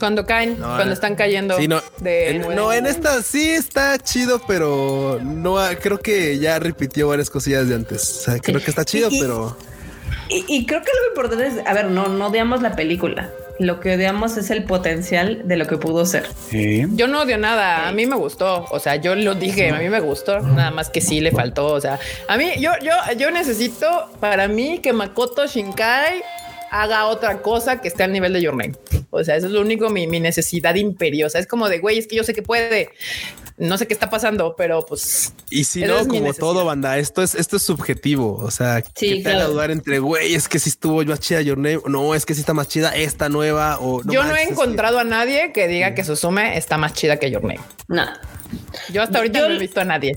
[0.04, 1.56] Cuando caen, No, cuando están cayendo.
[1.56, 2.54] Sí, no, de en, nuevo.
[2.54, 7.74] no, en esta sí está chido, pero no creo que ya repitió varias cosillas de
[7.76, 8.02] antes.
[8.18, 9.56] O sea, creo que está chido, y- pero
[10.28, 13.30] Y, y creo que lo importante es, a ver, no, no odiamos la película.
[13.58, 16.28] Lo que odiamos es el potencial de lo que pudo ser.
[16.50, 16.84] Sí.
[16.90, 19.88] Yo no odio nada, a mí me gustó, o sea, yo lo dije, a mí
[19.88, 21.98] me gustó, nada más que sí le faltó, o sea,
[22.28, 23.86] a mí yo yo yo necesito
[24.20, 26.22] para mí que Makoto Shinkai
[26.72, 28.74] haga otra cosa que esté al nivel de Your Name.
[29.14, 31.38] O sea, eso es lo único mi, mi necesidad imperiosa.
[31.38, 32.90] Es como de güey, es que yo sé que puede.
[33.56, 37.36] No sé qué está pasando, pero pues y si no, como todo, banda, esto es
[37.36, 38.34] esto es subjetivo.
[38.36, 39.50] O sea, Sí, que te claro.
[39.52, 42.40] dudar entre güey, es que si estuvo más chida Your Name, no, es que sí
[42.40, 45.94] está más chida esta nueva, o yo no he que- encontrado a nadie que diga
[45.94, 47.60] que Suzume está más chida que Your Name.
[47.86, 48.04] No.
[48.92, 50.16] Yo hasta ahorita Yo- no he visto a nadie.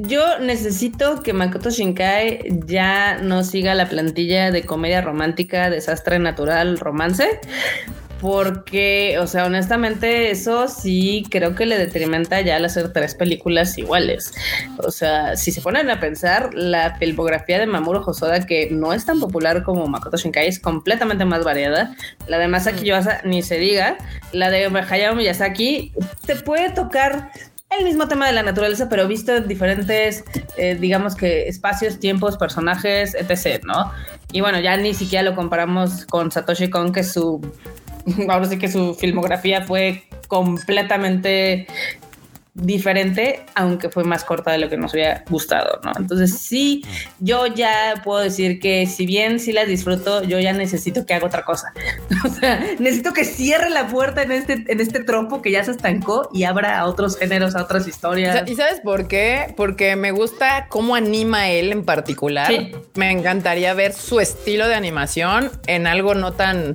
[0.00, 6.78] Yo necesito que Makoto Shinkai ya no siga la plantilla de comedia romántica, desastre natural,
[6.80, 7.28] romance.
[8.20, 13.76] Porque, o sea, honestamente, eso sí creo que le detrimenta ya al hacer tres películas
[13.76, 14.32] iguales.
[14.78, 19.04] O sea, si se ponen a pensar, la filmografía de Mamoru Hosoda, que no es
[19.04, 21.94] tan popular como Makoto Shinkai, es completamente más variada.
[22.26, 23.98] La de Masaki Yuasa, ni se diga.
[24.32, 25.92] La de Hayao Miyazaki,
[26.26, 27.30] te puede tocar
[27.70, 30.24] el mismo tema de la naturaleza, pero visto en diferentes,
[30.56, 33.92] eh, digamos que espacios, tiempos, personajes, etc., ¿no?
[34.32, 37.40] Y bueno, ya ni siquiera lo comparamos con Satoshi Kon, que su,
[38.28, 41.66] ahora sí que su filmografía fue completamente
[42.56, 45.92] diferente, aunque fue más corta de lo que nos hubiera gustado, ¿no?
[45.98, 46.82] Entonces sí,
[47.20, 51.26] yo ya puedo decir que si bien sí las disfruto, yo ya necesito que haga
[51.26, 51.72] otra cosa.
[52.24, 55.70] O sea, necesito que cierre la puerta en este, en este trompo que ya se
[55.70, 58.42] estancó y abra a otros géneros, a otras historias.
[58.48, 59.54] ¿Y sabes por qué?
[59.56, 62.48] Porque me gusta cómo anima él en particular.
[62.48, 62.72] Sí.
[62.94, 66.74] Me encantaría ver su estilo de animación en algo no tan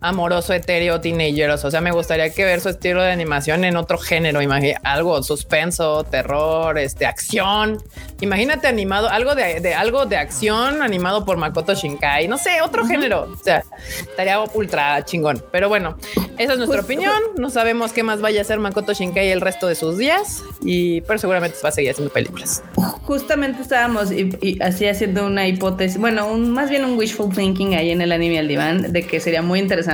[0.00, 1.64] amoroso, etéreo, teenageros.
[1.64, 5.22] O sea, me gustaría que ver su estilo de animación en otro género, imagi- algo
[5.22, 7.82] suspenso, terror, este, acción.
[8.20, 12.28] Imagínate animado, algo de, de- algo de acción animado por Makoto Shinkai.
[12.28, 13.28] No sé, otro género.
[13.32, 13.62] O sea,
[14.00, 15.42] estaría ultra chingón.
[15.50, 15.96] Pero bueno,
[16.38, 16.80] esa es nuestra Justo.
[16.82, 17.14] opinión.
[17.36, 21.00] No sabemos qué más vaya a hacer Makoto Shinkai el resto de sus días, y
[21.02, 22.62] pero seguramente va a seguir haciendo películas.
[23.02, 27.74] Justamente estábamos y, y así haciendo una hipótesis, bueno, un, más bien un wishful thinking
[27.74, 29.85] ahí en el anime al diván, de que sería muy interesante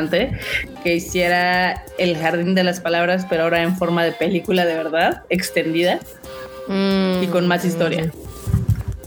[0.82, 5.22] que hiciera el jardín de las palabras, pero ahora en forma de película de verdad,
[5.28, 5.99] extendida
[6.68, 8.11] y con más historia.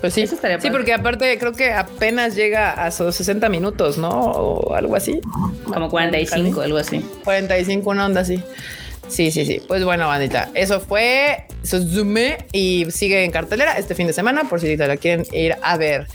[0.01, 0.77] Pues sí, Eso estaría sí, padre.
[0.77, 4.09] porque aparte creo que apenas llega a sus 60 minutos, ¿no?
[4.09, 5.19] O algo así.
[5.63, 6.99] Como 45, algo así.
[7.23, 8.43] 45, una onda así.
[9.07, 9.61] Sí, sí, sí.
[9.67, 14.59] Pues bueno, bandita, eso fue Suzume y sigue en cartelera este fin de semana por
[14.59, 16.07] si te la quieren ir a ver.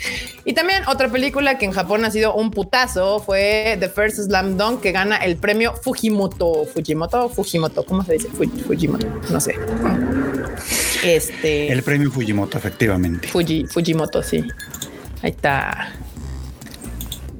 [0.44, 4.56] Y también otra película que en Japón ha sido un putazo fue The First Slam
[4.56, 6.66] Dunk que gana el premio Fujimoto.
[6.66, 8.28] Fujimoto, Fujimoto, ¿cómo se dice?
[8.28, 9.54] Fuji- Fujimoto, no sé.
[11.04, 13.28] Este El premio Fujimoto, efectivamente.
[13.28, 14.44] Fuji, Fujimoto, sí.
[15.22, 15.92] Ahí está.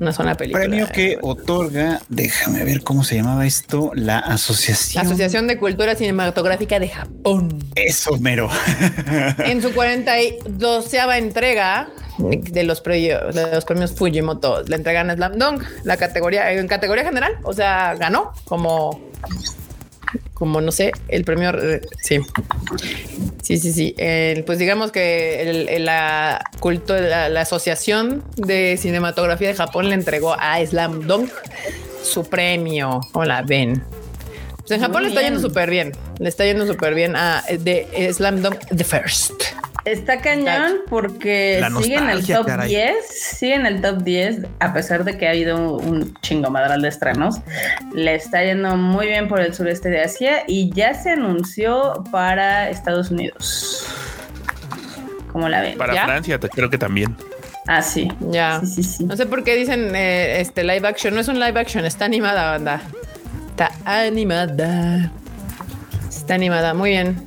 [0.01, 0.64] Una zona película.
[0.64, 5.07] Premio que otorga, déjame ver cómo se llamaba esto, la Asociación.
[5.07, 7.62] Asociación de Cultura Cinematográfica de Japón.
[7.74, 8.48] Eso, mero.
[9.44, 15.38] en su 42 entrega de los, premios, de los premios Fujimoto, le entregan a Slam
[15.38, 19.01] Dunk la categoría en categoría general, o sea, ganó como
[20.41, 21.51] como no sé, el premio.
[21.51, 22.18] Eh, sí,
[23.43, 23.95] sí, sí, sí.
[24.47, 31.07] pues digamos que la culto, la, Asociación de Cinematografía de Japón le entregó a Slam
[31.07, 31.30] Dunk
[32.03, 33.03] su premio.
[33.12, 33.84] Hola, ven.
[34.61, 35.93] Pues en Japón le está yendo súper bien.
[36.18, 39.43] Le está yendo súper bien a de Slam Dunk The First.
[39.85, 45.05] Está cañón porque sigue en el top 10, sigue en el top 10, a pesar
[45.05, 47.37] de que ha habido un chingo madral de estrenos.
[47.95, 52.68] Le está yendo muy bien por el sureste de Asia y ya se anunció para
[52.68, 53.87] Estados Unidos.
[55.33, 55.78] ¿Cómo la ven?
[55.78, 57.16] Para Francia, creo que también.
[57.66, 58.11] Ah, sí.
[58.31, 58.61] Ya.
[59.01, 61.14] No sé por qué dicen eh, este live action.
[61.14, 62.83] No es un live action, está animada, banda.
[63.51, 65.11] Está animada.
[66.09, 67.26] Está animada, muy bien.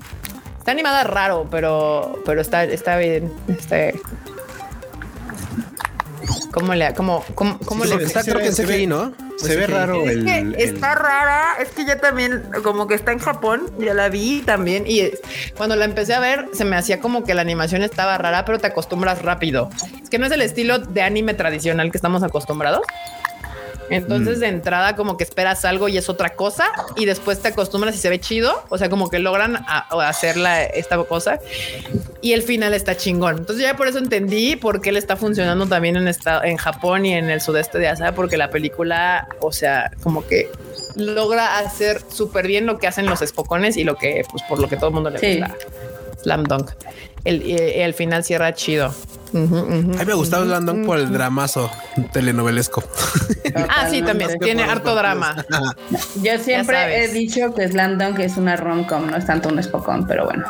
[0.63, 3.33] Está animada raro, pero, pero está, está bien.
[3.49, 3.99] Este.
[6.53, 8.23] ¿Cómo le, cómo, cómo, cómo le está?
[8.23, 9.11] Creo que en CGI, ¿no?
[9.35, 10.23] Se ve raro es el,
[10.55, 11.55] que Está rara.
[11.61, 14.85] Es que ya también, como que está en Japón, ya la vi también.
[14.87, 15.11] Y
[15.57, 18.57] cuando la empecé a ver, se me hacía como que la animación estaba rara, pero
[18.57, 19.69] te acostumbras rápido.
[20.01, 22.83] Es que no es el estilo de anime tradicional que estamos acostumbrados.
[23.89, 24.41] Entonces, mm.
[24.41, 27.97] de entrada, como que esperas algo y es otra cosa, y después te acostumbras y
[27.97, 28.63] se ve chido.
[28.69, 30.37] O sea, como que logran hacer
[30.73, 31.39] esta cosa
[32.21, 33.39] y el final está chingón.
[33.39, 37.05] Entonces, ya por eso entendí por qué le está funcionando también en, esta, en Japón
[37.05, 40.49] y en el sudeste de Asia, porque la película, o sea, como que
[40.95, 44.69] logra hacer súper bien lo que hacen los espocones y lo que, pues, por lo
[44.69, 45.55] que todo el mundo le gusta.
[46.21, 46.71] Slam Dunk.
[47.23, 48.93] El, eh, el, final cierra chido.
[49.33, 51.71] a mí me gustaba Slam Dunk por el dramazo
[52.11, 52.83] telenovelesco.
[53.69, 54.37] ah, sí, también.
[54.39, 55.45] Tiene harto drama.
[56.21, 60.05] Yo siempre he dicho que Slam Dunk es una rom-com, no es tanto un espocón,
[60.05, 60.45] pero bueno.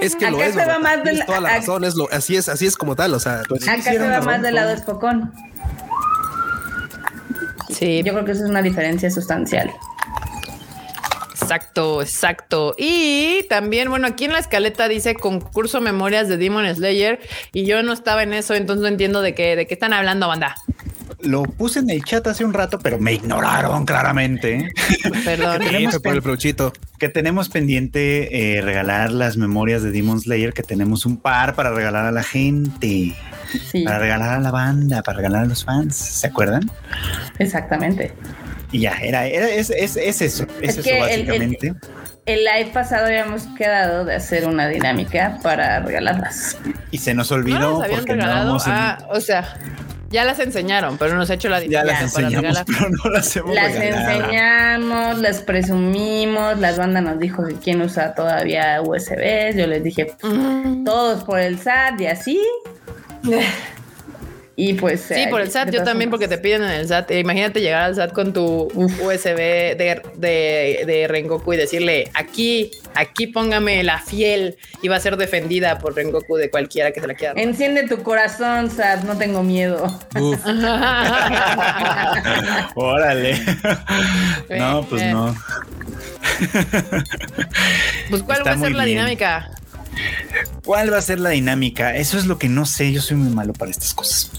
[0.00, 0.54] Es que lo es.
[0.54, 3.14] Se va más toda la razón, es lo, así es, así es como tal.
[3.14, 5.32] O sea, pues, acá se va más del lado espocón.
[7.70, 8.02] Sí.
[8.04, 9.72] Yo creo que eso es una diferencia sustancial.
[11.48, 12.74] Exacto, exacto.
[12.76, 17.20] Y también, bueno, aquí en la escaleta dice concurso memorias de Demon Slayer
[17.54, 20.28] y yo no estaba en eso, entonces no entiendo de qué, de qué están hablando,
[20.28, 20.56] banda.
[21.22, 24.70] Lo puse en el chat hace un rato, pero me ignoraron claramente.
[25.24, 25.60] Perdón.
[25.60, 30.62] que, tenemos por el que tenemos pendiente eh, regalar las memorias de Demon Slayer, que
[30.62, 33.16] tenemos un par para regalar a la gente.
[33.86, 35.96] Para regalar a la banda, para regalar a los fans.
[35.96, 36.70] ¿Se acuerdan?
[37.38, 38.12] Exactamente.
[38.70, 41.74] Y ya, era, era es, es, es, eso, es, eso básicamente.
[42.26, 46.58] El, live pasado habíamos quedado de hacer una dinámica para regalarlas.
[46.90, 47.82] Y se nos olvidó.
[47.88, 48.58] porque regalado.
[48.66, 49.56] Ah, o sea,
[50.10, 51.86] ya las enseñaron, pero nos ha hecho la dinámica.
[51.86, 57.46] Ya las enseñamos, pero no las hemos Las enseñamos, las presumimos, las bandas nos dijo
[57.46, 60.84] que quién usa todavía USB, yo les dije mm.
[60.84, 62.40] todos por el SAT y así.
[64.60, 65.02] Y pues.
[65.02, 67.12] Sí, por el SAT, yo también, porque te piden en el SAT.
[67.12, 68.68] Imagínate llegar al SAT con tu
[69.00, 75.00] USB de, de, de, Rengoku y decirle: aquí, aquí póngame la fiel y va a
[75.00, 77.40] ser defendida por Rengoku de cualquiera que se la quiera.
[77.40, 79.86] Enciende tu corazón, SAT, no tengo miedo.
[82.74, 83.40] Órale.
[84.58, 85.36] no, pues no.
[88.10, 89.52] pues, ¿cuál va a ser la dinámica?
[90.64, 91.96] ¿Cuál va a ser la dinámica?
[91.96, 92.92] Eso es lo que no sé.
[92.92, 94.30] Yo soy muy malo para estas cosas.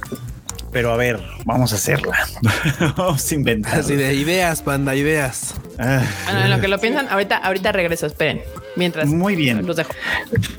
[0.72, 2.16] Pero a ver, vamos a hacerla.
[2.98, 3.80] vamos a inventar.
[3.80, 5.56] Así de ideas, panda, ideas.
[5.80, 6.04] Ah.
[6.26, 8.42] Bueno, en lo que lo piensan, ahorita, ahorita regreso, esperen.
[8.76, 9.08] Mientras.
[9.08, 9.66] Muy bien.
[9.66, 9.92] Los dejo.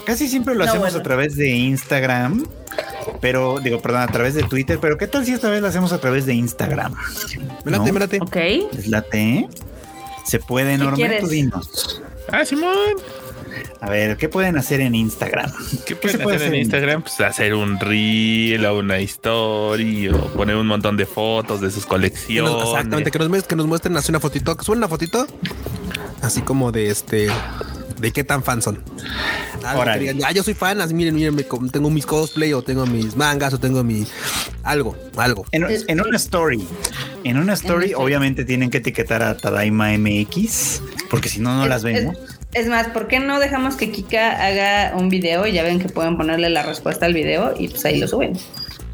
[0.05, 2.45] Casi siempre lo hacemos a través de Instagram,
[3.21, 5.93] pero digo, perdón, a través de Twitter, pero ¿qué tal si esta vez lo hacemos
[5.93, 6.95] a través de Instagram?
[7.65, 8.19] Me late, me late.
[8.21, 8.37] Ok.
[8.73, 9.49] ¿Les late?
[10.25, 12.03] Se puede, enorme, tú dinos.
[12.33, 12.97] Ah, Simón.
[13.81, 15.51] A ver, ¿qué pueden hacer en Instagram?
[15.87, 17.03] ¿Qué, pueden hacer, en Instagram?
[17.03, 21.87] Pues hacer un reel o una historia o poner un montón de fotos de sus
[21.87, 22.53] colecciones.
[22.65, 25.27] exactamente, que nos, que nos muestren así una fotito, que suene una fotito
[26.23, 27.29] así como de este
[27.99, 28.83] de qué tan fan son.
[29.65, 31.37] Ahora, ah, yo soy fan, así miren, miren,
[31.71, 34.07] tengo mis cosplay o tengo mis mangas o tengo mi
[34.63, 35.45] algo, algo.
[35.53, 35.65] En,
[36.01, 36.67] una story,
[37.25, 41.83] en una story, obviamente tienen que etiquetar a Tadaima MX, porque si no, no las
[41.83, 42.17] vemos.
[42.17, 45.89] Es más, ¿por qué no dejamos que Kika haga un video y ya ven que
[45.89, 48.33] pueden ponerle la respuesta al video y pues ahí lo suben?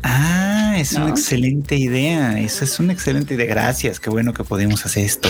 [0.03, 2.39] Ah, es una excelente idea.
[2.39, 3.47] Eso es una excelente idea.
[3.47, 3.99] Gracias.
[3.99, 5.29] Qué bueno que podemos hacer esto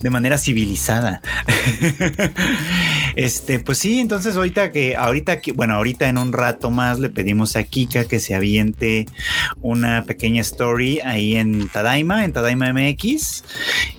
[0.00, 1.22] de manera civilizada.
[3.16, 7.10] Este, pues sí, entonces ahorita que, ahorita que, bueno, ahorita en un rato más le
[7.10, 9.06] pedimos a Kika que se aviente
[9.60, 13.44] una pequeña story ahí en Tadaima, en Tadaima MX.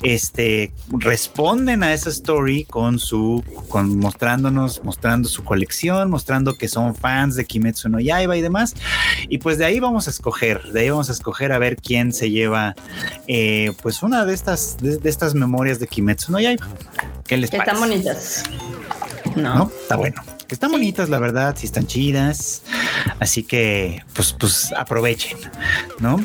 [0.03, 6.95] Este, responden a esa story con su, con mostrándonos, mostrando su colección, mostrando que son
[6.95, 8.75] fans de Kimetsu no Yaiba y demás.
[9.27, 12.13] Y pues de ahí vamos a escoger, de ahí vamos a escoger a ver quién
[12.13, 12.75] se lleva,
[13.27, 16.67] eh, pues una de estas, de, de estas memorias de Kimetsu no Yaiba.
[17.27, 17.69] ¿Qué les parece?
[17.69, 18.43] están bonitas.
[19.39, 19.55] No.
[19.55, 19.71] ¿no?
[19.81, 20.21] Está bueno.
[20.47, 22.63] Que están bonitas, la verdad, sí están chidas.
[23.19, 25.37] Así que, pues, pues aprovechen,
[25.99, 26.19] ¿no?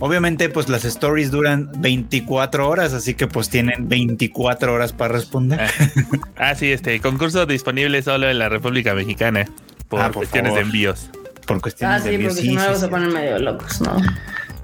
[0.00, 5.60] Obviamente, pues las stories duran 24 horas, así que pues tienen 24 horas para responder.
[6.36, 9.46] Ah, sí, este concurso disponible solo en la República Mexicana
[9.88, 10.58] por, Ah, por cuestiones favor.
[10.60, 11.10] de envíos.
[11.46, 12.28] Por Ah, cuestiones sí, de envío.
[12.30, 12.80] porque Sí, si no sí, luego sí.
[12.84, 13.96] se ponen medio locos, ¿no?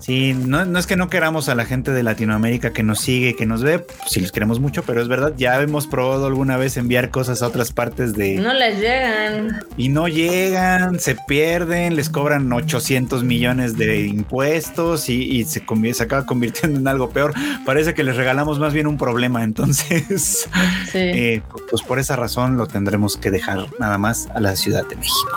[0.04, 3.34] Sí, no, no es que no queramos a la gente de Latinoamérica que nos sigue,
[3.36, 6.58] que nos ve, pues, sí los queremos mucho, pero es verdad, ya hemos probado alguna
[6.58, 8.34] vez enviar cosas a otras partes de...
[8.36, 9.60] No les llegan.
[9.78, 15.62] y no llegan, se pierden, les cobran 800 millones de impuestos y, y se,
[15.94, 17.32] se acaba convirtiendo en algo peor.
[17.64, 20.46] Parece que les regalamos más bien un problema, entonces,
[20.92, 20.98] Sí.
[20.98, 24.96] eh, pues por esa razón lo tendremos que dejar nada más a la Ciudad de
[24.96, 25.30] México.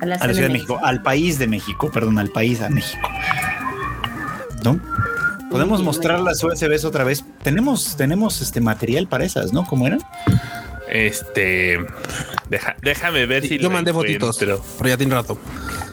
[0.00, 0.52] A la, A la Ciudad de.
[0.52, 3.08] México, al país de México, perdón, al país a México.
[4.64, 4.80] ¿No?
[5.50, 7.24] Podemos Sí, mostrar las USBs otra vez.
[7.42, 9.64] Tenemos, tenemos este material para esas, ¿no?
[9.64, 10.00] ¿Cómo eran?
[10.88, 11.78] Este,
[12.48, 14.64] deja- déjame ver si Yo lo mandé fotitos, encuentro.
[14.78, 15.38] pero ya tiene rato.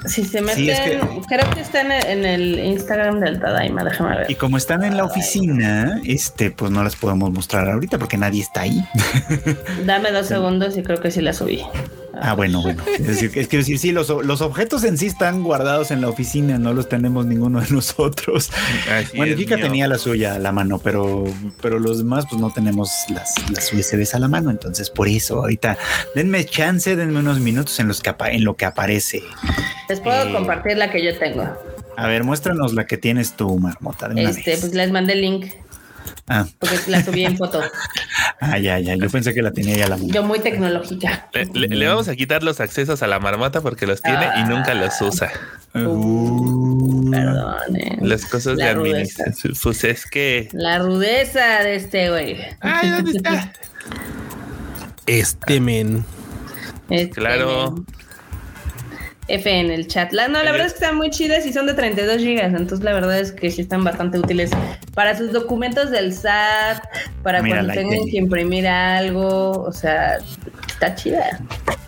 [0.05, 4.17] Si se meten, Sí, es que- creo que están en el Instagram del Tadaima, déjame
[4.17, 4.31] ver.
[4.31, 8.41] Y como están en la oficina, este, pues no las podemos mostrar ahorita porque nadie
[8.41, 8.83] está ahí.
[9.85, 11.63] Dame dos segundos y creo que sí la subí.
[12.15, 12.83] Ah, bueno, bueno.
[12.99, 16.09] Es decir, es que decir, sí, los, los objetos en sí están guardados en la
[16.09, 18.51] oficina, no los tenemos ninguno de nosotros.
[18.91, 19.65] Así bueno, Kika mío.
[19.65, 21.23] tenía la suya a la mano, pero,
[21.61, 24.51] pero los demás, pues no tenemos las, las USBs a la mano.
[24.51, 25.77] Entonces, por eso, ahorita
[26.13, 29.23] denme chance, denme unos minutos en los que en lo que aparece.
[29.89, 31.47] Les puedo Eh, compartir la que yo tengo.
[31.95, 34.07] A ver, muéstranos la que tienes tú, Marmota.
[34.07, 34.59] de una Este, vez.
[34.61, 35.45] pues les mandé el link
[36.27, 37.61] ah, porque la subí en foto.
[38.41, 38.95] ah, ya, ya.
[38.95, 40.09] Yo pensé que la tenía ya la mano.
[40.13, 41.27] Yo muy tecnológica.
[41.33, 44.43] Le, le- le vamos a quitar los accesos a la marmota porque los tiene y
[44.43, 45.31] nunca los usa.
[45.75, 47.97] Uh, Perdonen.
[48.01, 49.53] Las cosas de La administración.
[49.61, 50.49] Pues es que.
[50.53, 52.37] La rudeza de este güey.
[52.61, 53.53] Ay, ¿dónde está?
[55.05, 56.05] Este men.
[56.89, 57.75] Este, Claro.
[59.27, 60.11] F en el chat.
[60.11, 62.53] La, no, la verdad es que están muy chidas y son de 32 gigas.
[62.53, 64.51] Entonces, la verdad es que sí están bastante útiles
[64.93, 66.83] para sus documentos del SAT,
[67.23, 69.51] para Mira, cuando tengan que imprimir algo.
[69.63, 70.17] O sea,
[70.67, 71.39] está chida.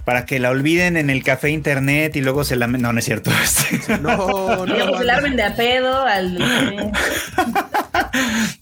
[0.06, 2.68] Para que la olviden en el café internet y luego se la...
[2.68, 3.32] No, no es cierto.
[4.02, 6.38] No, Y luego se la armen de a pedo al.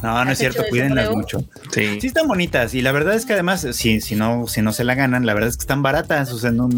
[0.02, 1.48] No, no es ¿Has cierto, cuídenlas mucho.
[1.72, 2.00] Sí.
[2.02, 4.84] Sí están bonitas y la verdad es que además si, si no si no se
[4.84, 6.70] la ganan, la verdad es que están baratas, o sea, no,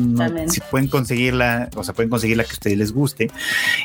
[0.47, 3.31] si pueden conseguirla, o sea, pueden conseguir la que a ustedes les guste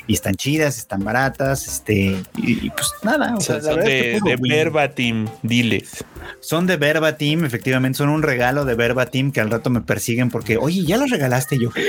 [0.07, 4.21] y están chidas, están baratas, este y, y pues nada, o sea, Son, verdad es
[4.21, 6.05] que de, de verbatim, diles.
[6.41, 10.57] Son de Verbatim, efectivamente, son un regalo de Verbatim que al rato me persiguen porque,
[10.57, 11.71] "Oye, ya los regalaste yo."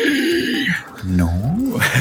[1.03, 1.57] No,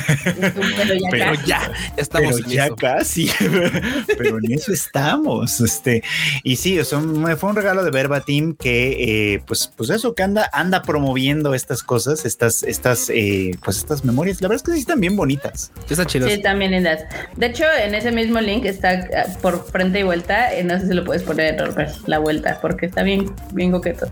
[0.76, 1.46] Pero ya, Pero casi.
[1.46, 2.76] ya, estamos pero en ya eso.
[2.76, 3.30] casi,
[4.18, 5.60] pero en eso estamos.
[5.60, 6.02] Este,
[6.42, 10.22] y sí, son, me fue un regalo de Verbatim que, eh, pues, pues eso, que
[10.22, 14.40] anda, anda promoviendo estas cosas, estas, estas, eh, pues estas memorias.
[14.40, 15.72] La verdad es que sí están bien bonitas.
[15.88, 16.28] Está chido.
[16.28, 17.00] Sí, también lindas.
[17.36, 20.52] De hecho, en ese mismo link está ah, por frente y vuelta.
[20.54, 24.10] eh, No sé si lo puedes poner, Robert, la vuelta, porque está bien, bien coqueto.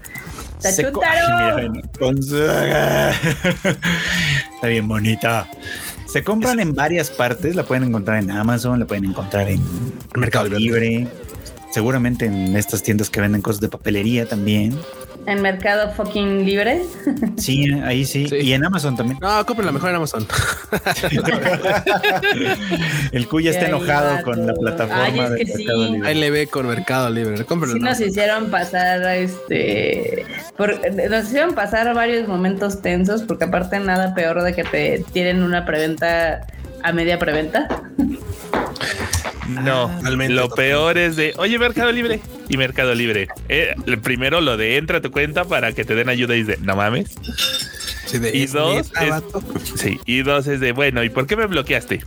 [0.59, 1.57] Está Se co- chútaro.
[1.57, 2.37] Ay, mira, con su-
[4.55, 5.47] Está bien bonita.
[6.07, 9.63] Se compran en varias partes, la pueden encontrar en Amazon, la pueden encontrar en
[10.17, 11.07] Mercado Libre,
[11.71, 14.77] seguramente en estas tiendas que venden cosas de papelería también.
[15.29, 16.81] En Mercado Fucking Libre.
[17.37, 18.27] Sí, ahí sí.
[18.29, 18.37] Sí.
[18.37, 19.19] Y en Amazon también.
[19.21, 20.27] No, cómprenla mejor en Amazon.
[23.13, 25.93] El cuya está enojado con la plataforma Ay, es de Mercado sí.
[25.93, 26.09] Libre.
[26.09, 27.45] Ahí le ve con Mercado Libre.
[27.45, 27.77] Cómprenla.
[27.77, 27.91] Sí ¿no?
[27.91, 30.25] nos hicieron pasar este
[30.57, 30.81] por-
[31.11, 35.67] nos hicieron pasar varios momentos tensos porque aparte nada peor de que te tienen una
[35.67, 36.47] preventa
[36.83, 37.69] a media preventa.
[39.49, 40.57] No, Totalmente, lo totalmente.
[40.57, 43.29] peor es de, oye, Mercado Libre y Mercado Libre.
[43.49, 46.43] Eh, el primero lo de entra a tu cuenta para que te den ayuda y
[46.43, 47.11] de, no mames.
[48.07, 49.81] Sí, de- Y es dos, es-.
[49.81, 52.01] Sí, y dos es de, bueno, ¿y por qué me bloqueaste?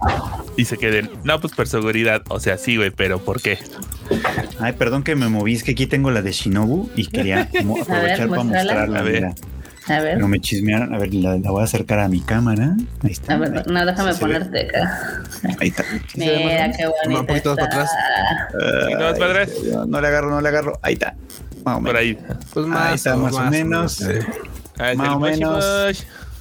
[0.58, 2.24] Y se queden, no, pues por seguridad.
[2.30, 3.60] O sea, sí, güey, pero ¿por qué?
[4.60, 7.42] Ay, perdón que me moví, es que aquí tengo la de Shinobu y quería
[7.82, 9.00] aprovechar para mostrarla.
[9.00, 9.14] A ver.
[9.22, 9.34] mira.
[9.88, 10.94] A ver, Pero me chismearon.
[10.94, 12.76] A ver, la, la voy a acercar a mi cámara.
[13.04, 13.34] Ahí está.
[13.34, 15.24] a ver, Ahí, no, déjame ponerte acá.
[15.60, 15.84] Ahí está.
[15.84, 17.20] ¿Sí se ve más Mira qué bonito.
[17.22, 18.48] Un poquito más para está.
[18.88, 19.50] Sí, no, es para atrás.
[19.88, 20.80] No le agarro, no le agarro.
[20.84, 21.16] Ahí está.
[21.66, 22.18] Más o Por ahí.
[22.54, 24.02] Pues Ahí está, más o menos.
[24.02, 24.20] eh.
[24.78, 25.20] Ah, es Más o.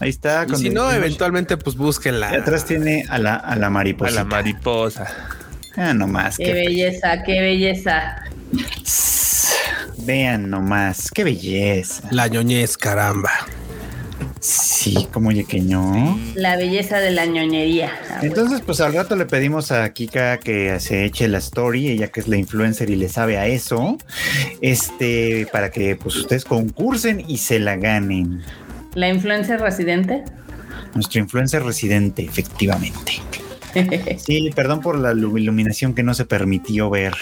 [0.00, 0.46] Ahí está.
[0.48, 2.32] Y si el- no, eventualmente, pues búsquenla.
[2.32, 4.12] Y atrás tiene a la, a la A mariposa.
[4.14, 5.06] la mariposa.
[5.76, 6.36] Ah, nomás.
[6.36, 8.16] Qué que- belleza, qué belleza.
[10.04, 11.10] Vean nomás.
[11.10, 12.08] Qué belleza.
[12.10, 13.30] La ñoñez, caramba.
[14.40, 16.18] Sí, como yequeño.
[16.34, 17.90] La belleza de la ñoñería.
[18.22, 22.20] Entonces, pues al rato le pedimos a Kika que se eche la story, ella que
[22.20, 23.98] es la influencer y le sabe a eso,
[24.62, 28.42] este, para que pues ustedes concursen y se la ganen.
[28.94, 30.24] La influencer residente.
[30.94, 33.12] Nuestro influencer residente, efectivamente.
[34.18, 37.14] Sí, perdón por la lu- iluminación que no se permitió ver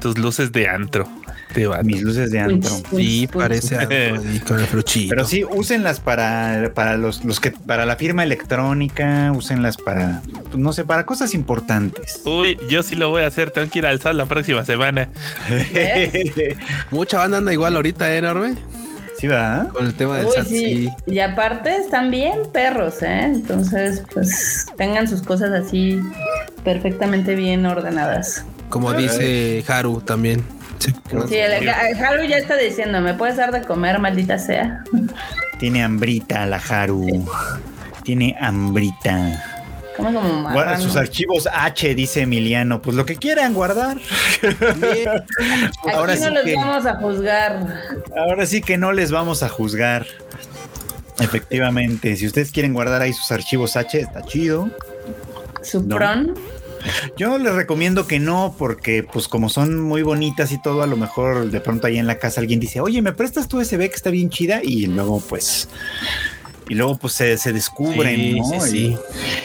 [0.00, 1.06] Tus luces de antro.
[1.84, 2.70] Mis luces de antro.
[2.94, 5.10] Sí, parece algo ahí con el fruchito.
[5.10, 10.22] Pero sí, úsenlas para, para los, los que para la firma electrónica, úsenlas para,
[10.54, 12.20] no sé, para cosas importantes.
[12.24, 13.50] Uy, yo sí lo voy a hacer.
[13.50, 15.08] Tengo que ir al SAT la próxima semana.
[16.90, 18.56] Mucha banda anda igual ahorita, ¿eh, enorme.
[19.18, 19.68] Sí, va.
[19.72, 20.58] Con el tema del Uy, SAT, sí.
[20.58, 20.90] sí.
[21.06, 23.22] Y aparte están bien perros, ¿eh?
[23.22, 26.00] Entonces, pues tengan sus cosas así
[26.64, 28.44] perfectamente bien ordenadas.
[28.68, 30.44] Como dice Haru también.
[30.78, 30.94] Sí.
[31.28, 34.82] Sí, el, el Haru ya está diciendo, ¿me puedes dar de comer, maldita sea?
[35.58, 37.26] Tiene hambrita la Haru.
[38.02, 39.42] Tiene hambrita.
[39.96, 42.82] Come como Guarda sus archivos H, dice Emiliano.
[42.82, 43.96] Pues lo que quieran guardar.
[43.96, 45.04] Aquí
[45.94, 47.66] Ahora no sí los que- vamos a juzgar.
[48.16, 50.06] Ahora sí que no les vamos a juzgar.
[51.18, 54.70] Efectivamente, si ustedes quieren guardar ahí sus archivos H, está chido.
[55.62, 55.96] Su No.
[55.96, 56.34] pron.
[57.16, 60.96] Yo les recomiendo que no, porque pues como son muy bonitas y todo, a lo
[60.96, 63.96] mejor de pronto ahí en la casa alguien dice, oye, ¿me prestas tu USB que
[63.96, 64.60] está bien chida?
[64.62, 65.68] Y luego pues...
[66.68, 68.60] Y luego pues se, se descubren, Sí, ¿no?
[68.60, 68.96] sí, Y- sí.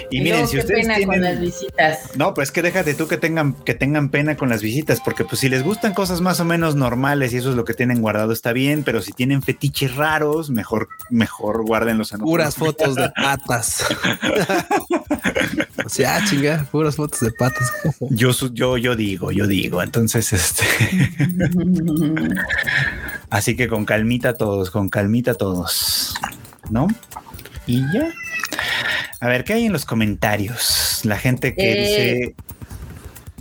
[0.10, 1.42] Y, Y, miren, luego si qué ustedes pena con las tienen...
[1.42, 2.00] visitas.
[2.16, 5.40] No, pues que déjate tú que tengan, que tengan pena con las visitas, porque pues
[5.40, 8.34] si les gustan cosas más o menos normales y eso es lo que tienen guardado
[8.34, 13.86] está bien, pero si tienen fetiches raros, mejor, mejor guárdenlos en Puras fotos de patas.
[15.86, 17.72] o sea, ah, chinga, puras fotos de patas.
[18.10, 19.82] Yo, yo, yo digo, yo digo.
[19.82, 20.64] Entonces, este,
[23.30, 26.16] así que con calmita todos, con calmita todos,
[26.70, 26.88] ¿no?
[27.68, 28.12] Y ya.
[29.20, 31.02] A ver, ¿qué hay en los comentarios?
[31.04, 32.36] La gente que Eh, dice,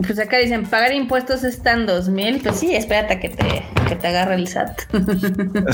[0.07, 2.41] Pues acá dicen, pagar impuestos están dos mil.
[2.41, 4.83] Pues sí, espérate a que te, que te agarre el SAT.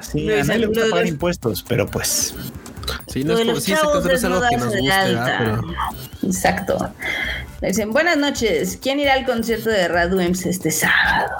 [0.00, 2.34] sí, a nadie le gusta pagar impuestos, pero pues,
[3.12, 5.62] Sí, no es, los sí, exacto, es algo que nos guste, pero
[6.22, 6.94] Exacto.
[7.60, 8.78] Dicen, buenas noches.
[8.80, 11.30] ¿Quién irá al concierto de Radwimps este sábado?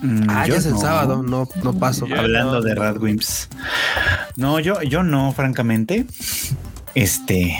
[0.00, 0.80] mm, Ah, yo ya es el no.
[0.80, 2.06] sábado, no, no paso.
[2.06, 2.60] Yo Hablando no.
[2.62, 3.48] de Radwimps.
[4.36, 6.06] No, yo, yo no, francamente.
[6.94, 7.56] Este,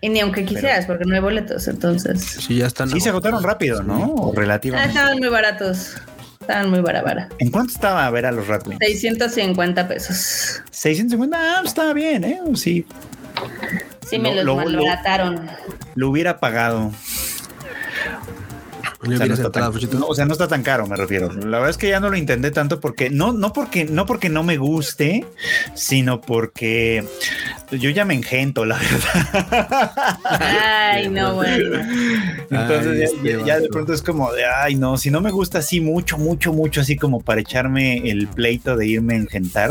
[0.00, 2.20] Y ni aunque quisieras, porque no hay boletos, entonces.
[2.22, 2.90] Sí, ya están.
[2.90, 4.04] sí se agotaron rápido, ¿no?
[4.04, 4.90] O Ah, relativamente.
[4.94, 5.94] estaban muy baratos.
[6.48, 7.28] Estaban muy barabara.
[7.40, 8.78] ¿En cuánto estaba a ver a los Radwimps?
[8.82, 10.62] 650 pesos.
[10.70, 12.40] 650, ah, estaba bien, ¿eh?
[12.54, 12.86] Sí,
[14.08, 15.46] Sí, me Lo- los lo- malbarataron.
[15.94, 16.90] lo hubiera pagado.
[19.02, 19.98] Le O sea, no hubieras está entrado, tan- Fuchito.
[19.98, 21.30] no, o sea, no está tan caro, me refiero.
[21.30, 24.30] La verdad es que ya no lo intenté tanto porque no, no porque no porque
[24.30, 25.26] no me guste,
[25.74, 27.04] sino porque
[27.70, 30.16] yo ya me engento, la verdad.
[30.24, 31.80] Ay, no, bueno.
[32.50, 35.20] Entonces Ay, ya- este ya, ya de pronto es como de ay no, si no
[35.20, 39.18] me gusta así mucho, mucho, mucho, así como para echarme el pleito de irme a
[39.18, 39.70] engentar,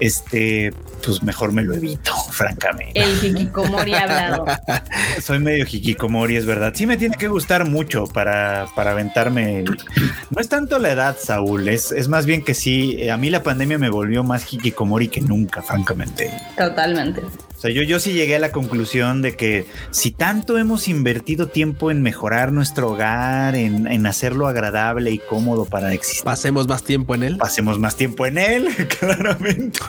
[0.00, 0.72] este,
[1.04, 3.00] pues mejor me lo evito, francamente.
[3.00, 4.44] El Hikikomori hablado.
[5.22, 6.72] Soy medio hikikomori, es verdad.
[6.74, 9.60] Sí me tiene que gustar mucho para, para aventarme.
[9.60, 9.78] el-
[10.30, 13.30] No es tanto la edad, Saúl, es, es más bien que sí, eh, a mí
[13.30, 16.30] la pandemia me volvió más hikikomori que nunca, francamente.
[16.56, 17.17] Totalmente.
[17.18, 17.47] Limited.
[17.58, 21.48] O sea, yo, yo sí llegué a la conclusión de que si tanto hemos invertido
[21.48, 26.84] tiempo en mejorar nuestro hogar, en, en hacerlo agradable y cómodo para existir, Pasemos más
[26.84, 27.36] tiempo en él.
[27.36, 28.68] pasemos más tiempo en él,
[29.00, 29.80] claramente.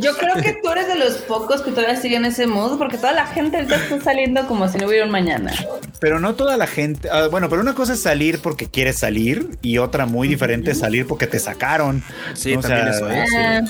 [0.00, 3.12] Yo creo que tú eres de los pocos que todavía siguen ese mood, porque toda
[3.14, 5.52] la gente ahorita está saliendo como si no hubiera un mañana.
[6.00, 7.08] Pero no toda la gente.
[7.10, 10.80] ah, bueno, pero una cosa es salir porque quieres salir y otra muy diferente es
[10.80, 12.02] salir porque te sacaron.
[12.34, 13.30] Sí, O también sea, eso es.
[13.34, 13.62] Ah,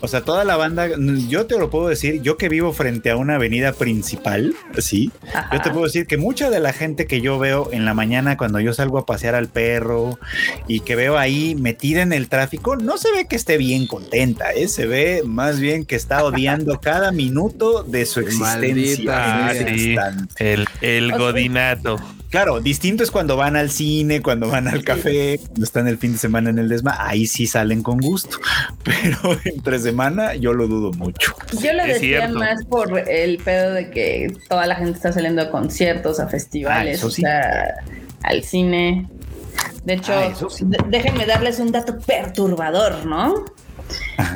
[0.00, 0.86] O sea, toda la banda,
[1.28, 5.48] yo te lo puedo decir, yo que vivo frente a una avenida principal, sí, ajá.
[5.52, 8.36] yo te puedo decir que mucha de la gente que yo veo en la mañana
[8.36, 10.18] cuando yo salgo a pasear al perro
[10.68, 14.52] y que veo ahí metida en el tráfico, no se ve que esté bien contenta,
[14.52, 14.68] ¿eh?
[14.68, 19.12] se ve más bien que está odiando cada minuto de su existencia.
[19.14, 19.74] Maldita en ese sea.
[19.74, 19.90] Sí.
[19.90, 20.52] instante.
[20.52, 21.96] El, el sea- godinato.
[22.30, 26.12] Claro, distinto es cuando van al cine, cuando van al café, cuando están el fin
[26.12, 28.38] de semana en el desma, ahí sí salen con gusto.
[28.84, 31.34] Pero entre semana yo lo dudo mucho.
[31.60, 32.38] Yo lo Es decía cierto.
[32.38, 36.98] más por el pedo de que toda la gente está saliendo a conciertos, a festivales,
[36.98, 37.06] Ah, sí.
[37.06, 37.74] o sea,
[38.22, 39.08] al cine.
[39.84, 40.64] De hecho, Ah, sí.
[40.88, 43.44] déjenme darles un dato perturbador, ¿no?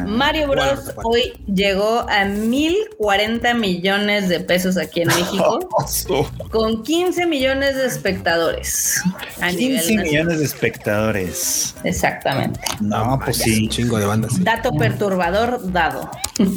[0.07, 0.93] Mario Bros.
[1.05, 5.69] Hoy llegó a 1040 millones de pesos aquí en México,
[6.51, 9.01] con 15 millones de espectadores.
[9.41, 10.05] A 15 nivel nacional.
[10.07, 11.75] millones de espectadores.
[11.85, 12.61] Exactamente.
[12.81, 13.69] No, pues Un sí.
[13.69, 14.33] chingo de bandas.
[14.35, 14.43] sí.
[14.43, 16.11] Dato perturbador dado.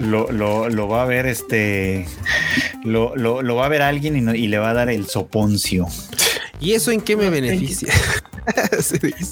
[0.00, 2.06] Lo, lo, lo va a ver este.
[2.84, 5.06] Lo, lo, lo va a ver alguien y, no- y le va a dar el
[5.06, 5.86] soponcio.
[6.60, 7.92] ¿Y eso en qué me beneficia?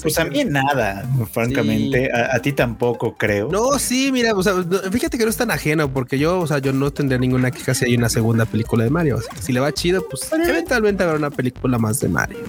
[0.01, 2.11] Pues a mí en nada, francamente.
[2.11, 3.47] A, a ti tampoco, creo.
[3.51, 6.47] No, sí, mira, o sea, no, fíjate que no es tan ajeno porque yo, o
[6.47, 9.17] sea, yo no tendría ninguna queja si hay una segunda película de Mario.
[9.17, 12.39] O sea, si le va chido, pues eventualmente habrá una película más de Mario.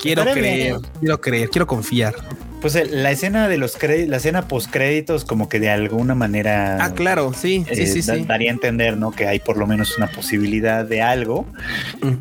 [0.00, 0.90] Quiero Estaré creer, bien.
[1.00, 2.14] quiero creer, quiero confiar.
[2.60, 6.14] Pues eh, la escena de los créditos, la escena post créditos, como que de alguna
[6.14, 6.76] manera.
[6.80, 8.24] Ah, claro, sí, sí, eh, sí, da- sí.
[8.28, 9.12] daría a entender, ¿no?
[9.12, 11.46] Que hay por lo menos una posibilidad de algo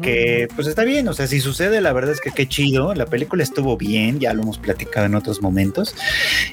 [0.02, 3.06] que pues está bien, o sea, si sucede, la verdad es que qué chido, la
[3.06, 5.94] película estuvo bien, ya lo hemos platicado en otros momentos.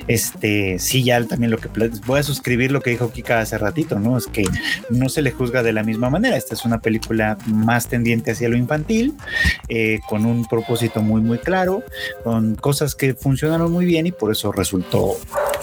[0.08, 1.68] Este, sí, ya también lo que
[2.06, 4.16] voy a suscribir lo que dijo Kika hace ratito, ¿no?
[4.16, 4.44] Es que
[4.90, 6.36] no se le juzga de la misma manera.
[6.36, 9.14] Esta es una película más tendiente hacia lo infantil,
[9.68, 11.82] eh, con un propósito muy, muy claro,
[12.24, 15.16] con cosas que funcionaron muy bien y por eso resultó,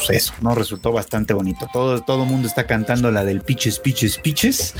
[0.06, 0.56] pues eso, ¿no?
[0.56, 1.68] Resultó bastante bonito.
[1.72, 4.74] Todo, todo el mundo está cantando la del Piches, Piches, Piches.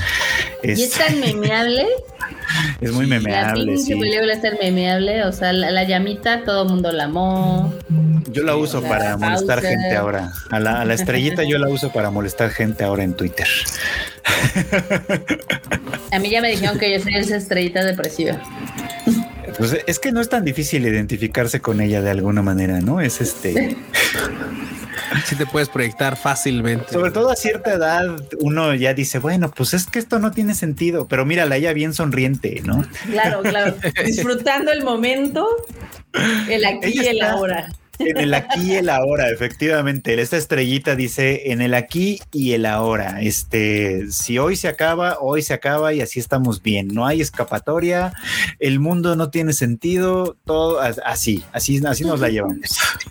[0.62, 1.86] Y es Es, tan memeable.
[2.80, 3.76] es muy memeable.
[3.78, 3.92] sí.
[3.92, 5.24] es tan memeable.
[5.24, 7.72] O sea, la, la llamita, todo el mundo la amó.
[8.30, 10.32] Yo la uso La para molestar gente ahora.
[10.50, 13.46] A la, a la estrellita yo la uso para molestar gente ahora en Twitter.
[16.10, 18.40] A mí ya me dijeron que yo soy esa estrellita depresiva.
[19.58, 23.00] Pues es que no es tan difícil identificarse con ella de alguna manera, ¿no?
[23.00, 23.76] Es este.
[25.26, 26.92] Sí te puedes proyectar fácilmente.
[26.92, 28.04] Sobre todo a cierta edad,
[28.40, 31.94] uno ya dice, bueno, pues es que esto no tiene sentido, pero mírala, ella bien
[31.94, 32.84] sonriente, ¿no?
[33.10, 33.74] Claro, claro.
[34.04, 35.46] Disfrutando el momento,
[36.48, 37.68] el aquí Ella y el está- ahora.
[37.98, 40.20] En el aquí y el ahora, efectivamente.
[40.20, 43.20] Esta estrellita dice en el aquí y el ahora.
[43.20, 46.88] Este, si hoy se acaba, hoy se acaba y así estamos bien.
[46.88, 48.12] No hay escapatoria,
[48.58, 52.58] el mundo no tiene sentido, todo as- así, así, así nos la llevamos.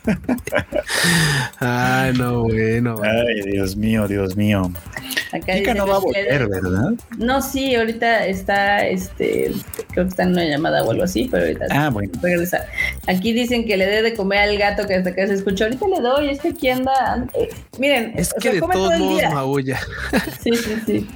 [1.60, 2.96] Ay, no, bueno.
[3.04, 4.72] Ay, Dios mío, Dios mío.
[5.32, 6.92] Acá Kika no va a volver, ¿verdad?
[7.18, 9.52] No, sí, ahorita está, este,
[9.92, 12.12] creo que está en una llamada o algo así, pero ahorita Ah, bueno.
[12.22, 12.66] regresa.
[13.08, 15.66] Aquí dicen que le dé de comer al gato que hasta acá se escuchó.
[15.66, 17.26] Ahorita le doy, es que aquí anda.
[17.36, 19.30] eh, miren, Es o que sea, de come todo todos el modos día.
[19.30, 19.80] maulla.
[20.44, 21.08] Sí, sí, sí.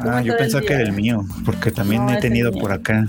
[0.00, 3.04] Ah, yo pensaba que era el mío, porque también No, he tenido por acá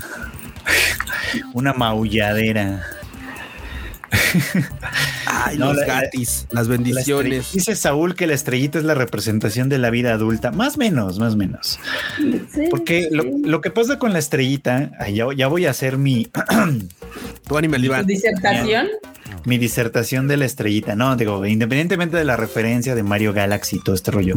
[1.53, 2.83] una maulladera.
[5.25, 7.51] Ay, No, los la- gatis, las La bendiciones.
[7.53, 10.51] Dice Saúl que la estrellita es la representación de la vida adulta.
[10.51, 11.79] Más menos, más menos.
[12.17, 13.29] Sí, Porque lo, sí.
[13.43, 16.27] lo que pasa con la estrellita, ya, ya voy a hacer mi,
[17.47, 18.05] Tu animal ¿Tu Iván.
[18.05, 18.88] disertación?
[19.45, 20.95] mi disertación de la estrellita.
[20.95, 24.35] No, digo, independientemente de la referencia de Mario Galaxy y todo este rollo.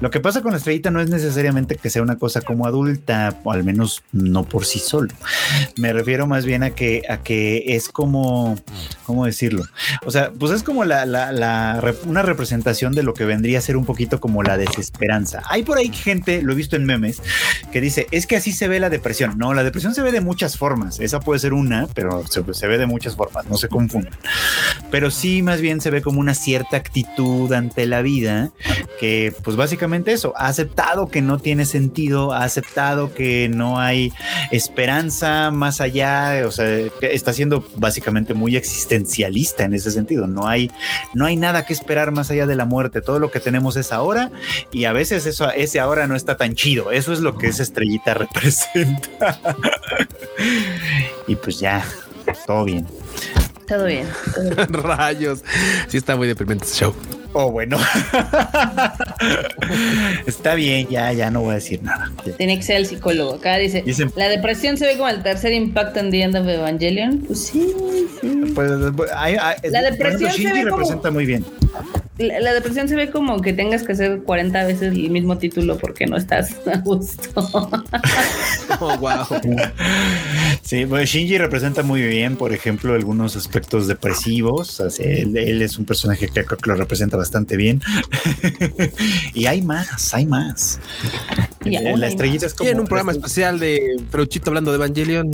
[0.00, 3.36] Lo que pasa con la estrellita no es necesariamente que sea una cosa como adulta,
[3.44, 5.14] o al menos no por sí solo.
[5.76, 8.58] Me refiero más bien a que, a que es como,
[9.10, 9.64] ¿cómo decirlo?
[10.06, 11.02] O sea, pues es como la,
[12.06, 15.42] una representación de lo que vendría a ser un poquito como la desesperanza.
[15.48, 17.20] Hay por ahí gente, lo he visto en memes,
[17.72, 19.36] que dice, es que así se ve la depresión.
[19.36, 21.00] No, la depresión se ve de muchas formas.
[21.00, 24.14] Esa puede ser una, pero se, se ve de muchas formas, no se confundan.
[24.92, 28.52] Pero sí, más bien se ve como una cierta actitud ante la vida
[29.00, 34.12] que, pues básicamente eso, ha aceptado que no tiene sentido, ha aceptado que no hay
[34.52, 36.68] esperanza más allá, o sea,
[37.00, 38.56] está siendo básicamente muy
[39.00, 40.26] existencialista en ese sentido.
[40.26, 40.70] No hay,
[41.14, 43.00] no hay nada que esperar más allá de la muerte.
[43.00, 44.30] Todo lo que tenemos es ahora
[44.72, 46.92] y a veces eso, ese ahora no está tan chido.
[46.92, 49.38] Eso es lo que esa estrellita representa.
[51.26, 51.84] y pues ya,
[52.46, 52.86] todo bien.
[53.66, 54.06] Todo bien.
[54.34, 54.72] todo bien.
[54.72, 55.42] Rayos.
[55.88, 56.94] Sí, está muy deprimente este show.
[57.32, 57.78] Oh, bueno.
[60.26, 62.10] Está bien, ya, ya no voy a decir nada.
[62.36, 63.34] Tiene que ser el psicólogo.
[63.34, 66.48] Acá dice, Dicen- la depresión se ve como el tercer impacto en The End of
[66.48, 67.18] Evangelion.
[67.20, 67.72] Pues sí,
[68.20, 68.52] sí.
[68.54, 68.70] Pues,
[69.14, 71.44] hay- hay- La depresión ejemplo, se ve como- representa muy bien.
[72.20, 75.78] La, la depresión se ve como que tengas que hacer 40 veces el mismo título
[75.78, 77.48] porque no estás a gusto.
[78.78, 79.26] Oh, wow.
[80.62, 84.78] Sí, pues Shinji representa muy bien, por ejemplo, algunos aspectos depresivos.
[84.80, 87.82] O sea, él, él es un personaje que creo que lo representa bastante bien.
[89.34, 90.78] y hay más, hay más.
[91.64, 95.30] Y la estrellita es como Tienen un programa especial de Freuchito hablando de Evangelion.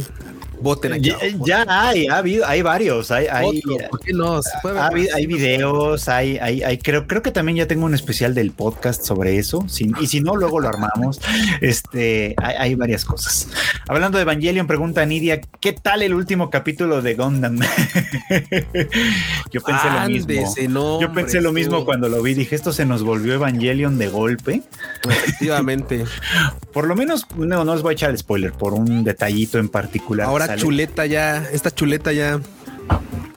[0.60, 1.10] Voten aquí.
[1.44, 4.42] Ya, ya hay, ha habido, hay varios, hay, hay, Otro, ¿Por qué no?
[4.42, 5.16] Se puede ver ha habido- más.
[5.16, 9.02] hay videos, hay, hay, hay- creo, creo que también ya tengo un especial del podcast
[9.04, 9.64] sobre eso.
[9.68, 11.20] si- y si no, luego lo armamos.
[11.60, 13.48] Este, hay, hay varias cosas.
[13.88, 17.58] Hablando de Evangelion, pregunta a Nidia, ¿qué tal el último capítulo de Gundam?
[19.52, 21.00] Yo pensé lo mismo.
[21.00, 21.84] Yo pensé lo mismo tú.
[21.84, 22.34] cuando lo vi.
[22.34, 24.62] Dije, esto se nos volvió Evangelion de golpe.
[25.08, 26.04] Efectivamente.
[26.72, 29.70] Por lo menos, no, no les voy a echar el spoiler por un detallito en
[29.70, 30.26] particular.
[30.26, 32.40] Ahora Sale- chuleta ya, esta chuleta ya.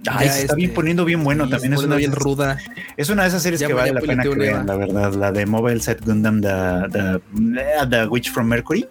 [0.10, 1.45] Ay, ya, se está bien este, poniendo bien bueno.
[1.45, 2.57] sí, También es una, bien de esas- ruda.
[2.98, 5.14] es una de esas series Ya que vale la pena que vean, la verdad.
[5.14, 8.88] La de Mobile Set Gundam, the, the, the Witch from Mercury.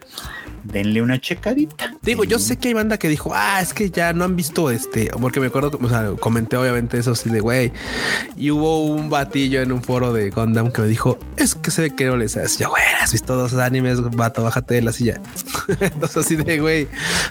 [0.72, 1.94] Denle una checadita.
[2.02, 4.70] Digo, yo sé que hay banda que dijo, ah, es que ya no han visto
[4.70, 7.72] este, porque me acuerdo, o sea, comenté obviamente eso así de güey.
[8.36, 11.82] Y hubo un batillo en un foro de Gundam que me dijo, es que se
[11.82, 12.58] ve que no les haces.
[12.58, 15.20] Yo, güey, has visto dos animes, vato, bájate de la silla.
[15.80, 16.84] Entonces, así de güey,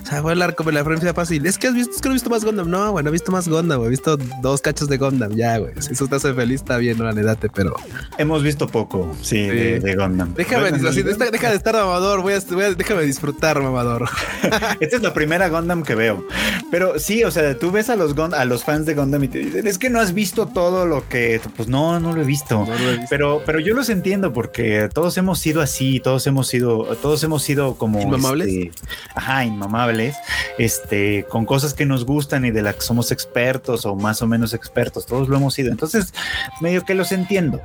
[0.04, 1.46] o sea, voy a hablar como la referencia fácil.
[1.46, 2.70] Es que has visto, es que no he visto más Gundam.
[2.70, 3.88] No, güey, no he visto más Gundam, güey.
[3.88, 5.34] He visto dos cachos de Gundam.
[5.36, 5.74] Ya, güey.
[5.80, 7.76] Si eso te hace feliz, está bien, no la nedate, pero
[8.18, 10.34] Hemos visto poco, sí, De, de Gundam.
[10.34, 12.22] déjame, Bueno, así, deja, deja de estar mamador.
[12.22, 14.10] Voy a, voy a- déjame disfrutar, mamador.
[14.80, 16.26] Esta es la primera Gundam que veo.
[16.72, 19.28] Pero sí, o sea, tú ves a los, Gun- a los fans de Gundam y
[19.28, 21.40] te dicen, es que no has visto todo lo que...
[21.56, 22.66] Pues no, no lo he visto.
[22.66, 23.08] No lo he visto.
[23.10, 27.44] Pero, pero yo los entiendo porque todos hemos sido así, todos hemos sido, todos hemos
[27.44, 28.02] sido como...
[28.02, 28.48] ¿Inmamables?
[28.48, 28.72] este,
[29.16, 30.16] ajá, inmamables.
[30.58, 34.28] Este, con cosas que nos gustan y de las que somos expertos o más o
[34.28, 35.06] menos expertos.
[35.06, 35.72] Todos lo hemos sido.
[35.72, 36.14] Entonces,
[36.62, 37.62] medio que los entiendo.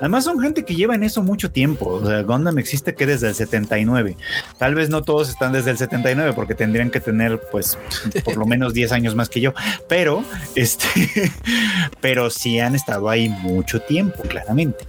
[0.00, 1.86] Además son gente que lleva en eso mucho tiempo.
[2.02, 4.16] O sea, Gundam existe que desde el 79.
[4.58, 7.78] Tal vez no todos están desde el 79 porque tendrían que tener pues
[8.24, 9.54] por lo menos 10 años más que yo.
[9.88, 10.86] Pero este,
[12.00, 14.86] pero sí han estado ahí mucho tiempo, claramente.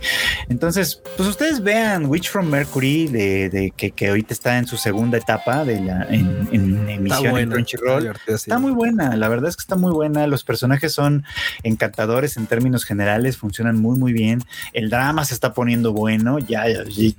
[0.50, 4.78] Entonces, pues ustedes vean Witch from Mercury de, de que, que ahorita está en su
[4.78, 8.02] segunda etapa de la en, en emisión en buena, Crunchyroll.
[8.02, 8.50] divertida, sí.
[8.50, 10.28] Está muy buena, la verdad es que está muy buena.
[10.28, 11.24] Los personajes son
[11.64, 14.44] encantadores en términos generales, funcionan muy, muy bien.
[14.74, 16.66] El drama se está poniendo bueno, ya,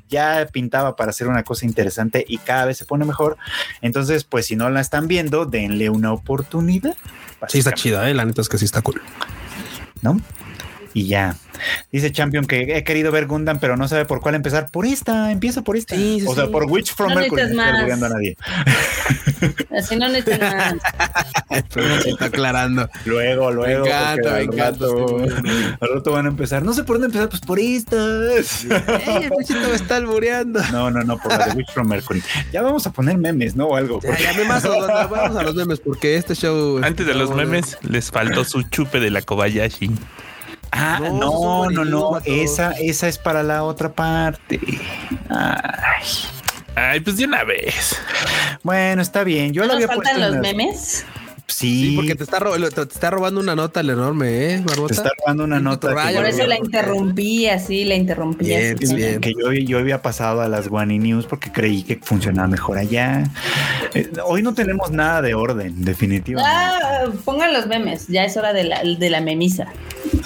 [0.09, 3.37] ya pintaba para hacer una cosa interesante y cada vez se pone mejor.
[3.83, 6.97] Entonces, pues si no la están viendo, denle una oportunidad.
[7.49, 8.15] Sí, está chida, eh.
[8.15, 9.01] La neta es que sí está cool.
[10.03, 10.21] ¿no?
[10.93, 11.37] Y ya.
[11.93, 14.71] Dice Champion que he querido ver Gundam, pero no sabe por cuál empezar.
[14.71, 15.95] Por esta, empieza por esta.
[15.95, 16.51] Sí, sí, o sea, sí.
[16.51, 17.43] por Witch from No Mercury.
[17.55, 18.37] No necesitas a nadie.
[19.77, 20.77] Así no necesitan nada.
[21.75, 22.89] Pero está aclarando.
[23.05, 23.87] Luego, luego.
[23.87, 25.31] encanta, me encanta este güey.
[25.81, 26.63] Al rato van a empezar.
[26.63, 28.65] No sé por dónde empezar, pues por estas.
[28.65, 30.61] Ey, el bichito me está albureando.
[30.73, 32.23] No, no, no, por la de Witch from Mercury.
[32.53, 33.67] Ya vamos a poner memes, ¿no?
[33.67, 34.01] O algo.
[34.01, 36.81] Ya, porque- ya, memes, vamos a los memes porque este show.
[36.83, 39.91] Antes de los memes, les faltó su chupe de la Kobayashi.
[40.73, 42.19] Ah, No, no, no.
[42.25, 44.61] Esa, esa es para la otra parte.
[45.29, 46.05] Ay.
[46.77, 47.97] Ay, pues de una vez.
[48.63, 49.53] Bueno, está bien.
[49.53, 50.13] Yo ¿No la nos había puesto.
[50.15, 51.05] faltan los memes?
[51.51, 54.89] Sí, Sí, porque te está, ro- te está robando una nota el enorme, ¿eh, Barbota?
[54.89, 55.89] te está robando una nota.
[55.91, 58.95] Por eso había- la interrumpí así, la interrumpí Bien, así.
[58.95, 59.21] bien.
[59.21, 63.25] que yo, yo había pasado a las Guani News porque creí que funcionaba mejor allá.
[63.95, 66.51] Eh, hoy no tenemos nada de orden, definitivamente.
[66.57, 69.67] Ah, pongan los memes, ya es hora de la, de la memisa.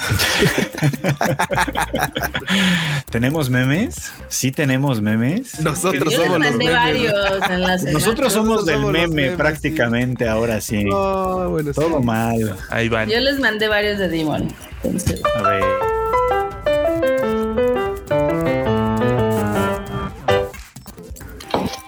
[3.09, 4.11] ¿Tenemos memes?
[4.29, 5.59] Sí tenemos memes.
[5.61, 6.73] Nosotros somos los memes.
[6.73, 7.13] varios
[7.49, 7.91] en la semana.
[7.93, 10.83] Nosotros somos Nosotros del somos meme memes, prácticamente ahora sí.
[10.83, 11.14] No,
[11.49, 11.79] bueno, sí.
[11.79, 12.57] Todo mal.
[12.69, 13.09] Ahí van.
[13.09, 14.47] Yo les mandé varios de Demon.
[14.83, 15.63] Entonces, A ver.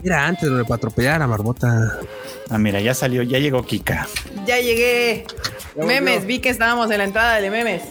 [0.02, 2.00] Mira, antes de atropellar a Barbota.
[2.50, 4.08] Ah, mira, ya salió, ya llegó Kika.
[4.46, 5.26] Ya llegué.
[5.76, 7.84] Ya memes, vi que estábamos en la entrada de memes.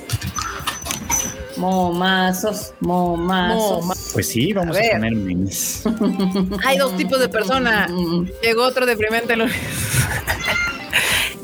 [1.57, 3.83] momazos, momazos.
[3.83, 3.95] Moma.
[4.13, 5.83] Pues sí, vamos A a, poner memes.
[6.65, 7.87] Hay dos tipos de persona.
[7.91, 9.55] Mm, Llegó otro deprimente lunes.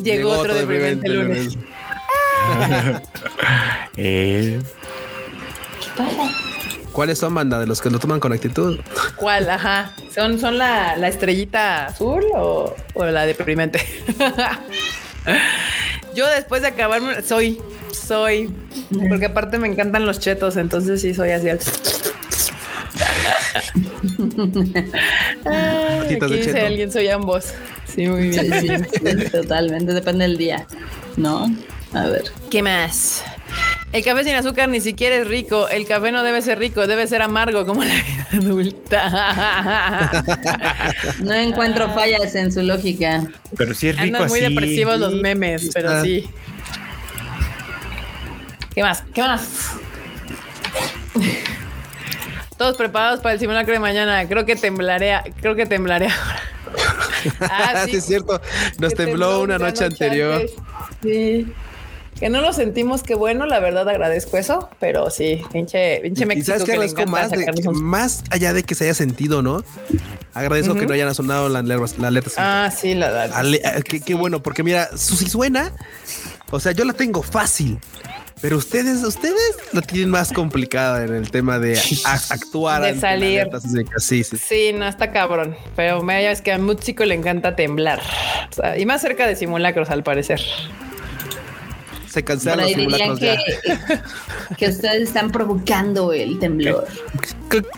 [0.03, 1.57] Llegó, otro deprimente lunes.
[3.97, 4.61] Eh,
[6.93, 7.59] ¿Cuáles son, banda?
[7.61, 8.81] ¿De los que lo toman con actitud?
[9.17, 9.49] ¿Cuál?
[9.49, 9.93] Ajá.
[10.15, 13.81] ¿Son, son la, la estrellita azul o, o la deprimente?
[16.15, 17.61] Yo después de acabarme, soy,
[17.93, 18.53] soy,
[19.09, 21.49] porque aparte me encantan los chetos, entonces sí soy así.
[21.51, 21.59] al-
[25.45, 27.55] de Aquí dice alguien, soy ambos.
[27.95, 28.61] Sí, muy bien.
[28.61, 30.67] Sí, sí, totalmente, depende del día,
[31.17, 31.55] ¿no?
[31.93, 32.25] A ver.
[32.51, 33.23] ¿Qué más?
[33.93, 35.69] El café sin azúcar ni siquiera es rico.
[35.69, 40.25] El café no debe ser rico, debe ser amargo como la vida adulta.
[41.21, 43.25] No encuentro fallas en su lógica.
[43.57, 44.49] pero sí es rico Andan muy así.
[44.55, 46.29] depresivos los memes, pero sí.
[48.75, 49.05] ¿Qué más?
[49.13, 49.73] ¿Qué más?
[52.57, 54.27] Todos preparados para el simulacro de mañana.
[54.27, 55.19] Creo que temblaré.
[55.41, 56.41] Creo que temblaré ahora.
[57.41, 58.41] Ah, sí, es cierto.
[58.79, 60.35] Nos tembló una noche anterior.
[60.35, 60.53] antes.
[61.03, 61.47] Sí.
[62.21, 66.27] Que no lo sentimos, que bueno, la verdad agradezco eso, pero sí, pinche, pinche Y
[66.27, 69.65] México sabes que agradezco más, de un- más allá de que se haya sentido, ¿no?
[70.35, 71.87] Agradezco que no hayan sonado la alerta.
[71.99, 73.45] La alerta Ah, sí, la verdad.
[73.55, 75.73] Eh, qué, qué bueno, porque mira, si suena,
[76.51, 77.79] o sea, yo la tengo fácil,
[78.43, 82.83] pero ustedes, ustedes lo tienen más complicada en el tema de a- actuar.
[82.83, 83.49] De ante la salir.
[83.99, 84.37] Sí, sí.
[84.37, 88.01] Sí, no está cabrón, pero me es que a Músico le encanta temblar
[88.51, 90.41] O sea, y más cerca de simulacros al parecer.
[92.09, 94.03] Se cancelan los simulacros que, ya.
[94.59, 96.87] que ustedes están provocando el temblor.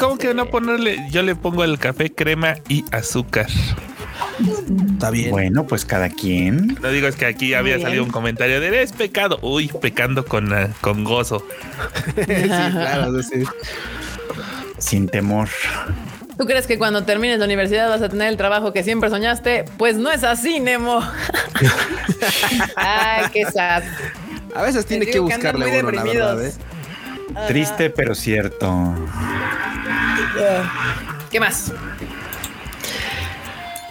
[0.00, 1.06] ¿Cómo que no ponerle?
[1.10, 3.46] Yo le pongo el café, crema y azúcar.
[4.92, 5.30] Está bien.
[5.30, 6.78] Bueno, pues cada quien.
[6.80, 7.86] No digo, es que aquí había bien.
[7.86, 9.38] salido un comentario de es pecado.
[9.42, 11.46] Uy, pecando con, ah, con gozo.
[12.16, 13.44] sí, claro, sí.
[14.78, 15.48] Sin temor.
[16.36, 19.64] ¿Tú crees que cuando termines la universidad vas a tener el trabajo que siempre soñaste?
[19.78, 21.00] Pues no es así, Nemo.
[22.76, 23.84] Ay, qué sad.
[24.54, 26.52] A veces tiene que buscarle uno, la verdad, ¿eh?
[27.46, 28.94] Triste, pero cierto.
[31.30, 31.72] ¿Qué más?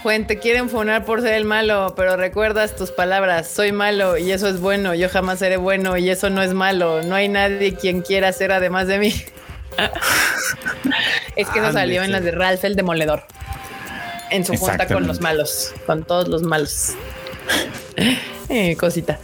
[0.04, 3.48] Juan, te quieren funar por ser el malo, pero recuerdas tus palabras.
[3.48, 4.94] Soy malo y eso es bueno.
[4.94, 7.02] Yo jamás seré bueno y eso no es malo.
[7.04, 9.14] No hay nadie quien quiera ser además de mí.
[11.38, 13.24] es que eso salió en las de Ralph el Demoledor.
[14.30, 16.96] En su junta con los malos, con todos los malos.
[18.50, 19.20] Eh, cosita.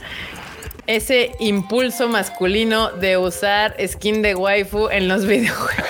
[0.87, 5.85] Ese impulso masculino de usar skin de waifu en los videojuegos.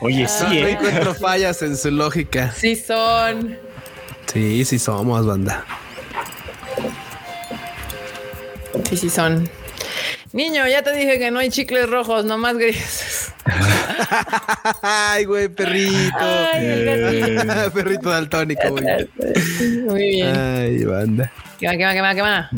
[0.00, 0.70] Oye, sí, No ¿eh?
[0.72, 2.52] encuentro fallas en su lógica.
[2.52, 3.58] Sí son.
[4.32, 5.64] Sí, sí somos, banda.
[8.88, 9.48] Sí, sí son.
[10.32, 13.32] Niño, ya te dije que no hay chicles rojos, nomás grises.
[14.82, 16.16] Ay, güey, perrito.
[16.18, 19.08] Ay, perrito daltónico, güey.
[19.84, 20.36] Muy bien.
[20.36, 21.32] Ay, banda.
[21.58, 22.50] ¿Qué va, qué va, qué va, qué va?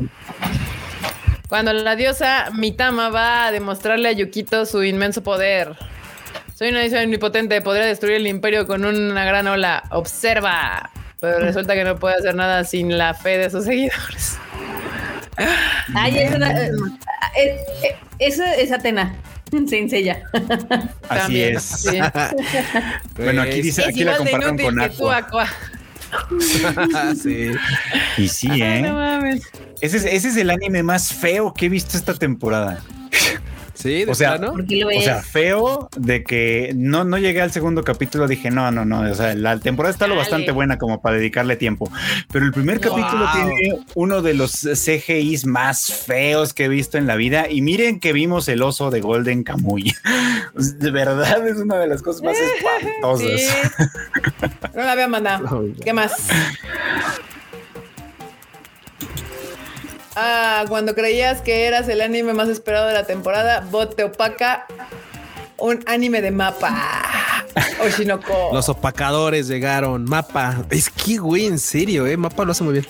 [1.49, 5.77] Cuando la diosa Mitama va a demostrarle a Yukito su inmenso poder.
[6.61, 9.83] Soy una diosa omnipotente, podría destruir el imperio con una gran ola.
[9.93, 10.91] Observa.
[11.19, 14.37] Pero resulta que no puede hacer nada sin la fe de sus seguidores.
[15.95, 16.51] Ay, es una.
[16.53, 16.71] eh,
[17.35, 19.17] eh, eh, Eso es Atena.
[19.69, 20.23] Sin sella.
[20.35, 21.63] Así También, es.
[21.63, 21.99] sí.
[23.17, 25.17] Bueno, aquí dice, Es aquí la inútil con Aqua.
[25.17, 25.47] Aqua.
[27.23, 27.53] sí.
[28.19, 28.83] Y sí, Ay, ¿eh?
[28.83, 29.45] no mames.
[29.81, 32.83] Ese es, ese es el anime más feo que he visto esta temporada.
[33.81, 34.53] Sí, de O sea, plano.
[34.53, 38.29] ¿Por qué lo O sea, feo de que no, no llegué al segundo capítulo.
[38.29, 39.01] Dije, no, no, no.
[39.11, 41.91] O sea, la temporada está lo bastante buena como para dedicarle tiempo.
[42.33, 43.29] Pero el primer capítulo Wow.
[43.33, 47.51] tiene uno de los CGIs más feos que he visto en la vida.
[47.51, 49.95] Y miren que vimos el oso de Golden Kamuy.
[50.55, 53.41] De verdad es una de las cosas más espantosas.
[53.41, 54.49] Sí.
[54.75, 55.65] No la había mandado.
[55.85, 56.13] ¿Qué más?
[60.23, 64.67] Ah, cuando creías que eras el anime más esperado de la temporada, Bot te opaca
[65.57, 66.77] un anime de mapa.
[67.85, 68.51] Oshinoko.
[68.53, 70.05] Los opacadores llegaron.
[70.05, 70.65] Mapa.
[70.71, 72.17] Es que, güey, en serio, eh.
[72.19, 72.87] Mapa lo hace muy bien.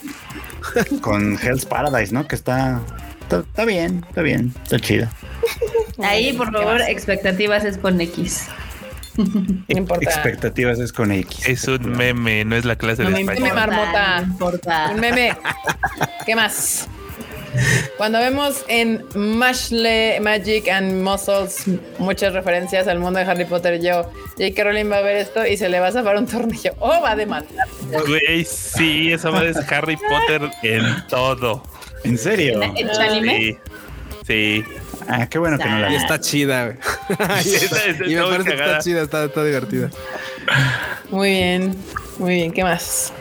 [1.01, 2.27] Con Hell's Paradise, ¿no?
[2.27, 2.81] Que está,
[3.23, 5.09] está, está bien, está bien, está chido.
[6.03, 8.47] Ahí, por ¿Qué favor, expectativas es con X.
[9.17, 10.05] No importa.
[10.05, 11.47] Expectativas es con X.
[11.47, 13.49] Es un meme, no es la clase No de me español.
[13.49, 13.67] importa.
[13.67, 14.21] marmota.
[14.21, 14.91] No importa.
[14.95, 15.37] Un meme.
[16.25, 16.89] ¿Qué más?
[17.97, 21.65] Cuando vemos en Mashle Magic and Muscles
[21.99, 24.05] muchas referencias al mundo de Harry Potter, yo,
[24.39, 24.65] J.K.
[24.65, 26.73] Rowling va a ver esto y se le va a zafar un tornillo.
[26.79, 27.67] O va a demandar.
[28.07, 31.63] Güey, sí, esa madre es Harry Potter en todo.
[32.05, 32.61] ¿En serio?
[32.77, 33.37] ¿Hecho anime?
[33.39, 33.59] Sí.
[34.27, 34.65] Sí.
[35.09, 35.97] Ah, qué bueno que no la Y vi.
[35.97, 36.77] está chida, güey.
[37.19, 39.91] Está- está y me muy parece que está chida, está, está divertida.
[41.11, 41.77] Muy bien,
[42.19, 42.53] muy bien.
[42.53, 43.13] ¿Qué más?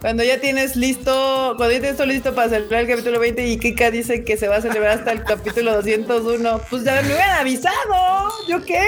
[0.00, 3.58] Cuando ya tienes listo, cuando ya tienes todo listo para celebrar el capítulo 20 y
[3.58, 7.38] Kika dice que se va a celebrar hasta el capítulo 201, pues ya me hubieran
[7.38, 8.32] avisado.
[8.48, 8.86] ¿Yo qué?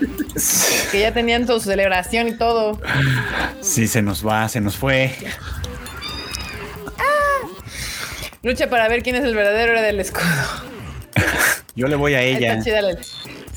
[0.92, 2.80] Que ya tenían su celebración y todo.
[3.60, 5.12] Sí, se nos va, se nos fue.
[8.44, 10.22] Lucha para ver quién es el verdadero héroe del escudo.
[11.74, 12.52] Yo le voy a ella.
[12.52, 12.96] Está chida la,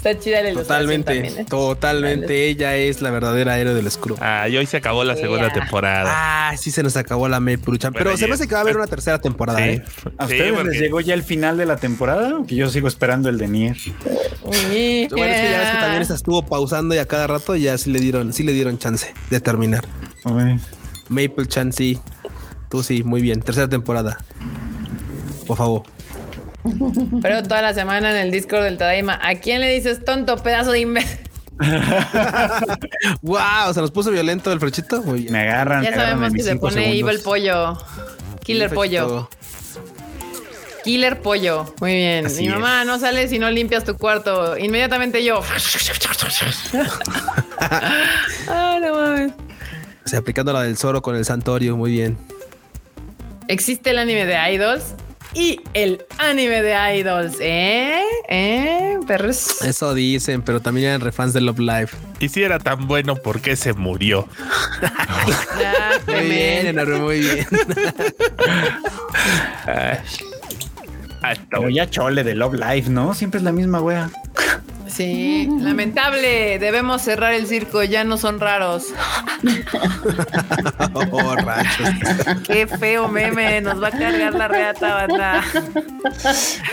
[0.09, 1.45] está chida la Totalmente, también, ¿eh?
[1.47, 2.47] totalmente.
[2.47, 4.17] Ella es la verdadera héroe del escudo.
[4.19, 5.53] Ah, y hoy se acabó la segunda Yeah.
[5.61, 6.11] temporada.
[6.13, 7.93] Ah, sí se nos acabó la Maple-Chan.
[7.93, 9.83] Bueno, Pero se me hace que va a haber una tercera temporada, Sí, ¿eh?
[10.17, 12.33] ¿A sí, ustedes porque- les llegó ya el final de la temporada?
[12.47, 13.77] Que yo sigo esperando el de Nier.
[14.43, 17.77] Uy, Bueno, es que ya ves que también estuvo pausando y a cada rato ya
[17.77, 19.85] sí le dieron, sí le dieron chance de terminar.
[21.09, 21.99] Maple Chan, sí.
[22.69, 23.41] Tú sí, muy bien.
[23.41, 24.17] Tercera temporada.
[25.45, 25.83] Por favor.
[27.21, 30.71] Pero toda la semana en el Discord del Tadaima, ¿a quién le dices tonto pedazo
[30.71, 31.19] de imbécil?
[33.21, 35.01] wow, se nos puso violento el frechito.
[35.03, 35.33] Muy bien.
[35.33, 35.83] Me agarran.
[35.83, 36.97] Ya agarran sabemos que se pone segundos.
[36.97, 37.77] evil pollo.
[38.43, 39.29] Killer El pollo.
[40.83, 41.73] Killer pollo.
[41.79, 42.25] Muy bien.
[42.25, 42.53] Así Mi es.
[42.53, 44.57] mamá no sale si no limpias tu cuarto.
[44.57, 45.41] Inmediatamente yo.
[48.47, 49.31] ah, no mames.
[50.03, 52.17] O sea, aplicando la del Zoro con el Santorio, muy bien.
[53.47, 54.95] Existe el anime de Idols
[55.33, 57.37] y el anime de Idols.
[57.39, 58.01] ¿Eh?
[58.29, 58.97] ¿Eh?
[59.07, 59.61] Perros.
[59.61, 61.89] Eso dicen, pero también eran refans de Love Live.
[62.19, 64.27] Y si era tan bueno, ¿por qué se murió?
[64.81, 66.67] Ah, Muy bien.
[66.67, 67.47] Enaru, muy bien.
[71.21, 71.69] Pero bueno.
[71.69, 73.13] ya chole de Love Life, ¿no?
[73.13, 74.09] Siempre es la misma wea.
[74.91, 76.59] Sí, lamentable.
[76.59, 77.83] Debemos cerrar el circo.
[77.83, 78.85] Ya no son raros.
[81.13, 81.89] Oh, rachos.
[82.45, 83.61] Qué feo meme.
[83.61, 85.43] Nos va a cargar la reata, banda.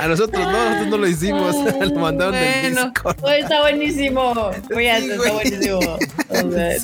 [0.01, 1.55] A nosotros no, nosotros no lo hicimos.
[1.81, 2.85] lo mandaron del Bueno.
[2.87, 3.17] Discord.
[3.23, 4.51] Oh, está buenísimo.
[4.71, 5.79] Muy alto, está buenísimo.
[5.79, 6.77] O sea,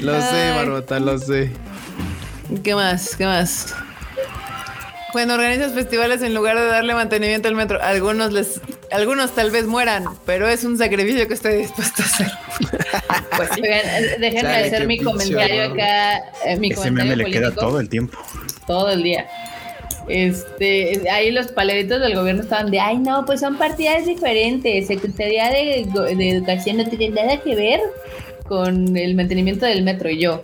[0.00, 0.50] Lo sé.
[0.56, 1.50] Barbota, lo sé.
[2.62, 3.16] ¿Qué más?
[3.16, 3.74] ¿Qué más?
[5.12, 8.60] Cuando organizas festivales en lugar de darle mantenimiento al metro, algunos les,
[8.92, 12.30] algunos tal vez mueran, pero es un sacrificio que estoy dispuesto a hacer.
[13.36, 16.16] Pues, oigan, eh, déjenme hacer mi comentario acá.
[16.44, 18.18] eh, mi Ese comentario meme le queda todo el tiempo.
[18.66, 19.26] todo el día.
[20.08, 24.88] Este, ahí los paleritos del gobierno estaban de, ay no, pues son partidas diferentes.
[24.88, 25.86] Secretaría de,
[26.16, 27.80] de Educación no tiene nada que ver
[28.46, 30.10] con el mantenimiento del metro.
[30.10, 30.42] Y yo,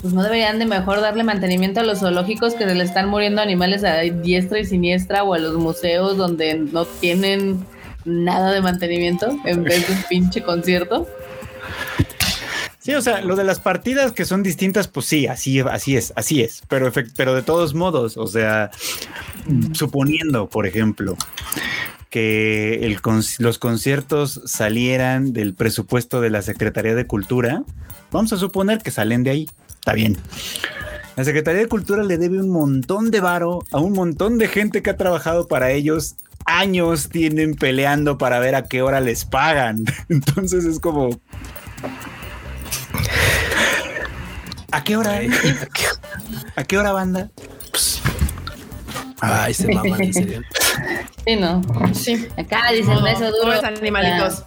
[0.00, 3.42] pues no deberían de mejor darle mantenimiento a los zoológicos que se le están muriendo
[3.42, 7.64] animales a diestra y siniestra o a los museos donde no tienen
[8.04, 11.06] nada de mantenimiento en vez de un pinche concierto.
[12.78, 16.14] Sí, o sea, lo de las partidas que son distintas, pues sí, así, así es,
[16.16, 16.62] así es.
[16.68, 18.70] Pero, pero de todos modos, o sea,
[19.72, 21.14] suponiendo, por ejemplo,
[22.08, 22.98] que el
[23.40, 27.62] los conciertos salieran del presupuesto de la Secretaría de Cultura,
[28.10, 29.48] vamos a suponer que salen de ahí.
[29.88, 30.18] Está bien.
[31.16, 34.82] La Secretaría de Cultura le debe un montón de varo a un montón de gente
[34.82, 36.16] que ha trabajado para ellos.
[36.44, 39.84] Años tienen peleando para ver a qué hora les pagan.
[40.10, 41.08] Entonces es como,
[44.72, 45.20] ¿A qué hora?
[46.54, 47.30] ¿A qué hora, banda?
[49.22, 50.42] Ay, se maman, en serio.
[51.26, 51.62] Sí, ¿no?
[51.94, 52.28] Sí.
[52.36, 53.52] Acá dicen beso duro.
[53.64, 54.44] Animalitos.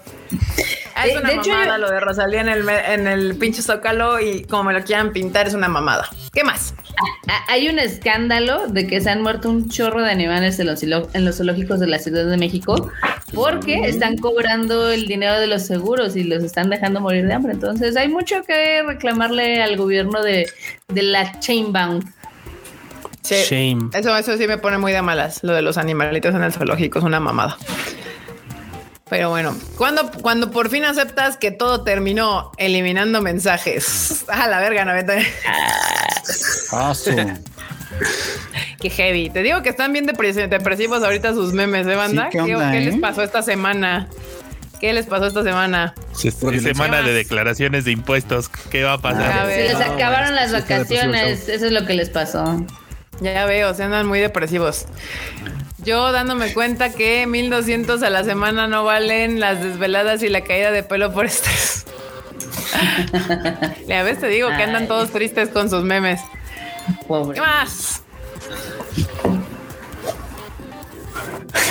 [1.02, 3.36] Ah, es De- una de hecho, mamada yo- lo de Rosalía en el, en el
[3.36, 6.08] pinche zócalo y como me lo quieran pintar es una mamada.
[6.34, 6.74] ¿Qué más?
[7.28, 10.82] Ah, Hay un escándalo de que se han muerto un chorro de animales en los,
[10.84, 12.92] zilo- en los zoológicos de la Ciudad de México
[13.34, 17.54] porque están cobrando el dinero de los seguros y los están dejando morir de hambre.
[17.54, 20.50] Entonces hay mucho que reclamarle al gobierno de,
[20.90, 22.04] de la Chainbound.
[23.22, 23.36] Sí.
[23.48, 23.90] Shame.
[23.94, 25.44] Eso, eso sí me pone muy de malas.
[25.44, 27.56] Lo de los animalitos en el zoológico es una mamada.
[29.12, 34.24] Pero bueno, cuando, cuando por fin aceptas que todo terminó eliminando mensajes.
[34.30, 35.14] A la verga, 90.
[36.72, 37.12] Ah, su-
[38.80, 39.30] Qué heavy.
[39.30, 42.30] Te digo que están bien depres- depresivos ahorita sus memes, ¿eh, banda?
[42.32, 43.00] Sí, ¿qué onda, les eh?
[43.02, 44.08] pasó esta semana?
[44.80, 45.94] ¿Qué les pasó esta semana?
[46.14, 48.48] Se- semana de declaraciones de impuestos.
[48.48, 49.46] ¿Qué va a pasar?
[49.48, 51.50] Se les acabaron las sí vacaciones.
[51.50, 52.66] Eso es lo que les pasó.
[53.20, 54.86] Ya veo, se andan muy depresivos.
[55.84, 60.72] Yo dándome cuenta que 1200 a la semana no valen las desveladas y la caída
[60.72, 61.86] de pelo por estrés.
[63.88, 66.22] Ya ves, te digo que andan todos tristes con sus memes.
[67.08, 67.36] Pobre.
[67.36, 68.02] ¿Qué más?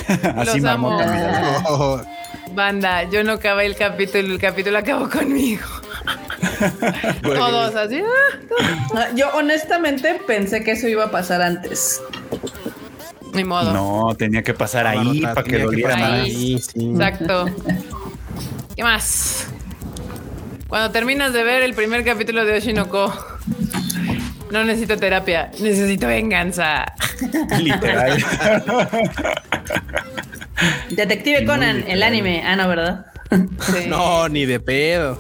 [0.36, 0.98] Así Los amo.
[2.52, 5.66] Banda, yo no acabé el capítulo, el capítulo acabó conmigo.
[7.22, 8.00] Todos así.
[8.02, 8.38] ah,
[8.94, 12.02] Ah, Yo honestamente pensé que eso iba a pasar antes.
[13.34, 13.72] Ni modo.
[13.72, 16.20] No, tenía que pasar ahí para que doliera pasar más.
[16.20, 16.58] ahí.
[16.60, 16.90] sí.
[16.90, 17.46] Exacto.
[18.76, 19.48] ¿Qué más?
[20.68, 23.12] Cuando terminas de ver el primer capítulo de Oshinoko,
[24.50, 26.92] no necesito terapia, necesito venganza.
[27.60, 28.16] Literal.
[30.90, 32.42] Detective Conan, el anime.
[32.44, 33.06] Ah, no, ¿verdad?
[33.60, 33.86] Sí.
[33.88, 35.18] No, ni de pedo.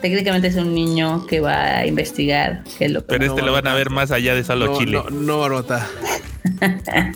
[0.00, 3.46] Técnicamente es un niño que va a investigar qué es lo que Pero este No,
[3.48, 3.76] lo van a no.
[3.76, 4.92] ver más allá de solo No, Chile.
[4.92, 5.86] no, no, Barbota.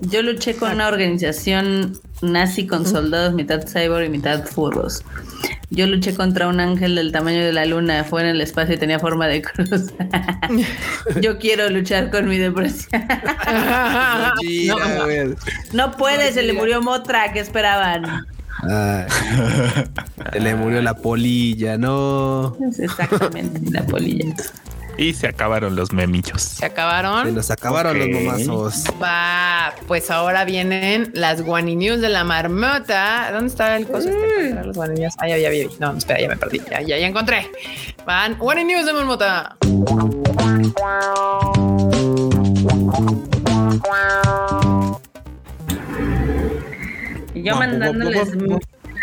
[0.00, 5.02] Yo luché con una organización nazi con soldados, mitad cyborg y mitad furros.
[5.70, 8.78] Yo luché contra un ángel del tamaño de la luna, fue en el espacio y
[8.78, 9.92] tenía forma de cruz.
[11.20, 13.02] Yo quiero luchar con mi depresión.
[14.40, 15.34] Güey.
[15.72, 18.26] no puede, se le murió Motra, ¿qué esperaban?
[18.62, 19.06] Ay.
[20.32, 22.56] Se le murió la polilla, no.
[22.78, 24.34] Exactamente, la polilla.
[25.00, 26.42] Y se acabaron los memillos.
[26.42, 27.24] Se acabaron.
[27.24, 28.84] Se nos acabaron los momazos.
[29.02, 33.30] Va, pues ahora vienen las Guani News de la marmota.
[33.32, 35.14] ¿Dónde está el coso este para encontrar los Guani News?
[35.16, 35.70] Ah, ya, ya, ya, ya.
[35.78, 36.60] No, espera, ya me perdí.
[36.70, 37.50] Ya, ya, ya encontré.
[38.04, 39.56] Van Guani News de marmota.
[47.32, 48.28] Y yo mandándoles.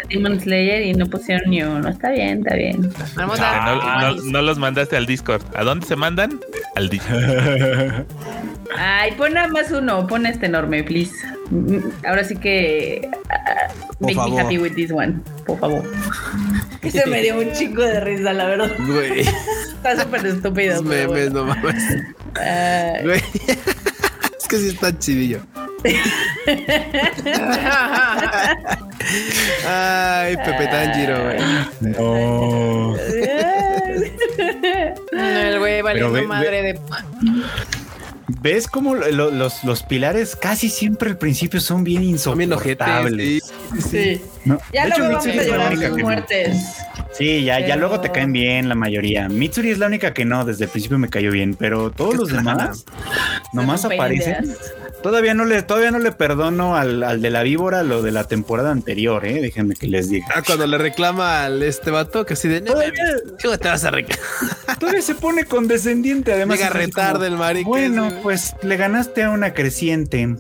[0.10, 1.88] Demon Slayer y no pusieron ni uno.
[1.90, 2.90] Está bien, está bien.
[3.16, 3.52] Marmota.
[3.52, 5.42] Que no, no- no los mandaste al Discord.
[5.56, 6.40] ¿A dónde se mandan?
[6.76, 7.20] Al Discord.
[8.78, 11.14] Ay, pon nada más uno, pon este enorme, please.
[12.06, 14.34] Ahora sí que ah, Por make favor.
[14.36, 15.84] me happy with this one, por favor.
[16.82, 18.72] Ese me dio un chico de risa, la verdad.
[18.86, 19.22] Güey,
[19.76, 20.84] Está súper estúpido.
[20.84, 21.30] memes, bueno.
[21.32, 21.84] no mames.
[23.04, 23.22] Güey.
[24.40, 25.40] Es que sí está chidillo.
[29.68, 31.38] Ay, Pepe Tanjiro, güey.
[31.82, 32.95] No.
[35.14, 36.80] El güey valiendo ve- ve- madre de.
[38.41, 43.44] ¿Ves cómo lo- los, los pilares casi siempre al principio son bien insoportables?
[43.74, 44.22] Sí, sí.
[44.45, 44.60] ¿no?
[44.74, 46.08] Ya De hecho, luego vamos Mitsuri a es la llorar única sus que no.
[46.08, 46.58] muertes.
[47.14, 49.28] Sí, ya, ya luego te caen bien la mayoría.
[49.30, 52.30] Mitsuri es la única que no, desde el principio me cayó bien, pero todos los
[52.30, 52.86] demás
[53.54, 54.44] nomás aparecen.
[54.45, 54.58] ideas.
[55.08, 58.26] Todavía no le, todavía no le perdono al, al de la víbora lo de la
[58.26, 59.40] temporada anterior, eh.
[59.42, 60.28] Déjenme que les diga.
[60.36, 62.92] Ah, cuando le reclama al este vato que así de Todavía,
[63.42, 64.20] ¿cómo te vas a reclamar?
[64.80, 66.58] todavía se pone condescendiente, además.
[66.58, 67.70] Llega retarde el marica.
[67.70, 70.36] Bueno, pues le ganaste a una creciente.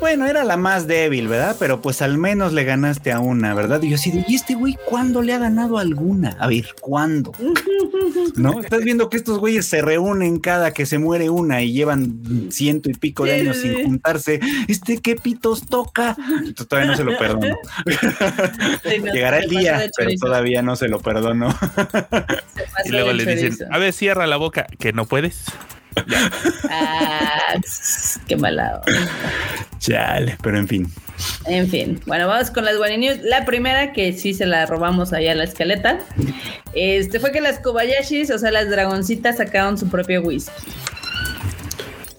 [0.00, 1.56] Bueno, era la más débil, ¿verdad?
[1.58, 3.82] Pero pues al menos le ganaste a una, ¿verdad?
[3.82, 6.36] Y yo así de, ¿y este güey cuándo le ha ganado alguna?
[6.40, 7.32] A ver, ¿cuándo?
[8.36, 8.60] ¿No?
[8.60, 12.88] Estás viendo que estos güeyes se reúnen cada que se muere una y llevan ciento
[12.88, 14.40] y pico de años sin juntarse.
[14.68, 16.16] ¿Este qué pitos toca?
[16.18, 17.56] Entonces, todavía no se lo perdono.
[18.82, 21.54] Sí, no, Llegará el día, pero todavía no se lo perdono.
[22.84, 25.44] Y luego le dicen, a ver, cierra la boca, que no puedes.
[26.70, 27.54] Ah,
[28.26, 28.82] qué mala.
[28.86, 29.10] onda.
[29.78, 30.92] Chale, pero en fin.
[31.46, 33.18] En fin, bueno, vamos con las Guani News.
[33.22, 35.98] La primera, que sí se la robamos allá a la escaleta,
[36.74, 40.50] este fue que las Kobayashis, o sea, las dragoncitas, sacaron su propio whisky.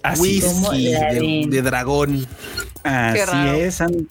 [0.03, 2.27] Así, ¿Cómo Whisky de, dragón.
[2.83, 3.81] así es.
[3.81, 4.07] han-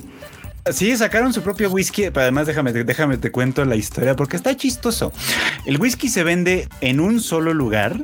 [0.72, 4.56] Sí, sacaron su propio whisky, pero además déjame, déjame te cuento la historia porque está
[4.56, 5.12] chistoso.
[5.66, 7.96] El whisky se vende en un solo lugar,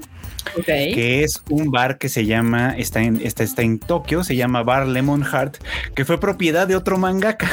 [0.65, 4.63] Que es un bar que se llama, está en, está, está en Tokio, se llama
[4.63, 5.59] Bar Lemon Heart,
[5.95, 7.51] que fue propiedad de otro mangaka,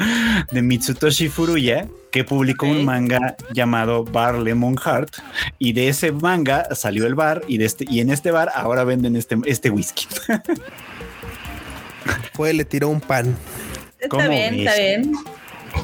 [0.52, 5.16] de Mitsutoshi Furuya, que publicó un manga llamado Bar Lemon Heart,
[5.58, 8.84] y de ese manga salió el bar, y, de este, y en este bar ahora
[8.84, 10.06] venden este, este whisky.
[12.34, 13.36] Fue, le tiró un pan.
[13.98, 15.12] Está ¿Cómo bien, está bien.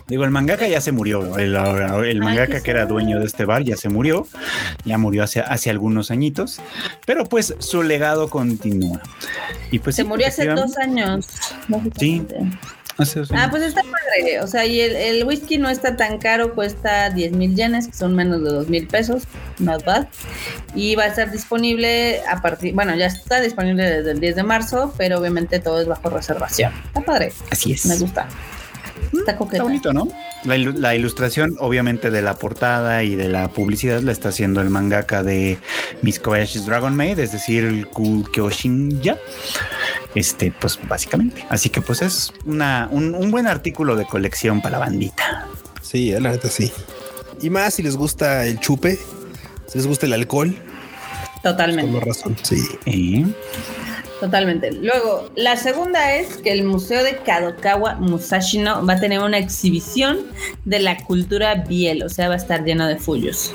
[0.07, 1.37] Digo, el mangaka ya se murió.
[1.39, 4.27] El, el mangaka que era dueño de este bar ya se murió.
[4.85, 6.61] Ya murió hace, hace algunos añitos.
[7.07, 9.01] Pero pues su legado continúa.
[9.71, 11.27] Y pues Se sí, murió hace dos años.
[12.99, 14.41] hace dos Ah, pues está padre.
[14.41, 17.93] O sea, y el, el whisky no está tan caro, cuesta 10 mil yenes, que
[17.95, 19.23] son menos de 2 mil pesos.
[19.59, 20.09] Not bad.
[20.75, 24.43] Y va a estar disponible a partir, bueno, ya está disponible desde el 10 de
[24.43, 26.73] marzo, pero obviamente todo es bajo reservación.
[26.87, 27.33] Está padre.
[27.51, 27.87] Así es.
[27.87, 28.27] Me gusta.
[29.13, 29.57] Está coqueta.
[29.57, 30.09] Está bonito, ¿no?
[30.45, 34.61] La, ilu- la ilustración, obviamente, de la portada y de la publicidad la está haciendo
[34.61, 35.59] el mangaka de
[36.03, 39.17] Miss Kobayashi's Dragon Maid, es decir, el Kul Kyoshinya.
[40.15, 41.45] Este, pues básicamente.
[41.49, 45.47] Así que, pues es una, un, un buen artículo de colección para la bandita.
[45.83, 46.73] Sí, eh, la neta sí.
[47.41, 48.99] Y más si les gusta el chupe,
[49.69, 51.93] si les gusta el alcohol, con Totalmente.
[51.93, 52.37] más razón.
[52.43, 52.63] Sí.
[52.87, 53.25] ¿Eh?
[54.21, 54.73] Totalmente.
[54.73, 60.19] Luego, la segunda es que el Museo de Kadokawa Musashino va a tener una exhibición
[60.65, 63.53] de la cultura biel, o sea, va a estar lleno de fullos.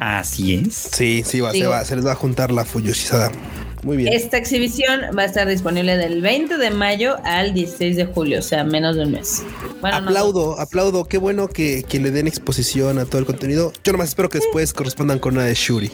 [0.00, 0.74] Así es.
[0.92, 3.32] Sí, sí, va, se, va, se les va a juntar la Fuyoshisada.
[3.82, 4.12] Muy bien.
[4.12, 8.42] Esta exhibición va a estar disponible del 20 de mayo al 16 de julio, o
[8.42, 9.42] sea, menos de un mes.
[9.80, 11.04] Bueno, no, aplaudo, aplaudo.
[11.04, 13.72] Qué bueno que, que le den exposición a todo el contenido.
[13.84, 15.92] Yo nomás espero que después correspondan con una de Shuri.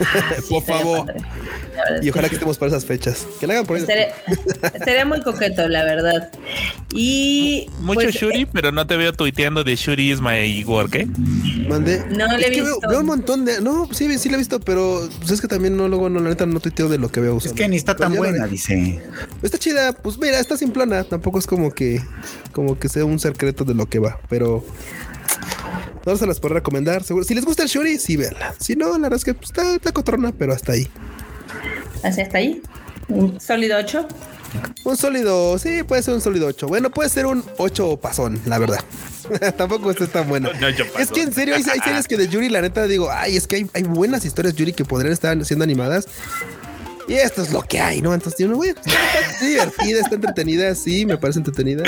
[0.00, 1.14] Ah, sí, por favor.
[2.02, 3.26] Y ojalá que estemos para esas fechas.
[3.38, 3.76] Que la hagan por.
[3.76, 4.08] Estaría,
[4.74, 6.30] estaría muy coqueto, la verdad.
[6.92, 7.68] Y.
[7.80, 11.06] Mucho pues, Shuri, pero no te veo tuiteando de Shuri is my work, ¿eh?
[11.68, 12.04] Mandé.
[12.10, 12.88] No le he veo, visto.
[12.88, 13.60] veo un montón de.
[13.60, 16.30] No, sí, sí la he visto, pero pues es que también no, luego, no, la
[16.30, 19.00] neta, no tuiteo de lo que veo Es que ni está Pero tan buena, dice.
[19.42, 21.04] Está chida, pues mira, está simplona.
[21.04, 22.00] Tampoco es como que,
[22.52, 24.64] como que sea un secreto de lo que va, pero
[26.06, 27.02] no se las puedo recomendar.
[27.02, 27.24] Seguro.
[27.24, 28.54] Si les gusta el Shuri, sí, véanla.
[28.58, 30.88] Si no, la verdad es que pues, está, está cotrona, pero hasta ahí.
[32.02, 32.62] Así hasta ahí.
[33.08, 34.08] Un sólido 8.
[34.84, 36.68] Un sólido, sí, puede ser un sólido 8.
[36.68, 38.80] Bueno, puede ser un 8 pasón, la verdad.
[39.56, 40.50] Tampoco esto es tan bueno.
[40.60, 43.36] No, Es que en serio hay, hay series que de Yuri, la neta, digo, ay,
[43.36, 46.06] es que hay, hay buenas historias Yuri que podrían estar siendo animadas.
[47.08, 48.12] Y esto es lo que hay, ¿no?
[48.14, 48.90] Entonces, yo no voy está
[49.46, 51.84] divertida, está entretenida, sí, me parece entretenida.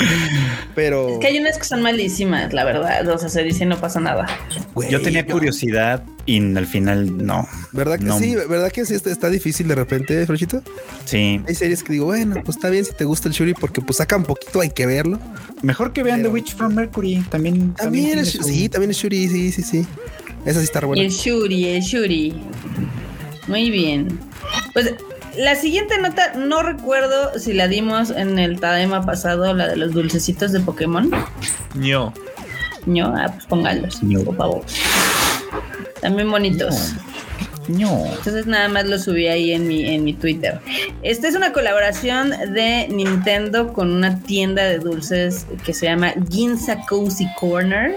[0.75, 3.05] Pero, Es que hay unas que son malísimas, la verdad.
[3.09, 4.27] O sea, se dice no pasa nada.
[4.73, 7.45] güey, Yo tenía curiosidad y al final no.
[7.73, 8.17] ¿Verdad que No.
[8.17, 8.33] sí?
[8.35, 10.63] ¿Verdad que sí está, está difícil de repente, Frochito?
[11.03, 11.41] Sí.
[11.47, 13.97] Hay series que digo, bueno, pues está bien si te gusta el Shuri porque pues
[13.97, 15.19] saca un poquito, hay que verlo.
[15.63, 17.25] Mejor que vean Pero- The Witch from Mercury.
[17.29, 17.73] También.
[17.73, 19.85] También, tiene es, su- sí, también es Shuri, sí, sí, sí.
[20.45, 21.01] Esa sí está Y buena.
[21.03, 22.33] el Shuri, el Shuri.
[23.49, 24.19] Muy bien.
[24.73, 24.93] Pues
[25.37, 29.91] la siguiente nota, no recuerdo si la dimos en el Tadema pasado, la de los
[29.93, 31.11] dulcecitos de Pokémon.
[31.75, 32.13] ño.
[32.85, 34.21] No, ah, pues póngalos, No.
[34.23, 34.61] por favor.
[36.01, 36.93] También bonitos.
[37.67, 38.05] No.
[38.05, 40.59] Entonces nada más lo subí ahí en mi, en mi Twitter.
[41.03, 46.77] Esta es una colaboración de Nintendo con una tienda de dulces que se llama Ginza
[46.87, 47.95] Cozy Corner.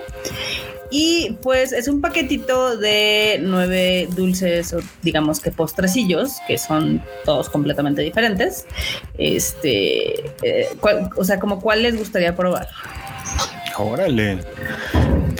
[0.94, 7.48] Y pues es un paquetito de nueve dulces, o digamos que postrecillos, que son todos
[7.48, 8.66] completamente diferentes.
[9.16, 12.69] Este, eh, ¿cuál- o sea, como cuál les gustaría probar.
[13.78, 14.40] Órale.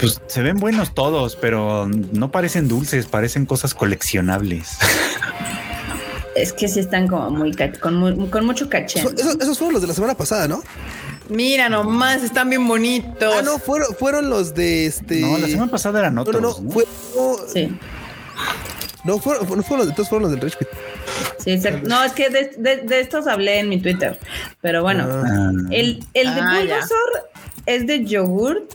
[0.01, 4.79] Pues se ven buenos todos, pero no parecen dulces, parecen cosas coleccionables.
[6.35, 9.03] Es que sí están como muy con, muy- con mucho caché.
[9.03, 10.63] So- esos, esos fueron los de la semana pasada, ¿no?
[11.29, 13.35] Mira nomás, están bien bonitos.
[13.39, 15.21] Ah, no, fueron, fueron los de este.
[15.21, 16.41] No, la semana pasada eran otros.
[16.43, 16.61] no, ¿no?
[16.61, 16.85] no, fue-
[17.17, 17.69] no, Sí.
[19.05, 20.69] no fueron, no fueron los de todos, fueron los del Rich Pit.
[21.39, 21.89] Sí, exacto.
[21.89, 24.19] No, es que de, de- de estos hablé en mi Twitter.
[24.61, 25.51] Pero bueno, Ah.
[25.71, 26.59] El, el de Ah.
[26.59, 27.31] Bulbasaur
[27.67, 28.71] es de yogurt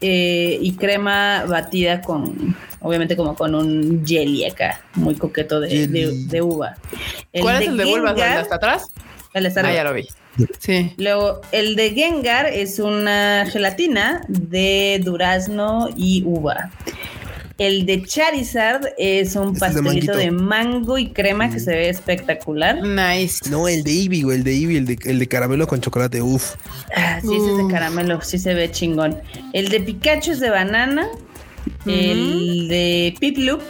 [0.00, 6.24] eh, y crema batida con, obviamente como con un jelly acá, muy coqueto de, de-
[6.26, 6.76] de uva.
[7.40, 8.18] ¿Cuál es el de Bulbasaur?
[8.26, 8.84] ¿El de hasta atrás?
[9.32, 10.06] el de hasta Ah, ya lo vi.
[10.58, 10.92] Sí.
[10.96, 16.70] Luego, el de Gengar es una gelatina de durazno y uva.
[17.56, 21.70] El de Charizard es un Este es de pastelito de mango y crema que se
[21.70, 22.82] ve espectacular.
[22.82, 23.48] Nice.
[23.48, 26.20] No, el de Eevee, güey, el de Eevee, el de, el de caramelo con chocolate,
[26.20, 26.56] uf.
[26.96, 29.20] Ah, sí, ese es de caramelo, sí se ve chingón.
[29.52, 31.06] El de Pikachu es de banana.
[31.86, 33.60] El de Piplup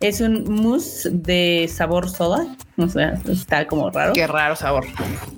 [0.00, 2.46] es un mousse de sabor soda.
[2.76, 4.12] O sea, está como raro.
[4.12, 4.86] Qué raro sabor.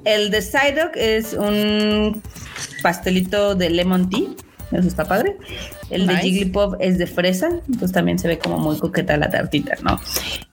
[0.04, 2.22] El de Psyduck es un
[2.82, 4.28] pastelito de lemon tea.
[4.72, 5.36] Eso está padre.
[5.90, 6.16] El de.
[6.16, 7.48] Jigglypuff es de fresa.
[7.48, 10.00] Entonces también se ve como muy coqueta la tartita, ¿no?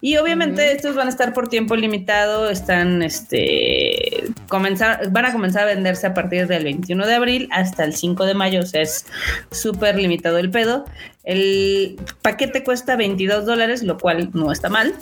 [0.02, 2.50] Y obviamente estos van a estar por tiempo limitado.
[2.50, 7.84] Están, este, comenzar, van a comenzar a venderse a partir del 21 de abril hasta
[7.84, 8.62] el 5 de mayo.
[8.62, 9.06] O sea, es
[9.52, 10.86] súper limitado el pedo.
[11.24, 14.94] El paquete cuesta 22 dólares, lo cual no está mal.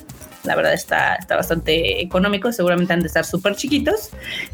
[0.44, 2.52] La verdad está, está bastante económico.
[2.52, 4.11] Seguramente han de estar súper chiquitos,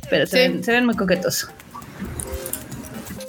[0.09, 0.51] pero se, Sí.
[0.53, 1.49] ven, se ven muy coquetos.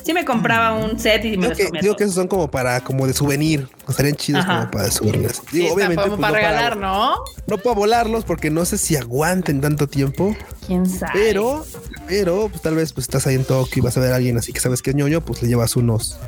[0.04, 2.28] Sí me compraba un set y me Digo los que, comía digo que esos son
[2.28, 3.68] como para, como de souvenir.
[3.88, 4.58] Estarían chidos Ajá.
[4.58, 5.36] como para de souvenirs.
[5.50, 7.14] Sí, Digo, está obviamente, como pues, para no regalar, ¿no?
[7.46, 10.36] No para volarlos porque no sé si aguanten tanto tiempo.
[10.66, 11.12] ¿Quién sabe?
[11.14, 11.64] Pero,
[12.06, 14.36] pero, pues tal vez pues estás ahí en Tokio y vas a ver a alguien
[14.36, 16.18] así que sabes que es ñoño, pues le llevas unos,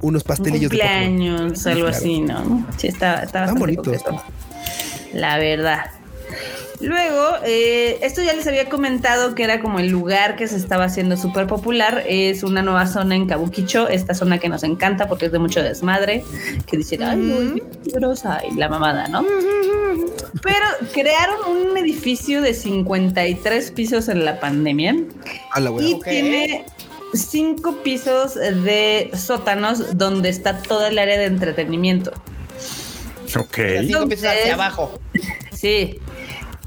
[0.00, 1.06] unos un pastelillos de Pokémon.
[1.08, 1.96] cumpleaños, algo Claro.
[1.96, 2.66] así, ¿no?
[2.76, 4.22] Sí, está, está bastante coqueto.
[5.12, 5.90] La verdad.
[6.80, 10.84] Luego, eh, esto ya les había comentado que era como el lugar que se estaba
[10.84, 12.04] haciendo súper popular.
[12.06, 15.62] Es una nueva zona en Kabukicho, esta zona que nos encanta porque es de mucho
[15.62, 16.22] desmadre.
[16.66, 19.24] Que dicen, ay, muy peligrosa y la mamada, ¿no?
[20.42, 24.94] Pero crearon un edificio de 53 pisos en la pandemia
[25.52, 26.64] A la y tiene
[27.12, 32.12] cinco pisos de sótanos donde está toda el área de entretenimiento.
[33.34, 33.56] ok.
[33.56, 35.00] Cinco pisos Entonces- hacia abajo.
[35.52, 35.98] Sí.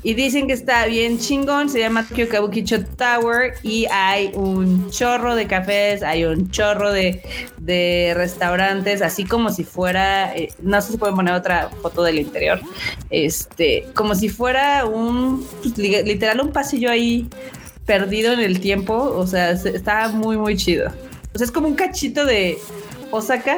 [0.04, 5.36] Y dicen que está bien chingón, se llama Tokyo Kabukicho Tower y hay un chorro
[5.36, 7.22] de cafés, hay un chorro de,
[8.16, 12.60] restaurantes, así como si fuera, eh, no sé si pueden poner otra foto del interior,
[13.12, 17.28] este, como si fuera un, pues, li- literal un pasillo ahí
[17.86, 20.90] perdido en el tiempo, o sea, se- está muy, muy chido.
[21.34, 22.58] O sea, es como un cachito de
[23.12, 23.58] Osaka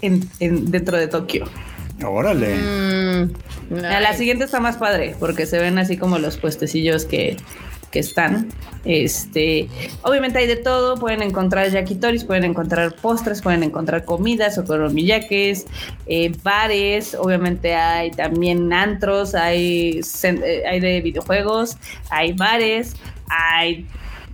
[0.00, 1.44] en, en- dentro de Tokio.
[2.04, 2.56] Órale.
[2.56, 7.36] Mm, A la siguiente está más padre, porque se ven así como los puestecillos que,
[7.90, 8.48] que están.
[8.84, 9.68] Este,
[10.02, 15.66] obviamente hay de todo, pueden encontrar yakitoris, pueden encontrar postres, pueden encontrar comidas, okonomiyakes,
[16.06, 21.76] eh, bares, obviamente hay también antros, hay, eh, hay de videojuegos,
[22.10, 22.96] hay bares,
[23.28, 23.86] hay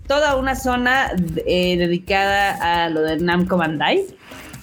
[0.06, 1.12] toda una zona
[1.44, 4.04] eh, dedicada a lo de Namco Bandai,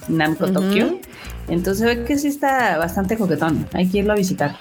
[0.08, 0.52] Namco.
[0.52, 1.00] Tokyo.
[1.48, 3.68] Entonces ve que sí está bastante coquetón.
[3.74, 4.56] Hay que irlo a visitar.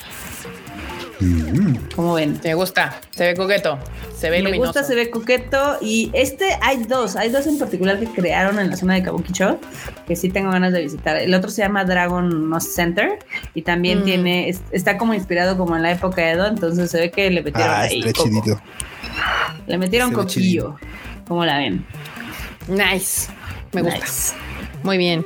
[1.95, 2.39] Como ven.
[2.45, 3.79] Me gusta, se ve coqueto,
[4.17, 4.73] se ve Me luminoso.
[4.73, 5.79] gusta, se ve coqueto.
[5.81, 9.59] Y este hay dos, hay dos en particular que crearon en la zona de Kabukicho
[10.07, 11.17] que sí tengo ganas de visitar.
[11.17, 13.19] El otro se llama Dragon Nose Center
[13.55, 14.05] y también Mm.
[14.05, 17.31] tiene, es- está como inspirado como en la época de Edo, entonces se ve que
[17.31, 18.29] le metieron Ah, ahí está coco.
[18.29, 18.61] chidito.
[19.67, 20.77] Le metieron Se coquillo.
[21.27, 21.87] ¿Cómo la ven?
[22.69, 23.31] Nice,
[23.73, 23.99] me gusta.
[24.01, 24.35] Nice.
[24.83, 25.25] Muy bien.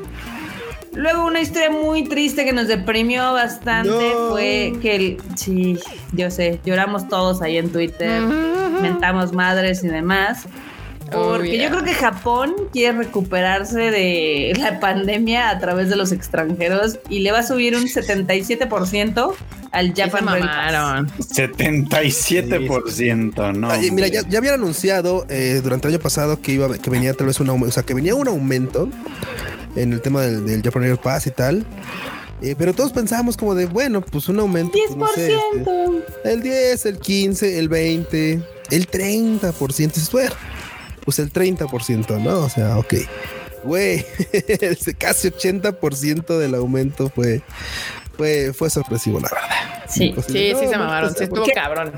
[0.99, 4.31] Luego una historia muy triste que nos deprimió bastante No.
[4.31, 5.79] fue que el, sí,
[6.13, 8.21] yo sé, lloramos todos ahí en Twitter,
[8.83, 10.47] mentamos madres y demás.
[11.13, 11.63] Oh, Porque yeah.
[11.63, 17.21] yo creo que Japón quiere recuperarse de la pandemia a través de los extranjeros y
[17.21, 19.35] le va a subir un 77%
[19.71, 21.07] al Japan mamaron.
[21.17, 23.71] 77%, no.
[23.71, 27.15] Ay, mira, ya, ya habían anunciado eh, durante el año pasado que iba que venía
[27.15, 28.89] tal vez un aumento, o sea, que venía un aumento
[29.79, 31.65] en el tema del, del Japan Air Pass y tal.
[32.41, 34.73] Eh, pero todos pensábamos como de, bueno, pues un aumento.
[34.87, 36.05] pues, no sé, este, 10%.
[36.25, 39.77] el 10, el 15, el 20, el 30%.
[39.77, 40.33] Dices, bueno,
[41.05, 42.41] pues el 30%, ¿no?
[42.41, 42.95] O sea, ok.
[43.65, 44.05] Güey,
[44.99, 47.43] casi 80% del aumento fue,
[48.17, 49.85] fue, fue sorpresivo, la verdad.
[49.89, 50.15] Sí.
[50.27, 51.93] Sí, sí no, se no, mamaron, sí estuvo cabrón.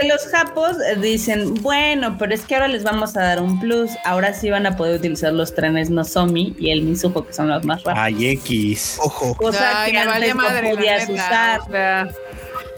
[0.00, 3.90] Que los japos dicen, bueno, pero es que ahora les vamos a dar un plus.
[4.04, 7.64] Ahora sí van a poder utilizar los trenes Nozomi y el Mizuho, que son los
[7.64, 8.04] más rápidos.
[8.04, 8.98] Ay, X.
[9.00, 11.60] Ojo, Cosa Ay, que me vale antes madre, no podías neta, usar.
[11.60, 12.08] o sea.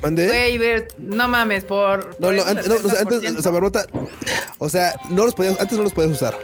[0.02, 0.60] Güey,
[0.98, 2.06] no mames, por.
[2.20, 3.38] No, por no, antes, no, o sea, antes, 70%.
[3.38, 3.86] o sea, Barbota,
[4.58, 6.34] o sea, no los podías, antes no los podías usar.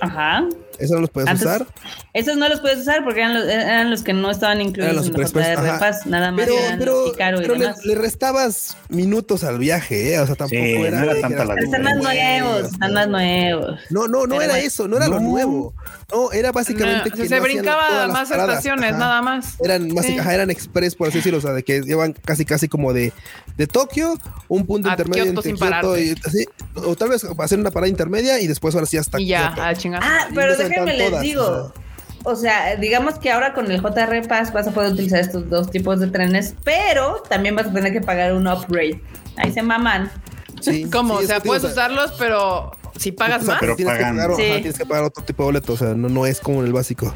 [0.00, 0.44] Ajá.
[0.78, 1.66] Eso no los Antes- usar.
[2.12, 5.12] Esos no los puedes usar porque eran los, eran los que no estaban incluidos en
[5.12, 5.78] la JR ajá.
[5.78, 7.84] Pass, nada más Pero, eran pero, le, demás.
[7.84, 10.20] le restabas minutos al viaje, ¿eh?
[10.20, 10.98] O sea, tampoco Sí, era.
[10.98, 13.80] no era que tanta la Están más nuevos, están más nuevos.
[13.90, 14.66] No, no, no Pero era bueno.
[14.66, 15.74] eso, no era lo nuevo.
[16.12, 18.98] No, era básicamente No, que se brincaba más estaciones, ajá.
[18.98, 19.56] nada más.
[19.62, 20.16] Eran más, Sí.
[20.18, 23.12] ajá, eran express, por así decirlo, o sea, de que llevan casi, casi como de,
[23.56, 24.16] de Tokio,
[24.48, 26.44] un punto A intermedio Kioto entre Kioto y así,
[26.76, 29.74] o tal vez hacer una parada intermedia y después ahora sí hasta Y ya, a
[29.74, 30.00] chingar.
[30.04, 31.72] Ah, pero déjenme aventan les todas, digo.
[32.24, 35.70] O sea, digamos que ahora con el JR Pass vas a poder utilizar estos dos
[35.70, 39.00] tipos de trenes, pero también vas a tener que pagar un upgrade.
[39.36, 40.10] Ahí se maman.
[40.60, 41.18] Sí, ¿Cómo?
[41.18, 43.60] sí, o sea, puedes usarlos, pero si pagas o sea, más.
[43.60, 46.08] pero tienes, que pagar, ajá, tienes que pagar otro tipo de boleto, o sea, no,
[46.08, 47.14] no es como en el básico.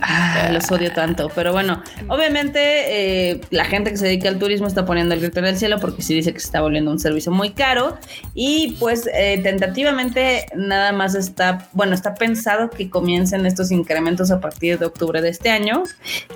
[0.00, 1.30] Ah, los odio tanto.
[1.34, 5.40] Pero bueno, obviamente eh, la gente que se dedica al turismo está poniendo el grito
[5.40, 7.98] en el cielo porque sí dice que se está volviendo un servicio muy caro.
[8.34, 14.40] Y pues eh, tentativamente nada más está, bueno, está pensado que comiencen estos incrementos a
[14.40, 15.82] partir de octubre de este año.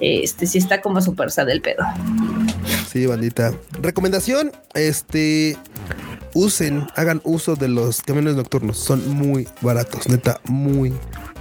[0.00, 1.84] Este sí está como súper sad el pedo.
[2.90, 3.52] Sí, bandita.
[3.80, 5.56] Recomendación, este
[6.34, 8.78] usen, hagan uso de los camiones nocturnos.
[8.78, 10.92] Son muy baratos, neta, muy,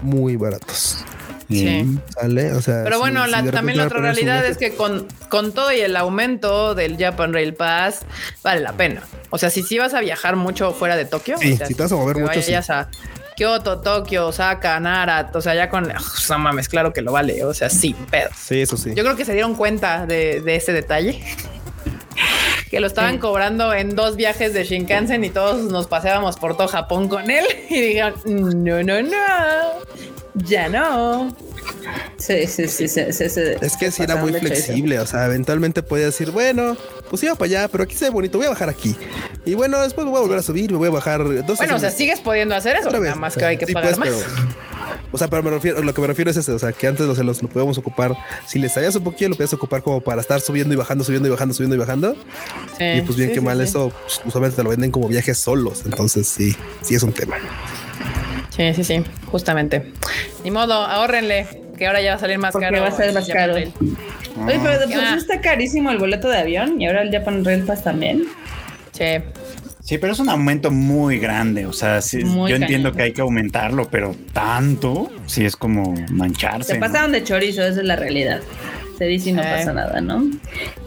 [0.02, 1.04] muy baratos.
[1.50, 1.98] Sí.
[2.14, 2.52] ¿Sale?
[2.54, 5.52] O sea, Pero si- bueno, si la- también la otra realidad es que con, con
[5.52, 8.02] todo y el aumento del Japan Rail Pass,
[8.44, 9.02] vale la pena.
[9.32, 11.74] O sea, si sí vas a viajar mucho fuera de Tokio, Sí, o sea, si
[11.76, 12.52] te vas a mover mucho, sí.
[12.52, 12.90] vayas a
[13.36, 15.86] Kyoto, Tokio, Osaka, Nara, o sea, ya con...
[15.86, 17.44] uf, no mames, claro que lo vale.
[17.46, 18.30] O sea, sí, pedo.
[18.38, 18.94] Sí, eso sí.
[18.96, 21.24] Yo creo que se dieron cuenta de, de ese detalle.
[22.70, 26.68] Que lo estaban cobrando en dos viajes de Shinkansen y todos nos paseábamos por todo
[26.68, 27.46] Japón con él.
[27.70, 29.10] Y dijeron, no, no, no,
[30.36, 31.36] ya no.
[32.18, 33.41] Sí, sí, sí, sí, sí, sí.
[33.62, 36.76] Es que sí era muy flexible, o sea, eventualmente podía decir, bueno,
[37.10, 38.96] pues iba para allá, pero aquí se ve bonito, voy a bajar aquí.
[39.46, 41.76] Y bueno, después me voy a volver a subir, me voy a bajar dos Bueno,
[41.76, 44.10] o sea, sigues pudiendo hacer eso, nada más que hay que Sí, pagar pues, más.
[44.10, 44.70] pero-
[45.12, 47.06] o sea, pero me refiero, lo que me refiero es eso, o sea, que antes
[47.08, 48.16] o sea, los, lo podíamos ocupar,
[48.46, 51.28] si les salías un poquillo, lo podías ocupar como para estar subiendo y bajando, subiendo
[51.28, 52.16] y bajando, subiendo y bajando.
[52.77, 53.64] Sí, y pues bien sí, que sí, mal sí.
[53.64, 57.36] eso, pues, usualmente te lo venden como viajes solos, entonces sí, sí es un tema.
[58.56, 59.94] Sí, sí, sí, justamente.
[60.44, 62.81] Ni modo, ahórrenle, que ahora ya va a salir más Porque caro.
[62.81, 63.56] va a ser el más caro.
[63.56, 63.72] Oye,
[64.64, 65.11] pero de por Ah.
[65.14, 68.23] sí está carísimo el boleto de avión y ahora el Japan Rail Pass también.
[68.91, 69.06] Sí.
[69.81, 71.65] Sí, pero es un aumento muy grande.
[71.65, 76.73] O sea, sí, yo entiendo que hay que aumentarlo, pero tanto, sí es como mancharse.
[76.73, 76.86] Se ¿no?
[76.86, 78.41] pasaron de chorizo, esa es la realidad.
[79.00, 79.46] Se dice y no Eh.
[79.58, 80.30] pasa nada, ¿no?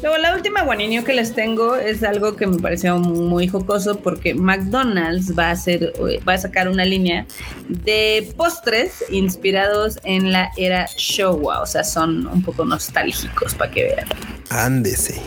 [0.03, 4.35] Luego, la última guaninio que les tengo es algo que me pareció muy jocoso porque
[4.35, 5.93] McDonald's va a hacer,
[6.29, 7.25] va a sacar una línea
[7.69, 11.63] de postres inspirados en la era Showa.
[11.63, 14.07] O sea, son un poco nostálgicos para que vean.
[14.51, 15.21] Ándese.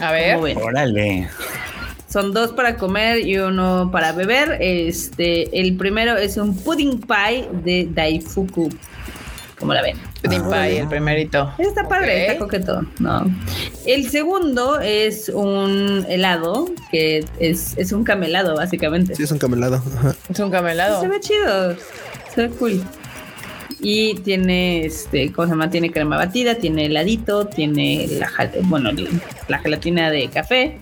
[0.00, 0.36] A ver.
[0.56, 1.28] Órale.
[2.08, 4.56] Son dos para comer y uno para beber.
[4.60, 8.68] Este, el primero es un pudding pie de Daifuku.
[9.60, 9.96] ¿Cómo la ven?
[10.22, 11.52] Pudding Ah, pie, el primerito.
[11.58, 13.26] Está padre, está coqueto, ¿no?
[13.86, 19.14] El segundo es un helado, que es, es un camelado, básicamente.
[19.14, 19.82] Sí, es un camelado.
[19.98, 20.14] Ajá.
[20.30, 21.00] Es un camelado.
[21.02, 21.76] Se ve chido,
[22.34, 22.82] se ve cool.
[23.80, 25.68] y tiene, este, ¿cómo se llama?
[25.70, 28.90] Tiene crema batida, tiene heladito, tiene la, jal- bueno,
[29.48, 30.78] la gelatina de café.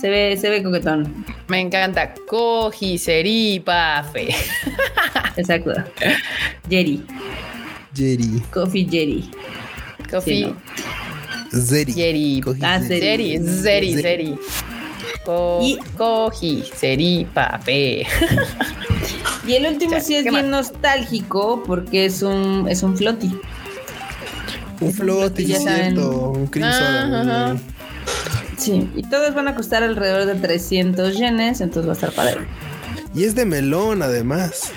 [0.00, 1.26] Se ve, se ve coquetón.
[1.48, 2.14] Me encanta.
[2.26, 4.28] Cojiceripafe.
[5.36, 5.72] Exacto.
[6.68, 7.04] Jerry.
[7.94, 8.42] Jerry.
[8.52, 9.30] Coffee Jerry.
[10.10, 10.44] Coffee.
[10.44, 10.54] Sí,
[11.52, 11.60] ¿no?
[11.60, 11.92] Zeri.
[11.92, 12.42] Jerry.
[12.62, 13.38] Ah, Zeri.
[13.38, 14.34] Zeri, Zeri, Zeri.
[15.24, 18.06] Co Y- Cojiceripafe.
[19.46, 20.70] Y el último Ya, sí es ¿qué bien más?
[20.72, 23.30] nostálgico porque es un, es un flotti.
[24.80, 26.30] Un flote, Ya cierto.
[26.30, 27.58] Un Ah, mm.
[28.58, 32.46] Sí, y todos van a costar alrededor de 300 yenes, entonces va a estar padre.
[33.14, 34.72] Y es de melón, además.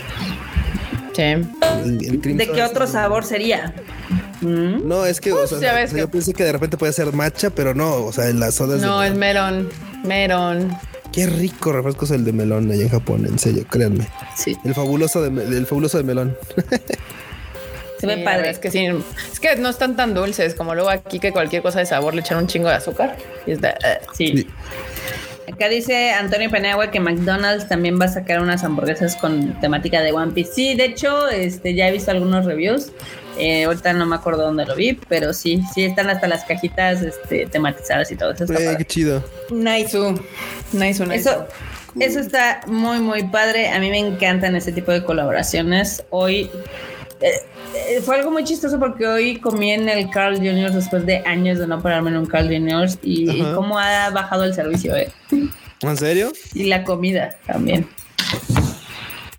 [1.15, 1.23] Sí.
[2.33, 3.73] ¿De qué otro sabor sería?
[4.41, 4.87] ¿Mm?
[4.87, 6.51] No, es que, o Pues, sea, ya ves o sea, que- yo pensé que de
[6.51, 9.69] repente puede ser matcha, pero no, o sea, la soda es de No, es melón.
[10.03, 10.75] melón.
[11.11, 14.07] Qué rico refresco es el de melón allá en Japón, en serio, créanme.
[14.35, 16.35] Sí, El fabuloso de, el fabuloso de melón.
[17.99, 18.49] se ve Sí, padre.
[18.49, 18.85] Es que sí,
[19.31, 22.21] es que no están tan dulces como luego aquí que cualquier cosa de sabor le
[22.21, 23.15] echan un chingo de azúcar.
[23.45, 23.99] Y es de, eh.
[24.17, 24.27] Sí.
[24.37, 24.47] Sí.
[25.51, 30.11] Acá dice Antonio Penagua que McDonald's también va a sacar unas hamburguesas con temática de
[30.11, 30.53] One Piece.
[30.53, 32.91] Sí, de hecho, este, ya he visto algunos reviews.
[33.37, 37.01] Eh, ahorita no me acuerdo dónde lo vi, pero sí, sí están hasta las cajitas
[37.01, 38.43] este, tematizadas y todo eso.
[38.45, 39.23] está Eh, qué chido.
[39.49, 39.97] Nice.
[40.71, 41.15] Nice, nice.
[41.15, 41.47] Eso,
[41.99, 43.69] eso está muy, muy padre.
[43.69, 46.03] A mí me encantan este tipo de colaboraciones.
[46.09, 46.49] Hoy
[47.21, 47.41] eh,
[48.03, 50.71] fue algo muy chistoso porque hoy comí en el Carl Jr.
[50.71, 52.89] después de años de no pararme en un Carl Jr.
[53.01, 55.11] y, cómo ha bajado el servicio eh.
[55.81, 56.31] ¿En serio?
[56.53, 57.87] y la comida también.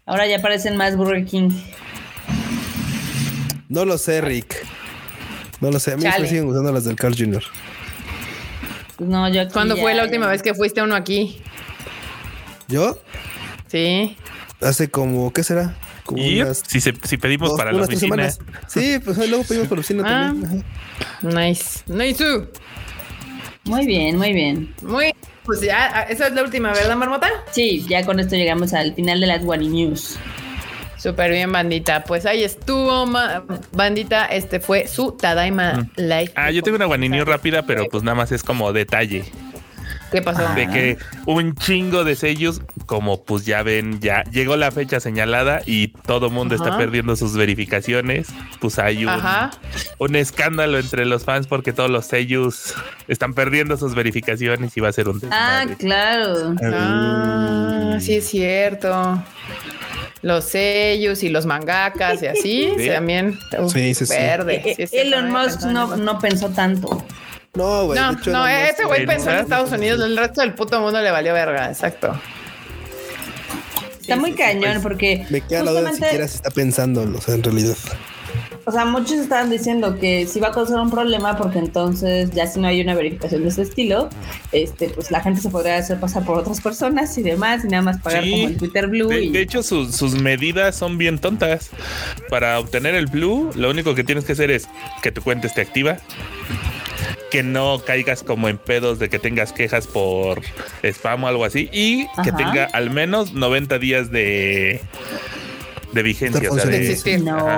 [0.07, 1.51] Ahora ya parecen más Burger King.
[3.69, 4.55] No lo sé, Rick.
[5.61, 5.93] No lo sé.
[5.93, 6.23] A mí Chale.
[6.23, 7.43] me siguen gustando las del Carl Jr.
[8.97, 11.41] Pues no, yo aquí ¿Cuándo ya- fue la última vez que fuiste uno aquí?
[12.69, 12.99] ¿Yo?
[13.69, 14.17] Sí.
[14.61, 15.75] Hace como, ¿qué será?
[16.17, 18.31] Y si, se- si pedimos dos- para la oficina.
[18.31, 18.39] semanas.
[18.69, 20.29] Sí, pues luego pedimos por la oficina Ah.
[20.29, 20.65] también.
[21.23, 21.41] Ajá.
[21.41, 21.81] Nice.
[21.87, 22.25] Nice.
[23.65, 24.75] Muy bien, muy bien.
[24.83, 25.15] Muy.
[25.45, 27.29] Pues ya, ah, esa es la última, ¿verdad, Marmota?
[27.51, 30.17] Sí, ya con esto llegamos al final de las Wani News.
[30.97, 32.03] Súper bien, bandita.
[32.05, 34.25] Pues ahí estuvo, ma- bandita.
[34.27, 36.33] Este fue su Tadaima Live.
[36.35, 39.25] Ah, yo tengo una guaninio rápida, pero pues nada más es como detalle.
[40.15, 40.47] ¿Qué pasó?
[40.47, 40.55] Ah.
[40.55, 40.97] De que
[41.27, 46.31] un chingo de sellos, como pues ya ven, ya llegó la fecha señalada y todo
[46.31, 48.29] mundo está perdiendo sus verificaciones.
[48.61, 49.13] Pues hay un,
[49.99, 52.75] un escándalo entre los fans porque todos los sellos
[53.09, 55.77] están perdiendo sus verificaciones y va a ser un Ah, desmadre.
[55.79, 56.55] claro.
[56.63, 59.21] Ah, sí es cierto.
[60.23, 62.89] Los sellos y los mangakas y así Sí.
[62.89, 63.39] también.
[63.59, 64.15] Uf, Sí, sí, sí.
[64.15, 64.75] Verde.
[64.77, 67.05] Cierto, Elon Musk no, no pensó tanto.
[67.55, 67.99] No, güey.
[68.01, 69.37] No, de hecho, no, Elon Musk- ese güey pensó en.
[69.37, 72.19] Estados Unidos, el resto del puto mundo le valió verga, exacto.
[74.01, 74.83] Está muy cañón pues.
[74.83, 77.75] porque Me queda la duda siquiera se está pensando, o sea, en realidad.
[78.67, 82.47] o sea, muchos estaban diciendo que sí va a causar un problema porque entonces ya
[82.47, 84.11] si no hay una verificación de ese estilo,
[84.53, 87.83] este, pues la gente se podría hacer pasar por otras personas y demás y nada
[87.83, 88.31] más pagar Sí.
[88.31, 91.71] como el Twitter Blue De, y de hecho, sus, sus medidas son bien tontas.
[92.29, 94.67] Para obtener el Blue, lo único que tienes que hacer es
[95.03, 95.97] que tu cuenta esté activa.
[97.31, 100.43] Que no caigas como en pedos de que tengas quejas por
[100.83, 101.69] spam o algo así.
[101.73, 104.81] Y que tenga al menos 90 días de,
[105.95, 106.51] de vigencia.
[106.51, 107.21] o sea, De de- existir.
[107.23, 107.37] no.
[107.39, 107.57] Ajá.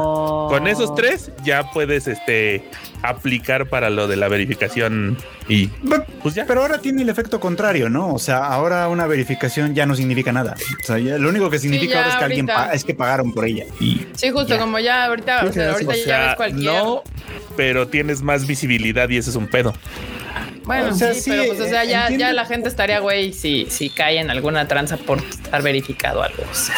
[0.57, 2.63] Con esos tres ya puedes este
[3.03, 5.17] aplicar para lo de la verificación
[5.49, 5.67] y
[6.23, 6.45] pues ya.
[6.47, 8.13] Pero ahora tiene el efecto contrario, ¿no?
[8.15, 10.55] O sea, ahora una verificación ya no significa nada.
[10.83, 12.75] O sea, ya lo único que significa ahora es que alguien ahorita.
[12.75, 13.65] es que pagaron por ella.
[13.81, 14.59] Y Sí, justo Ya.
[14.59, 16.73] como ya ahorita, o sea, sí, ahorita O ya ves cualquier.
[16.73, 17.03] no,
[17.57, 19.75] pero tienes más visibilidad y ese es un pedo.
[20.67, 23.33] Bueno, O sea, sí, sí, pero pues, o sea, ya, ya la gente estaría, güey,
[23.33, 26.43] si, si cae en alguna tranza por estar verificado algo.
[26.51, 26.75] O sea,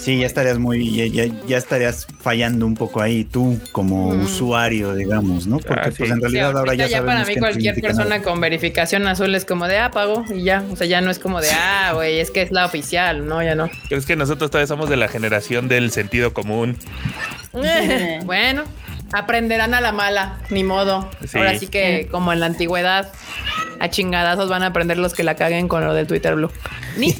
[0.00, 4.24] sí, ya estarías muy, ya, ya- ya estarías fallando un poco ahí tú como Mm.
[4.24, 5.58] usuario, digamos, ¿no?
[5.58, 5.98] Porque Ah, sí.
[5.98, 8.22] pues en Sí, realidad ahora ahorita ya ya sabemos para mí cualquier persona nada.
[8.22, 10.64] con verificación azul es como de ah, pago y ya.
[10.72, 13.24] O sea, ya no es como de ah, güey, es que es la oficial.
[13.26, 13.70] No, ya no.
[13.90, 16.76] Es que nosotros todavía somos de la generación del sentido común.
[18.24, 18.64] bueno,
[19.12, 21.08] aprenderán a la mala, ni modo.
[21.26, 21.38] Sí.
[21.38, 23.12] Ahora sí que, como en la antigüedad,
[23.80, 26.50] a chingadazos van a aprender los que la caguen con lo del Twitter Blue.
[26.96, 27.14] Ni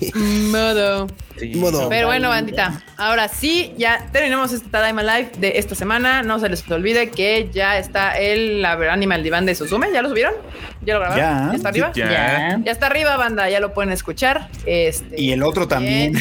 [0.51, 1.07] modo.
[1.39, 1.55] Sí.
[1.57, 1.89] Modo.
[1.89, 6.23] Pero bueno, bandita, ahora sí, ya terminamos este Tadaima Live de esta semana.
[6.23, 9.89] No se les olvide que ya está el Animal Divan de Suzume.
[9.93, 10.35] ¿Ya lo subieron?
[10.83, 11.51] ¿Ya lo grabaron?
[11.51, 11.57] Ya.
[11.57, 11.93] está arriba?
[11.95, 12.11] Ya.
[12.11, 12.61] Ya.
[12.65, 14.49] Ya está arriba, banda, ya lo pueden escuchar.
[14.67, 16.15] Este, Y el otro también.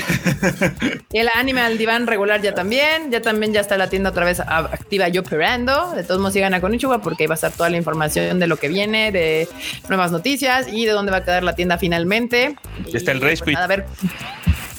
[1.12, 3.12] y el Animal Divan regular ya también.
[3.12, 5.94] Ya también ya está la tienda otra vez activa y operando.
[5.94, 8.48] De todos modos, sigan a Konichiwa porque ahí va a estar toda la información de
[8.48, 9.48] lo que viene, de
[9.90, 12.56] nuevas noticias y de dónde va a quedar la tienda finalmente.
[12.92, 13.86] Ya está el Y, Rage pues, nada, a ver.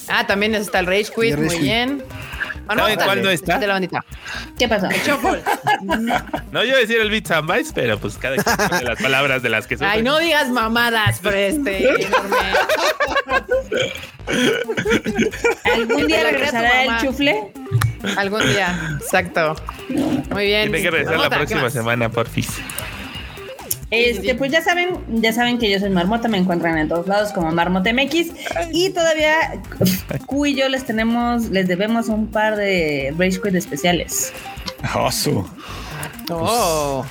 [0.09, 1.35] Ah, también está el Rage Quit.
[1.35, 2.03] El Rage Muy bien.
[2.69, 3.59] ¿Saben cuál no está?
[3.59, 4.05] De la bandita.
[4.59, 4.89] ¿Qué pasó?
[4.91, 5.43] Shuffle.
[6.51, 9.01] No yo iba a decir el Bits and Bytes, pero pues cada quien pone las
[9.01, 10.03] palabras de las que Ay, supe.
[10.03, 12.37] no digas mamadas, pero este enorme.
[15.73, 17.53] ¿Algún día regresará el chufle?
[18.17, 19.57] Algún día, exacto.
[19.89, 20.71] Muy bien.
[20.71, 22.49] Tiene que regresar la Marmota, ¿qué próxima semana, porfis.
[23.91, 24.89] Este, pues ya saben,
[25.23, 28.33] ya saben que yo soy Marmota, me encuentran en todos lados como Marmota MX
[28.71, 29.63] y todavía
[30.27, 34.33] Q y yo les tenemos, les debemos un par de Rage Quit especiales.
[34.95, 35.49] Oso.
[36.31, 37.05] Oh,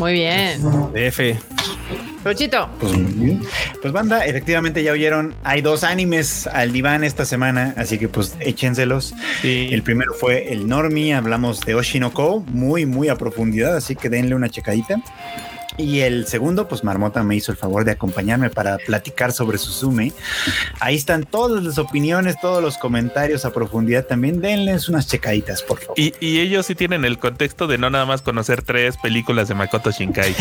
[0.00, 0.60] muy bien.
[0.94, 1.38] F.
[2.24, 2.68] Luchito.
[2.80, 2.92] Pues.
[3.80, 8.34] Pues banda, efectivamente ya oyeron, hay dos animes al diván esta semana, así que pues
[8.40, 9.14] échenselos.
[9.42, 9.68] Sí.
[9.70, 14.34] El primero fue el Normie, hablamos de Oshinoko, muy, muy a profundidad, así que denle
[14.34, 15.00] una checadita.
[15.76, 20.12] Y el segundo, pues Marmota me hizo el favor de acompañarme para platicar sobre Suzume.
[20.78, 24.04] Ahí están todas las opiniones, todos los comentarios a profundidad.
[24.06, 25.98] También denles unas checaditas, por favor.
[25.98, 29.54] Y, y ellos sí tienen el contexto de no nada más conocer tres películas de
[29.54, 30.36] Makoto Shinkai.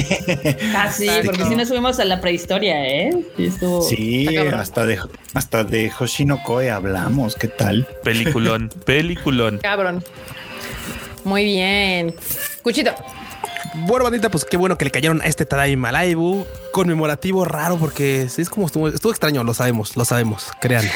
[0.76, 3.11] Ah, sí, porque si nos subimos a la prehistoria, ¿eh?
[3.35, 4.99] Sí, estuvo- Sí, hasta de,
[5.34, 7.35] hasta de Hoshinokoe hablamos.
[7.35, 7.88] ¿Qué tal?
[8.03, 9.57] Peliculón, peliculón.
[9.64, 10.03] Cabrón.
[11.23, 12.14] Muy bien.
[12.61, 12.93] Cuchito.
[13.76, 18.28] Bueno, bandita, pues qué bueno que le cayeron a este Tadaima Laibu conmemorativo raro porque
[18.30, 20.91] sí es como estuvo, estuvo extraño, lo sabemos, lo sabemos, créanos.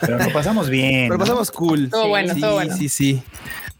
[0.00, 1.08] Pero lo pasamos bien.
[1.08, 1.24] Pero ¿no?
[1.24, 1.84] pasamos cool.
[1.86, 2.76] Estuvo Sí, bueno, sí, estuvo bueno.
[2.76, 3.22] sí, sí.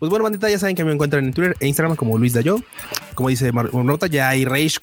[0.00, 2.58] Pues bueno, bandita, ya saben que me encuentran en Twitter e Instagram como Luis Dayo.
[3.14, 4.78] Como dice Mar- Marmota, ya hay Rage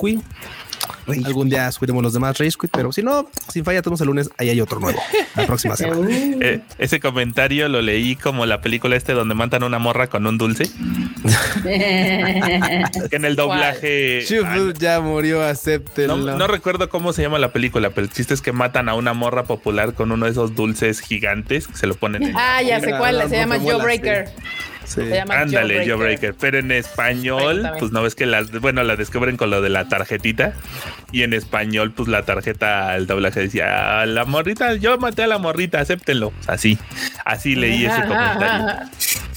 [1.05, 1.25] Quit.
[1.25, 4.29] Algún día subiremos los demás Rage Quit, pero si no, sin falla, tenemos el lunes,
[4.37, 4.99] ahí hay otro nuevo.
[5.35, 6.07] La próxima semana.
[6.41, 10.25] Eh, ese comentario lo leí como la película este donde matan a una morra con
[10.25, 10.63] un dulce.
[11.63, 14.23] Que en el doblaje.
[14.79, 16.17] Ya murió, acéptenlo.
[16.17, 18.95] No, no recuerdo cómo se llama la película, pero el chiste es que matan a
[18.95, 22.35] una morra popular con uno de esos dulces gigantes que se lo ponen en.
[22.37, 23.29] Ah, ya sé cuál.
[23.29, 24.29] Se llama rompemuelas, Jawbreaker.
[24.89, 25.01] Sí.
[25.07, 25.87] Se llama Ándale, Jawbreaker.
[25.89, 26.33] Jawbreaker.
[26.39, 29.87] Pero en español, pues no ves que las, bueno, la descubren con lo de la
[29.87, 30.53] tarjetita.
[31.11, 35.27] Y en español, pues la tarjeta, el doblaje decía, "Ah, la morrita, yo maté a
[35.27, 36.33] la morrita, acéptenlo.
[36.47, 36.79] Así,
[37.23, 38.45] así leí ese comentario.
[38.47, 38.89] ajá, ajá.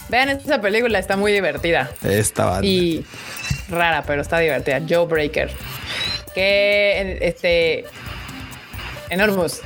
[0.08, 2.66] Vean esa película, está muy divertida Esta banda.
[2.66, 3.04] y
[3.70, 4.80] rara, pero está divertida.
[4.88, 5.50] Joe Breaker.
[6.34, 7.84] Que este
[9.10, 9.60] Enormous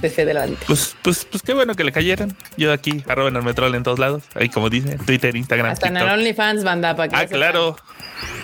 [0.00, 0.64] desde de la bandita.
[0.66, 2.36] Pues, pues, pues qué bueno que le cayeron.
[2.56, 4.22] Yo aquí, arroba en el metrol en todos lados.
[4.34, 6.08] Ahí como dice, Twitter, Instagram, Hasta en el.
[6.08, 7.76] OnlyFans banda para que Ah, claro.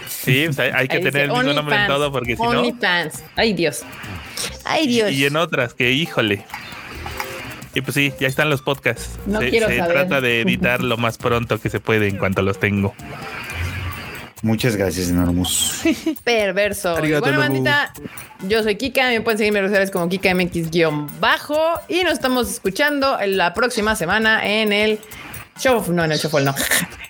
[0.08, 2.48] Sí, hay, hay que Ahí tener dice el mismo nombre en todo porque si no.
[2.48, 3.24] OnlyFans.
[3.36, 3.82] Ay, Dios.
[4.64, 5.12] Ay, Dios.
[5.12, 6.44] Y en otras, que híjole.
[7.74, 9.18] Y pues sí, ya están los podcasts.
[9.26, 9.94] No se quiero se saber.
[9.94, 12.94] trata de editar lo más pronto que se puede en cuanto los tengo.
[14.44, 15.80] Muchas gracias, Enormus.
[16.24, 16.94] Perverso.
[16.96, 17.90] Arigato, bueno, bandita,
[18.46, 19.08] yo soy Kika.
[19.08, 21.80] Me pueden seguir en mis redes sociales como KikaMX-bajo.
[21.88, 25.00] Y nos estamos escuchando en la próxima semana en el
[25.58, 25.82] show.
[25.90, 26.54] No, en el show, no.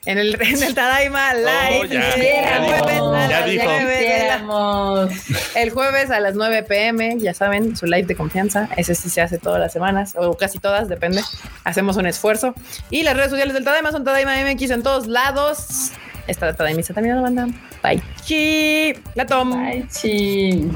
[0.06, 1.80] En el, en el Tadaima Live.
[1.80, 3.64] Oh, ya, el ya jueves dijo, a ya las dijo.
[3.64, 5.10] 9 de la- Quisiéramos.
[5.56, 8.68] el jueves a las 9 pm, ya saben, su live de confianza.
[8.76, 11.22] Ese sí se hace todas las semanas, o casi todas, depende.
[11.64, 12.52] Hacemos un esfuerzo.
[12.90, 15.90] Y las redes sociales del Tadaima son Tadaima MX en todos lados.
[16.26, 17.46] Esta Tadaima está terminando, banda.
[17.82, 18.02] Bye.
[18.24, 18.94] Chi.
[19.14, 19.52] La tom.
[19.52, 20.70] Ay, sí.